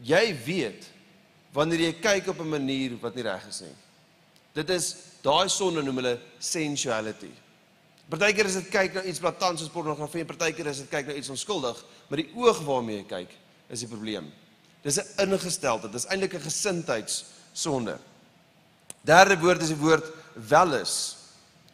jy 0.00 0.36
weet 0.44 0.90
wanneer 1.52 1.80
jy 1.80 1.92
kyk 1.92 2.28
op 2.28 2.40
'n 2.40 2.48
manier 2.48 2.96
wat 3.00 3.14
nie 3.14 3.22
reg 3.22 3.46
is 3.48 3.60
nie. 3.60 3.74
Dit 4.52 4.70
is 4.70 5.15
Daai 5.26 5.48
sonde 5.50 5.82
noem 5.82 5.98
hulle 6.00 6.14
sensuality. 6.38 7.32
Partykeer 8.06 8.46
is 8.46 8.58
dit 8.60 8.68
kyk 8.70 8.94
na 8.94 9.02
iets 9.10 9.18
blaatant 9.18 9.58
soos 9.58 9.72
pornografie 9.72 10.22
en 10.22 10.28
partykeer 10.28 10.68
is 10.70 10.84
dit 10.84 10.90
kyk 10.92 11.08
na 11.08 11.16
iets 11.18 11.32
onskuldig, 11.34 11.80
maar 12.06 12.22
die 12.22 12.28
oog 12.38 12.60
waarmee 12.62 13.00
jy 13.00 13.06
kyk 13.10 13.32
is 13.74 13.82
die 13.82 13.90
probleem. 13.90 14.28
Dis 14.84 15.00
'n 15.00 15.26
ingesteldheid, 15.26 15.92
dis 15.92 16.06
eintlik 16.06 16.34
'n 16.34 16.46
gesindheidssonde. 16.46 17.98
Derde 19.02 19.36
woord 19.38 19.62
is 19.62 19.74
die 19.74 19.82
woord 19.82 20.06
welis. 20.34 21.16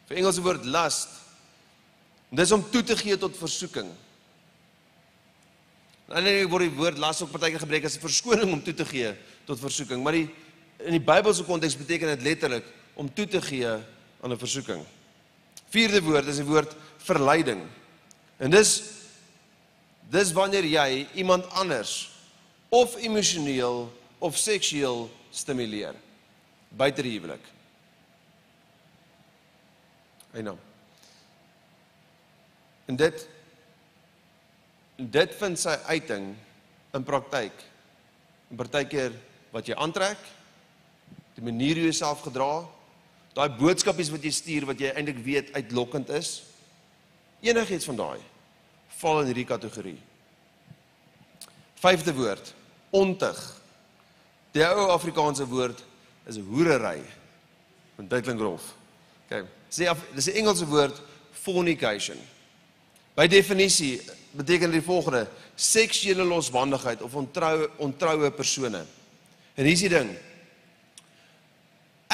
Vir 0.09 0.17
Engelse 0.17 0.41
woord 0.41 0.65
lust. 0.65 1.09
En 2.31 2.37
dis 2.37 2.53
om 2.53 2.65
toe 2.71 2.83
te 2.83 2.97
gee 2.97 3.19
tot 3.19 3.37
versoeking. 3.37 3.91
En 6.09 6.25
dan 6.25 6.49
word 6.49 6.65
die 6.69 6.77
woord 6.77 6.99
lust 6.99 7.23
ook 7.23 7.31
partykeer 7.31 7.61
gebruik 7.61 7.85
as 7.85 7.97
'n 7.97 8.01
verskoning 8.01 8.53
om 8.53 8.63
toe 8.63 8.75
te 8.75 8.85
gee 8.85 9.15
tot 9.45 9.61
versoeking, 9.61 10.03
maar 10.03 10.13
die 10.13 10.31
in 10.79 10.93
die 10.93 11.01
Bybelse 11.01 11.45
konteks 11.45 11.77
beteken 11.77 12.09
dit 12.17 12.23
letterlik 12.23 12.65
om 12.95 13.09
toe 13.15 13.27
te 13.27 13.41
gee 13.43 13.69
aan 14.21 14.33
'n 14.33 14.39
versoeking. 14.39 14.85
Vierde 15.69 16.03
woord 16.03 16.27
is 16.27 16.37
die 16.37 16.45
woord 16.45 16.77
verleiding. 16.97 17.63
En 18.39 18.51
dis 18.51 18.83
dis 20.11 20.33
wanneer 20.33 20.65
jy 20.65 21.07
iemand 21.15 21.49
anders 21.51 22.11
of 22.69 22.97
emosioneel 22.97 23.93
of 24.19 24.37
seksueel 24.37 25.11
stimuleer 25.31 25.95
buite 26.77 27.03
die 27.03 27.13
huwelik. 27.17 27.45
Eina. 30.33 30.55
En 32.89 32.97
dit 32.97 33.29
dit 34.97 35.35
vind 35.35 35.59
sy 35.59 35.73
uiting 35.89 36.35
in 36.95 37.05
praktyk. 37.05 37.65
In 38.53 38.61
partykeer 38.61 39.15
wat 39.51 39.67
jy 39.67 39.77
aantrek, 39.81 40.21
die 41.35 41.45
manier 41.45 41.81
hoe 41.81 41.87
jy 41.87 41.91
jouself 41.91 42.23
gedra, 42.23 42.63
daai 43.37 43.49
boodskapies 43.57 44.11
wat 44.13 44.25
jy 44.25 44.33
stuur 44.35 44.67
wat 44.69 44.81
jy 44.81 44.93
eintlik 44.93 45.21
weet 45.25 45.53
uitlokkend 45.57 46.11
is. 46.17 46.43
Enigiets 47.43 47.89
van 47.89 47.97
daai 47.97 48.21
val 49.03 49.23
in 49.23 49.33
hierdie 49.33 49.49
kategorie. 49.49 49.99
Vyfde 51.83 52.15
woord, 52.15 52.53
ontug. 52.95 53.41
Die 54.55 54.63
ou 54.63 54.91
Afrikaanse 54.93 55.47
woord 55.51 55.81
is 56.31 56.39
hoerery. 56.39 57.01
Want 57.97 58.11
dit 58.13 58.29
klink 58.29 58.41
rof. 58.41 58.69
OK. 59.27 59.49
Sê 59.73 59.89
dis 60.15 60.29
'n 60.29 60.37
Engelse 60.37 60.67
woord 60.67 61.01
fornication. 61.33 62.19
By 63.15 63.27
definisie 63.27 64.01
beteken 64.31 64.71
dit 64.71 64.81
die 64.81 64.87
volgende: 64.87 65.27
seksuele 65.55 66.25
losbandigheid 66.25 67.03
of 67.03 67.15
ontroue 67.15 67.71
ontroue 67.77 68.31
persone. 68.31 68.85
En 69.55 69.65
hier 69.65 69.73
is 69.73 69.81
die 69.81 69.89
ding, 69.89 70.17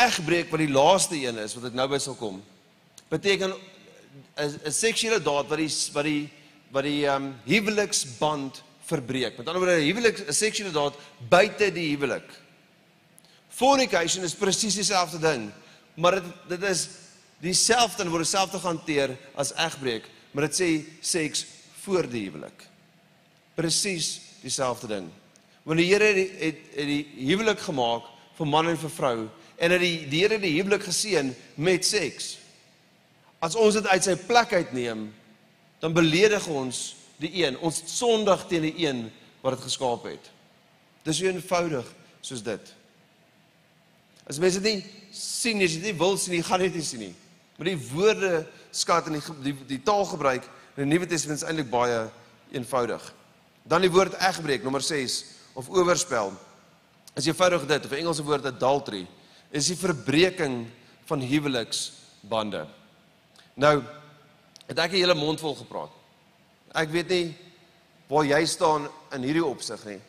egbreek 0.07 0.51
wat 0.51 0.63
die 0.63 0.73
laaste 0.73 1.17
een 1.17 1.39
is 1.39 1.55
wat 1.55 1.71
ek 1.71 1.77
nou 1.79 1.89
by 1.89 1.99
sal 1.99 2.17
kom 2.19 2.43
beteken 3.11 3.53
'n 4.37 4.61
'n 4.65 4.73
seksuele 4.73 5.21
daad 5.23 5.49
wat 5.49 5.59
die 5.59 5.73
wat 5.93 6.05
die 6.05 6.31
wat 6.71 6.85
die 6.85 7.07
ehm 7.07 7.25
um, 7.25 7.35
huweliksband 7.45 8.63
verbreek. 8.89 9.37
Met 9.37 9.47
ander 9.47 9.63
woorde, 9.63 9.81
'n 9.81 9.89
huwelik 9.91 10.19
'n 10.29 10.33
seksuele 10.33 10.73
daad 10.73 10.95
buite 11.29 11.73
die 11.73 11.89
huwelik. 11.95 12.29
Fornication 13.49 14.25
is 14.25 14.35
presies 14.35 14.75
dieselfde 14.75 15.19
ding, 15.19 15.51
maar 15.95 16.15
dit 16.15 16.25
dit 16.49 16.63
is 16.63 16.89
dieselfde 17.41 18.03
en 18.03 18.11
word 18.11 18.23
dieselfde 18.23 18.59
gehanteer 18.59 19.17
as 19.35 19.55
egbreek, 19.55 20.05
maar 20.31 20.49
dit 20.49 20.57
sê 20.61 20.71
seks 21.01 21.47
voor 21.83 22.09
die 22.09 22.25
huwelik. 22.29 22.67
Presies 23.55 24.21
dieselfde 24.43 24.87
ding. 24.87 25.11
Want 25.63 25.79
die 25.79 25.93
Here 25.93 26.05
het, 26.05 26.31
het 26.41 26.57
het 26.75 26.87
die 26.87 27.07
huwelik 27.27 27.61
gemaak 27.61 28.03
vir 28.37 28.47
man 28.47 28.69
en 28.69 28.79
vir 28.79 28.91
vrou 28.91 29.29
en 29.59 29.75
het 29.75 29.83
die 29.83 30.07
die 30.11 30.23
Here 30.23 30.39
die 30.39 30.55
huwelik 30.57 30.85
geseën 30.87 31.33
met 31.59 31.87
seks. 31.87 32.37
As 33.43 33.57
ons 33.59 33.79
dit 33.79 33.87
uit 33.87 34.05
sy 34.07 34.15
plek 34.29 34.53
uitneem, 34.55 35.09
dan 35.83 35.95
beledig 35.95 36.47
ons 36.51 36.97
die 37.19 37.33
een, 37.43 37.59
ons 37.63 37.83
sondig 37.91 38.45
teen 38.51 38.69
die 38.69 38.75
een 38.87 39.07
wat 39.43 39.57
dit 39.57 39.67
geskaap 39.67 40.07
het. 40.11 40.31
Dis 41.07 41.19
so 41.19 41.27
eenvoudig 41.27 41.87
soos 42.23 42.43
dit. 42.47 42.75
As 44.29 44.39
mense 44.43 44.61
dit 44.63 44.79
nie 44.79 45.15
sien, 45.15 45.63
as 45.63 45.75
jy 45.75 45.83
dit 45.83 45.91
nie 45.91 45.99
wil 45.99 46.19
sien, 46.21 46.37
jy 46.39 46.47
gaan 46.47 46.63
dit 46.67 46.79
nie 46.79 46.87
sien 46.87 47.05
nie. 47.09 47.15
Maar 47.59 47.73
die 47.73 47.79
woorde 47.91 48.33
skat 48.75 49.09
en 49.09 49.19
die 49.19 49.37
die, 49.49 49.55
die 49.75 49.83
taalgebruik 49.83 50.47
in 50.77 50.85
die 50.85 50.91
Nuwe 50.93 51.09
Testament 51.11 51.43
is 51.43 51.47
eintlik 51.49 51.71
baie 51.73 52.05
eenvoudig. 52.55 53.03
Dan 53.69 53.83
die 53.83 53.93
woord 53.93 54.15
egbreek 54.23 54.63
nommer 54.63 54.85
6 54.85 55.23
of 55.59 55.71
oorspel. 55.75 56.31
Is 57.19 57.27
eenvoudig 57.27 57.67
dit 57.67 57.87
of 57.87 57.95
Engelse 57.99 58.27
woord 58.27 58.47
adultery 58.47 59.07
is 59.51 59.71
die 59.71 59.77
verbreeking 59.77 60.67
van 61.09 61.21
huweliksbande. 61.25 62.67
Nou 63.55 63.83
het 64.67 64.79
ek 64.79 64.93
'n 64.93 65.01
hele 65.01 65.15
mond 65.15 65.41
vol 65.41 65.55
gepraat. 65.55 65.91
Ek 66.75 66.91
weet 66.91 67.09
nie 67.09 67.37
waar 68.09 68.25
jy 68.25 68.47
staan 68.47 68.89
in 69.13 69.23
hierdie 69.23 69.45
opsig 69.45 69.85
nie. 69.85 70.01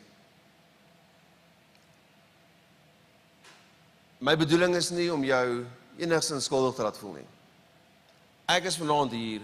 My 4.18 4.36
bedoeling 4.36 4.74
is 4.76 4.90
nie 4.90 5.12
om 5.12 5.24
jou 5.24 5.66
enigsins 5.98 6.44
skuldig 6.44 6.74
te 6.74 6.82
laat 6.82 6.98
voel 6.98 7.12
nie. 7.12 7.28
Ek 8.46 8.64
is 8.64 8.76
vanaand 8.76 9.12
hier 9.12 9.40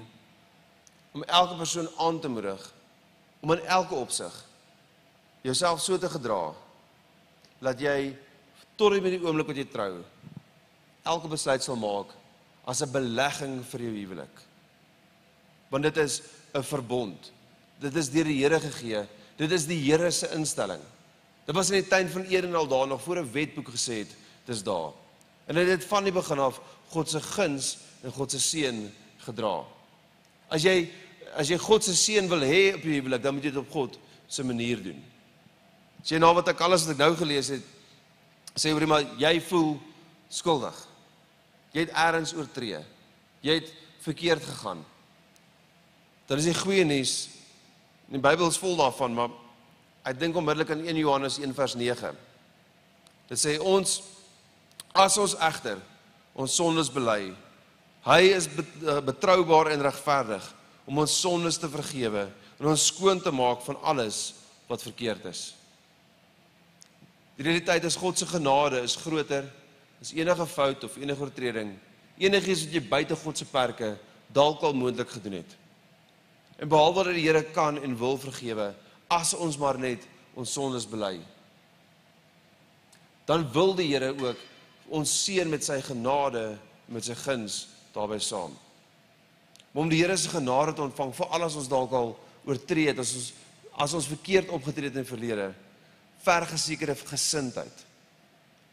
om 1.12 1.22
elke 1.22 1.57
persoon 1.57 1.88
aan 1.99 2.20
te 2.20 2.28
moedig 2.28 2.72
om 3.40 3.53
in 3.53 3.64
elke 3.64 3.94
opsig 3.94 4.44
jouself 5.40 5.80
so 5.80 5.99
te 5.99 6.09
gedra 6.09 6.55
dat 7.59 7.80
jy 7.80 8.16
tot 8.77 8.93
by 9.03 9.11
die 9.11 9.22
oomblik 9.24 9.47
wat 9.47 9.57
jy 9.57 9.66
trou 9.70 10.05
elke 11.07 11.31
besluit 11.31 11.62
sal 11.62 11.79
maak 11.79 12.12
as 12.66 12.83
'n 12.83 12.91
belegging 12.91 13.62
vir 13.62 13.81
jou 13.81 13.95
huwelik. 13.95 14.37
Want 15.70 15.83
dit 15.85 15.97
is 15.97 16.22
'n 16.55 16.62
verbond. 16.62 17.33
Dit 17.81 17.95
is 17.97 18.11
deur 18.11 18.24
die 18.24 18.43
Here 18.43 18.61
gegee. 18.61 19.07
Dit 19.37 19.53
is 19.53 19.66
die 19.66 19.79
Here 19.79 20.11
se 20.11 20.29
instelling. 20.35 20.81
Dit 21.47 21.55
was 21.55 21.70
in 21.70 21.83
die 21.83 21.89
tuin 21.89 22.09
van 22.09 22.22
Eden 22.22 22.55
al 22.55 22.66
daar 22.66 22.87
nog 22.89 23.03
voor 23.03 23.18
'n 23.18 23.33
wetboek 23.33 23.68
gesê 23.68 23.99
het, 23.99 24.16
dis 24.45 24.62
daar. 24.62 24.93
En 25.47 25.55
dit 25.55 25.68
het 25.68 25.85
van 25.85 26.05
die 26.05 26.12
begin 26.12 26.39
af 26.39 26.61
God 26.89 27.11
se 27.11 27.20
guns 27.20 27.79
en 28.03 28.12
God 28.12 28.31
se 28.31 28.41
seën 28.41 28.93
gedra. 29.18 29.64
As 30.49 30.62
jy 30.62 30.91
as 31.37 31.49
jy 31.49 31.59
God 31.59 31.85
se 31.85 31.95
seën 31.95 32.29
wil 32.29 32.41
hê 32.41 32.74
op 32.74 32.83
jou 32.83 32.93
huwelik, 32.93 33.22
dan 33.22 33.35
moet 33.35 33.45
jy 33.45 33.51
dit 33.51 33.61
op 33.61 33.70
God 33.70 33.99
se 34.27 34.45
manier 34.45 34.83
doen. 34.83 35.05
As 36.03 36.09
jy 36.09 36.18
nou 36.18 36.35
wat 36.35 36.49
ek 36.49 36.61
alles 36.61 36.85
wat 36.87 36.91
ek 36.91 36.99
nou 36.99 37.16
gelees 37.16 37.49
het 37.49 37.62
sê 38.57 38.73
oor 38.73 38.87
maar 38.89 39.07
jy 39.21 39.37
voel 39.49 39.77
skuldig. 40.33 40.77
Jy 41.77 41.85
het 41.85 41.97
eers 41.97 42.35
oortree. 42.35 42.81
Jy 43.45 43.59
het 43.61 43.73
verkeerd 44.05 44.45
gegaan. 44.45 44.85
Dan 46.27 46.41
is 46.41 46.49
die 46.49 46.57
goeie 46.57 46.85
nuus. 46.85 47.29
Die 48.11 48.23
Bybel 48.23 48.49
is 48.49 48.59
vol 48.59 48.77
daarvan, 48.79 49.15
maar 49.15 49.35
ek 50.07 50.19
dink 50.21 50.37
onmiddellik 50.39 50.71
aan 50.73 50.85
1 50.87 51.01
Johannes 51.03 51.39
1 51.43 51.55
vers 51.55 51.75
9. 51.79 52.15
Dit 53.31 53.41
sê 53.43 53.57
ons 53.59 53.99
as 54.97 55.19
ons 55.21 55.35
egter 55.45 55.81
ons 56.37 56.53
sondes 56.53 56.89
bely, 56.93 57.33
hy 58.07 58.21
is 58.29 58.47
eh, 58.47 59.01
betroubaar 59.05 59.73
en 59.73 59.85
regverdig 59.87 60.45
om 60.87 61.01
ons 61.03 61.21
sondes 61.23 61.57
te 61.59 61.69
vergewe 61.73 62.27
en 62.61 62.69
ons 62.71 62.89
skoon 62.93 63.21
te 63.21 63.33
maak 63.35 63.65
van 63.65 63.81
alles 63.93 64.21
wat 64.69 64.85
verkeerd 64.85 65.25
is. 65.33 65.49
Die 67.37 67.45
realiteit 67.45 67.84
is 67.84 67.99
God 68.01 68.18
se 68.18 68.26
genade 68.28 68.80
is 68.84 68.97
groter 68.97 69.45
as 70.01 70.12
enige 70.16 70.47
fout 70.49 70.84
of 70.84 70.97
enige 70.97 71.20
oortreding, 71.24 71.74
enigiets 72.20 72.64
wat 72.64 72.74
jy 72.76 72.82
buite 72.89 73.16
God 73.16 73.39
se 73.39 73.47
perke 73.49 73.95
dalk 74.32 74.64
al 74.64 74.76
moontlik 74.76 75.11
gedoen 75.12 75.39
het. 75.41 75.57
En 76.57 76.68
behalwe 76.68 77.05
dat 77.09 77.16
die 77.16 77.24
Here 77.26 77.43
kan 77.53 77.76
en 77.82 77.97
wil 78.01 78.16
vergewe, 78.20 78.72
as 79.12 79.34
ons 79.34 79.59
maar 79.61 79.78
net 79.78 80.05
ons 80.37 80.53
sondes 80.53 80.87
bely. 80.89 81.18
Dan 83.28 83.45
wil 83.53 83.74
die 83.76 83.91
Here 83.93 84.12
ook 84.16 84.41
ons 84.97 85.12
seën 85.24 85.49
met 85.51 85.64
sy 85.64 85.80
genade, 85.84 86.55
met 86.89 87.05
sy 87.05 87.16
guns 87.20 87.66
daarbey 87.93 88.20
saam. 88.22 88.55
Maar 89.72 89.84
om 89.84 89.93
die 89.93 90.01
Here 90.01 90.16
se 90.16 90.32
genade 90.32 90.72
te 90.72 90.84
ontvang 90.84 91.12
vir 91.16 91.37
al 91.37 91.49
ons 91.51 91.68
dalk 91.68 91.93
al 91.93 92.14
oortree 92.47 92.89
het, 92.93 93.03
as 93.03 93.12
ons 93.16 93.32
as 93.76 93.93
ons 93.93 94.07
verkeerd 94.09 94.49
opgetree 94.57 94.89
het 94.89 94.95
in 94.97 95.05
die 95.05 95.11
verlede, 95.11 95.51
verg 96.27 96.53
'n 96.53 96.59
sekere 96.59 96.97
gesindheid. 96.97 97.85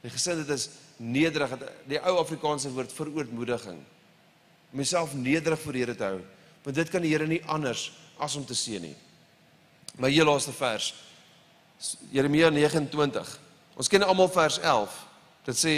Die 0.01 0.09
gesindheid 0.09 0.49
is 0.49 0.69
nederig, 0.97 1.51
die 1.87 1.99
ou 1.99 2.17
Afrikaanse 2.19 2.71
woord 2.73 2.91
vir 2.91 3.07
ootmoediging. 3.07 3.79
Om 4.73 4.81
jouself 4.81 5.13
nederig 5.13 5.61
voor 5.61 5.73
die 5.73 5.83
Here 5.85 5.95
te 5.95 6.03
hou 6.03 6.21
want 6.63 6.75
dit 6.75 6.89
kan 6.89 7.03
die 7.03 7.11
Here 7.11 7.27
nie 7.27 7.41
anders 7.51 7.91
as 8.17 8.35
om 8.39 8.45
te 8.47 8.55
seën 8.55 8.81
nie. 8.81 8.95
My 9.99 10.09
heel 10.09 10.25
laaste 10.25 10.53
vers 10.55 10.93
Jeremia 12.13 12.49
29. 12.53 13.33
Ons 13.75 13.89
ken 13.91 14.05
almal 14.05 14.29
vers 14.31 14.59
11. 14.63 14.95
Dit 15.43 15.59
sê 15.59 15.73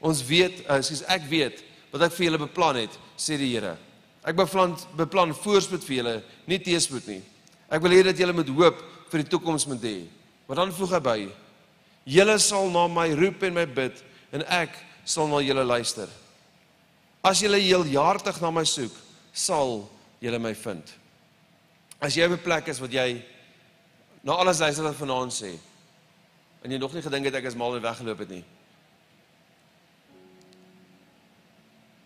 ons 0.00 0.22
weet, 0.28 0.62
uh, 0.68 0.78
sies 0.86 1.02
ek 1.10 1.26
weet 1.28 1.64
wat 1.90 2.06
ek 2.06 2.14
vir 2.14 2.28
julle 2.28 2.42
beplan 2.44 2.78
het, 2.84 2.94
sê 3.18 3.34
die 3.40 3.50
Here. 3.50 3.74
Ek 4.22 4.38
beplan 4.38 4.76
beplan 4.96 5.34
voorspoed 5.34 5.82
vir 5.88 5.96
julle, 5.96 6.16
nie 6.46 6.60
teëspoed 6.62 7.10
nie. 7.10 7.20
Ek 7.70 7.82
wil 7.82 7.96
hê 7.96 8.04
dat 8.06 8.18
julle 8.18 8.36
met 8.36 8.48
hoop 8.54 8.78
vir 9.10 9.24
die 9.24 9.30
toekoms 9.32 9.66
moet 9.66 9.82
hê. 9.82 9.96
Maar 10.50 10.64
dan 10.64 10.72
voeg 10.74 10.96
hy 10.96 10.98
by: 10.98 11.20
Julle 12.10 12.34
sal 12.42 12.72
na 12.74 12.88
my 12.90 13.12
roep 13.14 13.44
en 13.46 13.54
my 13.54 13.62
bid 13.70 14.00
en 14.34 14.42
ek 14.50 14.72
sal 15.06 15.28
na 15.30 15.38
julle 15.46 15.62
luister. 15.62 16.10
As 17.22 17.38
julle 17.38 17.60
heeljaartig 17.62 18.40
na 18.42 18.50
my 18.50 18.64
soek, 18.66 18.96
sal 19.30 19.84
julle 20.18 20.40
my 20.42 20.50
vind. 20.58 20.90
As 22.02 22.16
jy 22.18 22.26
op 22.26 22.34
'n 22.34 22.42
plek 22.42 22.66
is 22.66 22.80
wat 22.82 22.90
jy 22.90 23.22
na 24.24 24.32
alles 24.32 24.58
luister 24.58 24.82
wat 24.82 24.98
vanaand 24.98 25.32
sê 25.32 25.54
en 26.64 26.70
jy 26.70 26.78
nog 26.78 26.92
nie 26.92 27.02
gedink 27.02 27.24
het 27.24 27.34
ek 27.34 27.44
is 27.44 27.54
mal 27.54 27.76
en 27.76 27.82
weggeloop 27.82 28.18
het 28.18 28.28
nie. 28.28 28.44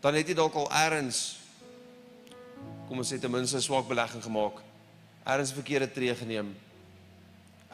Dan 0.03 0.15
het 0.15 0.29
jy 0.29 0.35
dalk 0.35 0.55
al 0.55 0.69
eers 0.69 1.39
kom 2.89 2.99
ons 2.99 3.13
sê 3.13 3.19
ten 3.19 3.31
minste 3.31 3.57
'n 3.57 3.63
swak 3.63 3.89
belegging 3.89 4.23
gemaak. 4.23 4.61
Eers 5.25 5.51
'n 5.51 5.55
verkeerde 5.55 5.93
tree 5.93 6.15
geneem. 6.15 6.55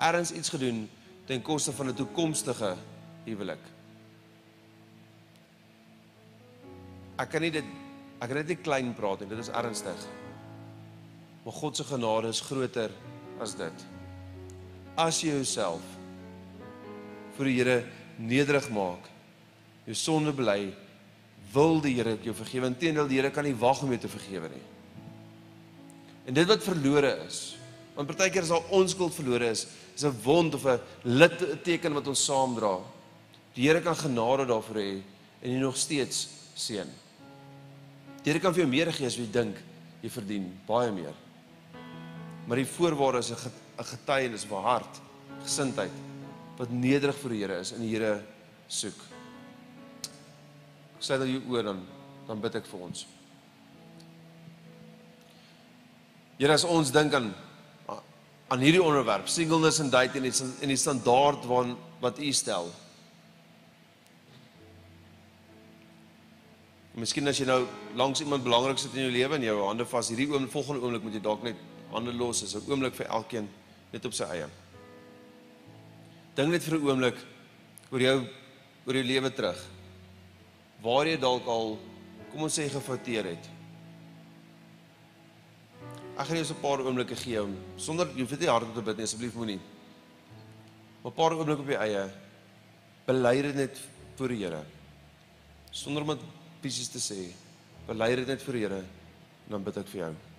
Eers 0.01 0.33
iets 0.33 0.49
gedoen 0.49 0.89
ten 1.29 1.43
koste 1.43 1.73
van 1.73 1.89
'n 1.89 1.95
toekomstige 1.95 2.77
huwelik. 3.25 3.65
Ek 7.17 7.31
kan 7.31 7.41
nie 7.41 7.51
dit 7.51 7.65
ek 8.21 8.29
kan 8.29 8.37
dit 8.37 8.49
nie 8.49 8.57
klein 8.57 8.95
praat 8.95 9.21
nie. 9.21 9.29
Dit 9.29 9.39
is 9.39 9.49
ernstig. 9.49 10.07
Maar 11.45 11.53
God 11.53 11.77
se 11.77 11.85
genade 11.85 12.29
is 12.29 12.41
groter 12.41 12.91
as 13.41 13.55
dit. 13.55 13.85
As 14.95 15.21
jy 15.21 15.29
jouself 15.29 15.81
vir 17.37 17.45
die 17.45 17.57
Here 17.57 17.85
nederig 18.19 18.69
maak, 18.71 19.07
jou 19.87 19.95
sonde 19.95 20.33
bely, 20.33 20.75
wil 21.53 21.81
die 21.81 21.95
Here 21.95 22.19
jou 22.23 22.35
vergewe. 22.35 22.67
Inteendeel, 22.67 23.09
die 23.09 23.17
Here 23.17 23.31
kan 23.31 23.45
nie 23.45 23.57
wag 23.57 23.83
om 23.83 23.89
jou 23.89 23.99
te 23.99 24.09
vergewe 24.09 24.49
nie. 24.49 24.67
En 26.27 26.35
dit 26.35 26.47
wat 26.47 26.63
verlore 26.63 27.15
is, 27.27 27.57
want 28.01 28.09
partykeer 28.09 28.47
as 28.47 28.53
al 28.55 28.65
onskuld 28.73 29.13
verlore 29.13 29.51
is, 29.53 29.67
is 29.93 30.05
'n 30.05 30.17
wond 30.25 30.55
of 30.55 30.65
'n 30.65 30.81
litteken 31.05 31.93
wat 31.93 32.07
ons 32.09 32.25
saamdra. 32.25 32.81
Die 33.55 33.69
Here 33.69 33.81
kan 33.81 33.95
genade 33.95 34.47
daarvoor 34.47 34.77
hê 34.77 35.03
en 35.43 35.51
jy 35.51 35.59
nog 35.59 35.77
steeds 35.77 36.29
seën. 36.57 36.89
Die 38.25 38.33
Here 38.33 38.41
kan 38.41 38.55
vir 38.55 38.63
jou 38.63 38.71
meer 38.71 38.93
gee 38.93 39.07
as 39.07 39.17
jy 39.17 39.31
dink 39.31 39.57
jy 40.03 40.09
verdien, 40.09 40.59
baie 40.67 40.91
meer. 40.91 41.13
Maar 42.47 42.57
die 42.57 42.67
voorwaarde 42.67 43.19
is 43.19 43.31
'n 43.31 43.85
getuienis 43.85 44.45
van 44.45 44.63
hart, 44.63 45.01
gesindheid 45.45 45.93
wat 46.57 46.71
nederig 46.71 47.17
vir 47.17 47.31
die 47.31 47.41
Here 47.41 47.61
is 47.61 47.73
en 47.73 47.81
die 47.81 47.91
Here 47.91 48.25
soek. 48.69 48.97
Sê 51.01 51.19
dat 51.19 51.29
jy 51.29 51.43
oor 51.49 51.63
dan 51.63 51.87
dan 52.27 52.41
bid 52.41 52.55
ek 52.55 52.67
vir 52.67 52.81
ons. 52.81 53.07
Here 56.39 56.53
as 56.53 56.65
ons 56.65 56.91
dink 56.91 57.15
aan 57.15 57.35
aan 58.51 58.63
hierdie 58.65 58.83
onderwerp, 58.83 59.29
singleness 59.31 59.79
and 59.81 59.93
dating 59.95 60.25
en 60.27 60.33
die, 60.33 60.69
die 60.73 60.79
standaard 60.79 61.45
wat 61.47 61.77
wat 62.01 62.19
U 62.19 62.31
stel. 62.33 62.71
Miskien 66.99 67.31
as 67.31 67.39
jy 67.39 67.47
nou 67.47 67.61
langs 67.95 68.23
iemand 68.25 68.43
belangrik 68.43 68.81
sit 68.81 68.97
in 68.97 69.05
jou 69.07 69.13
lewe 69.15 69.37
en 69.37 69.45
jou 69.45 69.59
hande 69.63 69.87
vas, 69.87 70.09
hierdie 70.11 70.27
oomblik, 70.33 70.51
volgende 70.51 70.83
oomblik 70.83 71.05
moet 71.07 71.19
jy 71.19 71.23
dalk 71.23 71.45
net 71.47 71.61
hande 71.93 72.15
los. 72.17 72.41
Dis 72.43 72.57
'n 72.57 72.67
oomblik 72.71 72.95
vir 72.95 73.07
elkeen 73.07 73.49
net 73.93 74.05
op 74.05 74.15
sy 74.15 74.25
eie. 74.25 74.49
Dink 76.35 76.51
net 76.51 76.63
vir 76.63 76.79
'n 76.79 76.89
oomblik 76.89 77.19
oor 77.93 78.01
jou 78.01 78.27
oor 78.87 78.95
jou 78.95 79.05
lewe 79.05 79.31
terug. 79.31 79.59
Waar 80.83 81.07
jy 81.07 81.17
dalk 81.17 81.47
al 81.47 81.79
kom 82.33 82.43
ons 82.43 82.59
sê 82.59 82.69
gefouteer 82.69 83.25
het. 83.25 83.60
Ek 86.21 86.29
gaan 86.29 86.37
jou 86.37 86.45
so 86.45 86.55
'n 86.55 86.61
paar 86.61 86.81
oomblikke 86.85 87.17
gee 87.17 87.41
om 87.41 87.57
sonder 87.79 88.07
jy 88.13 88.21
hoef 88.21 88.31
dit 88.31 88.41
nie 88.41 88.49
hardop 88.53 88.75
te 88.75 88.83
bid 88.83 88.97
nie 88.97 89.05
asseblief 89.05 89.35
moenie. 89.35 89.61
'n 91.05 91.13
paar 91.17 91.33
oomblikke 91.33 91.63
op 91.63 91.69
jou 91.69 91.81
eie 91.81 92.11
bely 93.07 93.43
dit 93.43 93.55
net 93.55 93.81
voor 94.17 94.29
die 94.29 94.45
Here. 94.45 94.63
Sonder 95.73 96.03
om 96.03 96.09
dit 96.09 96.21
fisies 96.61 96.89
te 96.89 96.99
sê. 96.99 97.33
Bely 97.87 98.17
dit 98.17 98.27
net 98.27 98.43
voor 98.43 98.53
die 98.53 98.63
Here 98.63 98.81
en 98.81 99.51
dan 99.51 99.65
bid 99.65 99.77
ek 99.79 99.89
vir 99.89 100.01
jou. 100.01 100.30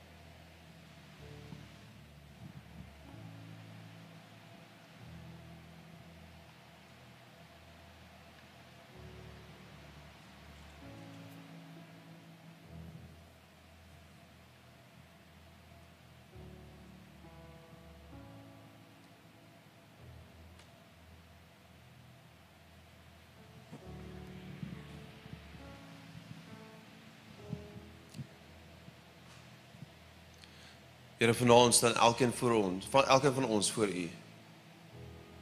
Here 31.21 31.33
vanaand 31.33 31.73
staan 31.73 31.95
elkeen 31.95 32.31
voor 32.33 32.51
ons, 32.51 32.87
van 32.89 33.05
elkeen 33.05 33.33
van 33.33 33.45
ons 33.45 33.71
voor 33.71 33.87
U. 33.87 34.09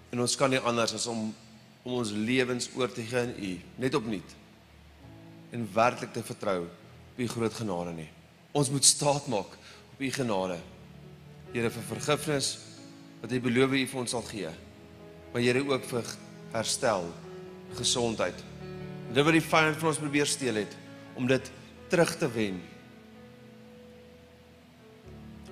En 0.10 0.20
ons 0.20 0.36
kan 0.36 0.50
nie 0.52 0.60
anders 0.60 0.94
as 0.94 1.06
om 1.08 1.30
om 1.88 1.94
ons 2.02 2.10
lewens 2.12 2.68
oor 2.76 2.92
te 2.92 3.02
gee 3.08 3.20
aan 3.20 3.32
U, 3.40 3.52
net 3.80 3.94
opnuut. 3.96 4.34
En 5.56 5.64
werklik 5.74 6.12
te 6.14 6.24
vertrou 6.24 6.66
op 6.66 7.22
U 7.24 7.28
groot 7.28 7.54
genade 7.54 7.94
nie. 7.96 8.10
Ons 8.52 8.70
moet 8.70 8.86
staat 8.86 9.28
maak 9.32 9.56
op 9.94 10.02
U 10.04 10.10
genade. 10.12 10.58
Here 11.54 11.72
vir 11.72 11.86
vergifnis 11.94 12.50
wat 13.22 13.32
U 13.32 13.40
beloof 13.48 13.78
U 13.80 13.86
vir 13.94 14.02
ons 14.02 14.16
sal 14.18 14.28
gee. 14.28 14.52
Maar 15.32 15.48
Here 15.48 15.64
ook 15.64 15.88
vir 15.94 16.12
herstel, 16.52 17.08
gesondheid. 17.80 18.44
Dit 19.14 19.24
wat 19.24 19.40
die 19.40 19.48
vyand 19.48 19.80
van 19.80 19.94
ons 19.94 20.04
probeer 20.04 20.28
steel 20.28 20.60
het 20.60 20.76
om 21.16 21.32
dit 21.32 21.52
terug 21.88 22.18
te 22.20 22.28
wen. 22.36 22.60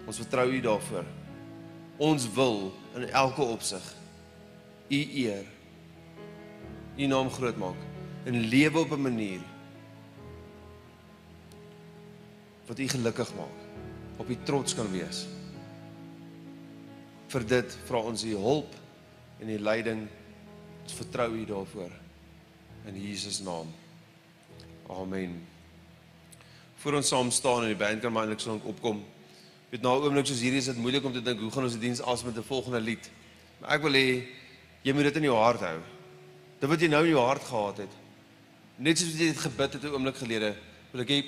Ons 0.08 0.22
vertrou 0.24 0.48
U 0.48 0.60
daarvoor. 0.64 1.06
Ons 1.98 2.28
wil 2.32 2.72
in 2.96 3.10
elke 3.10 3.44
opsig 3.44 3.84
U 4.88 5.00
eer. 5.20 5.46
U 6.98 7.08
naam 7.12 7.30
groot 7.30 7.58
maak 7.60 7.84
en 8.28 8.40
lewe 8.50 8.80
op 8.80 8.92
'n 8.92 9.02
manier 9.02 9.42
wat 12.68 12.80
U 12.80 12.88
gelukkig 12.88 13.36
maak, 13.36 13.58
op 14.18 14.30
U 14.30 14.38
trots 14.44 14.76
kan 14.76 14.92
wees. 14.92 15.26
Vir 17.28 17.46
dit 17.48 17.78
vra 17.88 18.00
ons 18.00 18.24
U 18.24 18.36
hulp 18.36 18.76
en 19.40 19.50
U 19.50 19.60
leiding. 19.60 20.08
Ons 20.84 20.94
vertrou 20.94 21.32
U 21.36 21.46
daarvoor 21.46 21.92
in 22.88 23.02
Jesus 23.02 23.40
naam. 23.40 23.68
Amen. 24.90 25.48
Voor 26.76 26.94
ons 26.94 27.08
saam 27.08 27.32
staan 27.32 27.62
en 27.62 27.68
die 27.68 27.80
band 27.80 28.02
kan 28.02 28.12
maar 28.12 28.28
eintlik 28.28 28.40
so 28.40 28.60
opkom. 28.64 29.04
Weet 29.70 29.82
nou 29.82 29.98
oomblik 30.00 30.28
soos 30.30 30.40
hierdie 30.40 30.60
is 30.60 30.70
dit 30.72 30.78
moeilik 30.78 31.04
om 31.04 31.14
te 31.14 31.22
dink 31.22 31.40
hoe 31.44 31.52
gaan 31.52 31.64
ons 31.68 31.76
die 31.76 31.82
diens 31.84 32.02
as 32.02 32.24
met 32.24 32.38
'n 32.38 32.44
volgende 32.44 32.80
lied. 32.80 33.10
Maar 33.60 33.72
ek 33.76 33.82
wil 33.82 33.94
hê 33.94 34.24
jy 34.84 34.94
moet 34.94 35.04
dit 35.04 35.16
in 35.16 35.24
jou 35.24 35.36
hart 35.36 35.60
hou. 35.60 35.80
Dit 36.60 36.70
wat 36.70 36.80
jy 36.80 36.88
nou 36.88 37.04
in 37.04 37.12
jou 37.12 37.26
hart 37.26 37.44
gehad 37.44 37.78
het. 37.78 37.94
Net 38.78 38.98
soos 38.98 39.12
jy 39.12 39.28
dit 39.34 39.38
gebid 39.38 39.74
het 39.74 39.84
'n 39.84 39.94
oomblik 39.94 40.16
gelede, 40.16 40.56
wil 40.92 41.02
ek 41.02 41.10
hê 41.10 41.26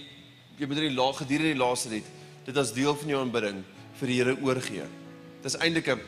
jy 0.57 0.67
moet 0.67 0.77
in 0.77 0.87
die 0.89 0.95
laag 0.95 1.17
gedurende 1.17 1.53
die 1.53 1.63
laaste 1.65 1.89
lied 1.89 2.05
dit 2.45 2.57
as 2.57 2.73
deel 2.73 2.95
van 2.95 3.09
jou 3.09 3.19
aanbidding 3.21 3.63
vir 3.99 4.07
die 4.07 4.15
Here 4.15 4.35
oorgee. 4.41 4.85
Dis 5.43 5.57
eintlik 5.57 5.87
'n 5.87 5.99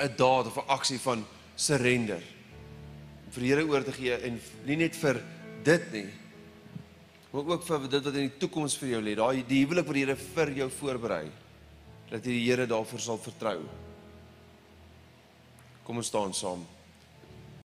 'n 0.00 0.16
daad 0.16 0.46
of 0.46 0.56
'n 0.56 0.68
aksie 0.68 0.98
van 0.98 1.24
surrender. 1.56 2.22
Vir 3.30 3.42
die 3.42 3.50
Here 3.50 3.66
oor 3.66 3.84
te 3.84 3.92
gee 3.92 4.14
en 4.14 4.40
nie 4.66 4.76
net 4.76 4.96
vir 4.96 5.22
dit 5.62 5.92
nie, 5.92 6.08
maar 7.32 7.44
ook 7.44 7.62
vir 7.62 7.88
dit 7.88 8.04
wat 8.04 8.14
in 8.14 8.28
die 8.28 8.38
toekoms 8.38 8.76
vir 8.76 8.88
jou 8.88 9.02
lê. 9.02 9.14
Daai 9.14 9.44
die 9.46 9.64
huwelik 9.64 9.86
wat 9.86 9.94
die 9.94 10.04
Here 10.04 10.16
vir 10.16 10.50
jou 10.50 10.70
voorberei. 10.70 11.30
Dat 12.12 12.26
jy 12.28 12.36
die 12.36 12.44
Here 12.44 12.66
daarvoor 12.68 13.00
sal 13.00 13.20
vertrou. 13.24 13.62
Kom 15.86 15.96
ons 16.02 16.10
staan 16.12 16.34
saam. 16.36 16.66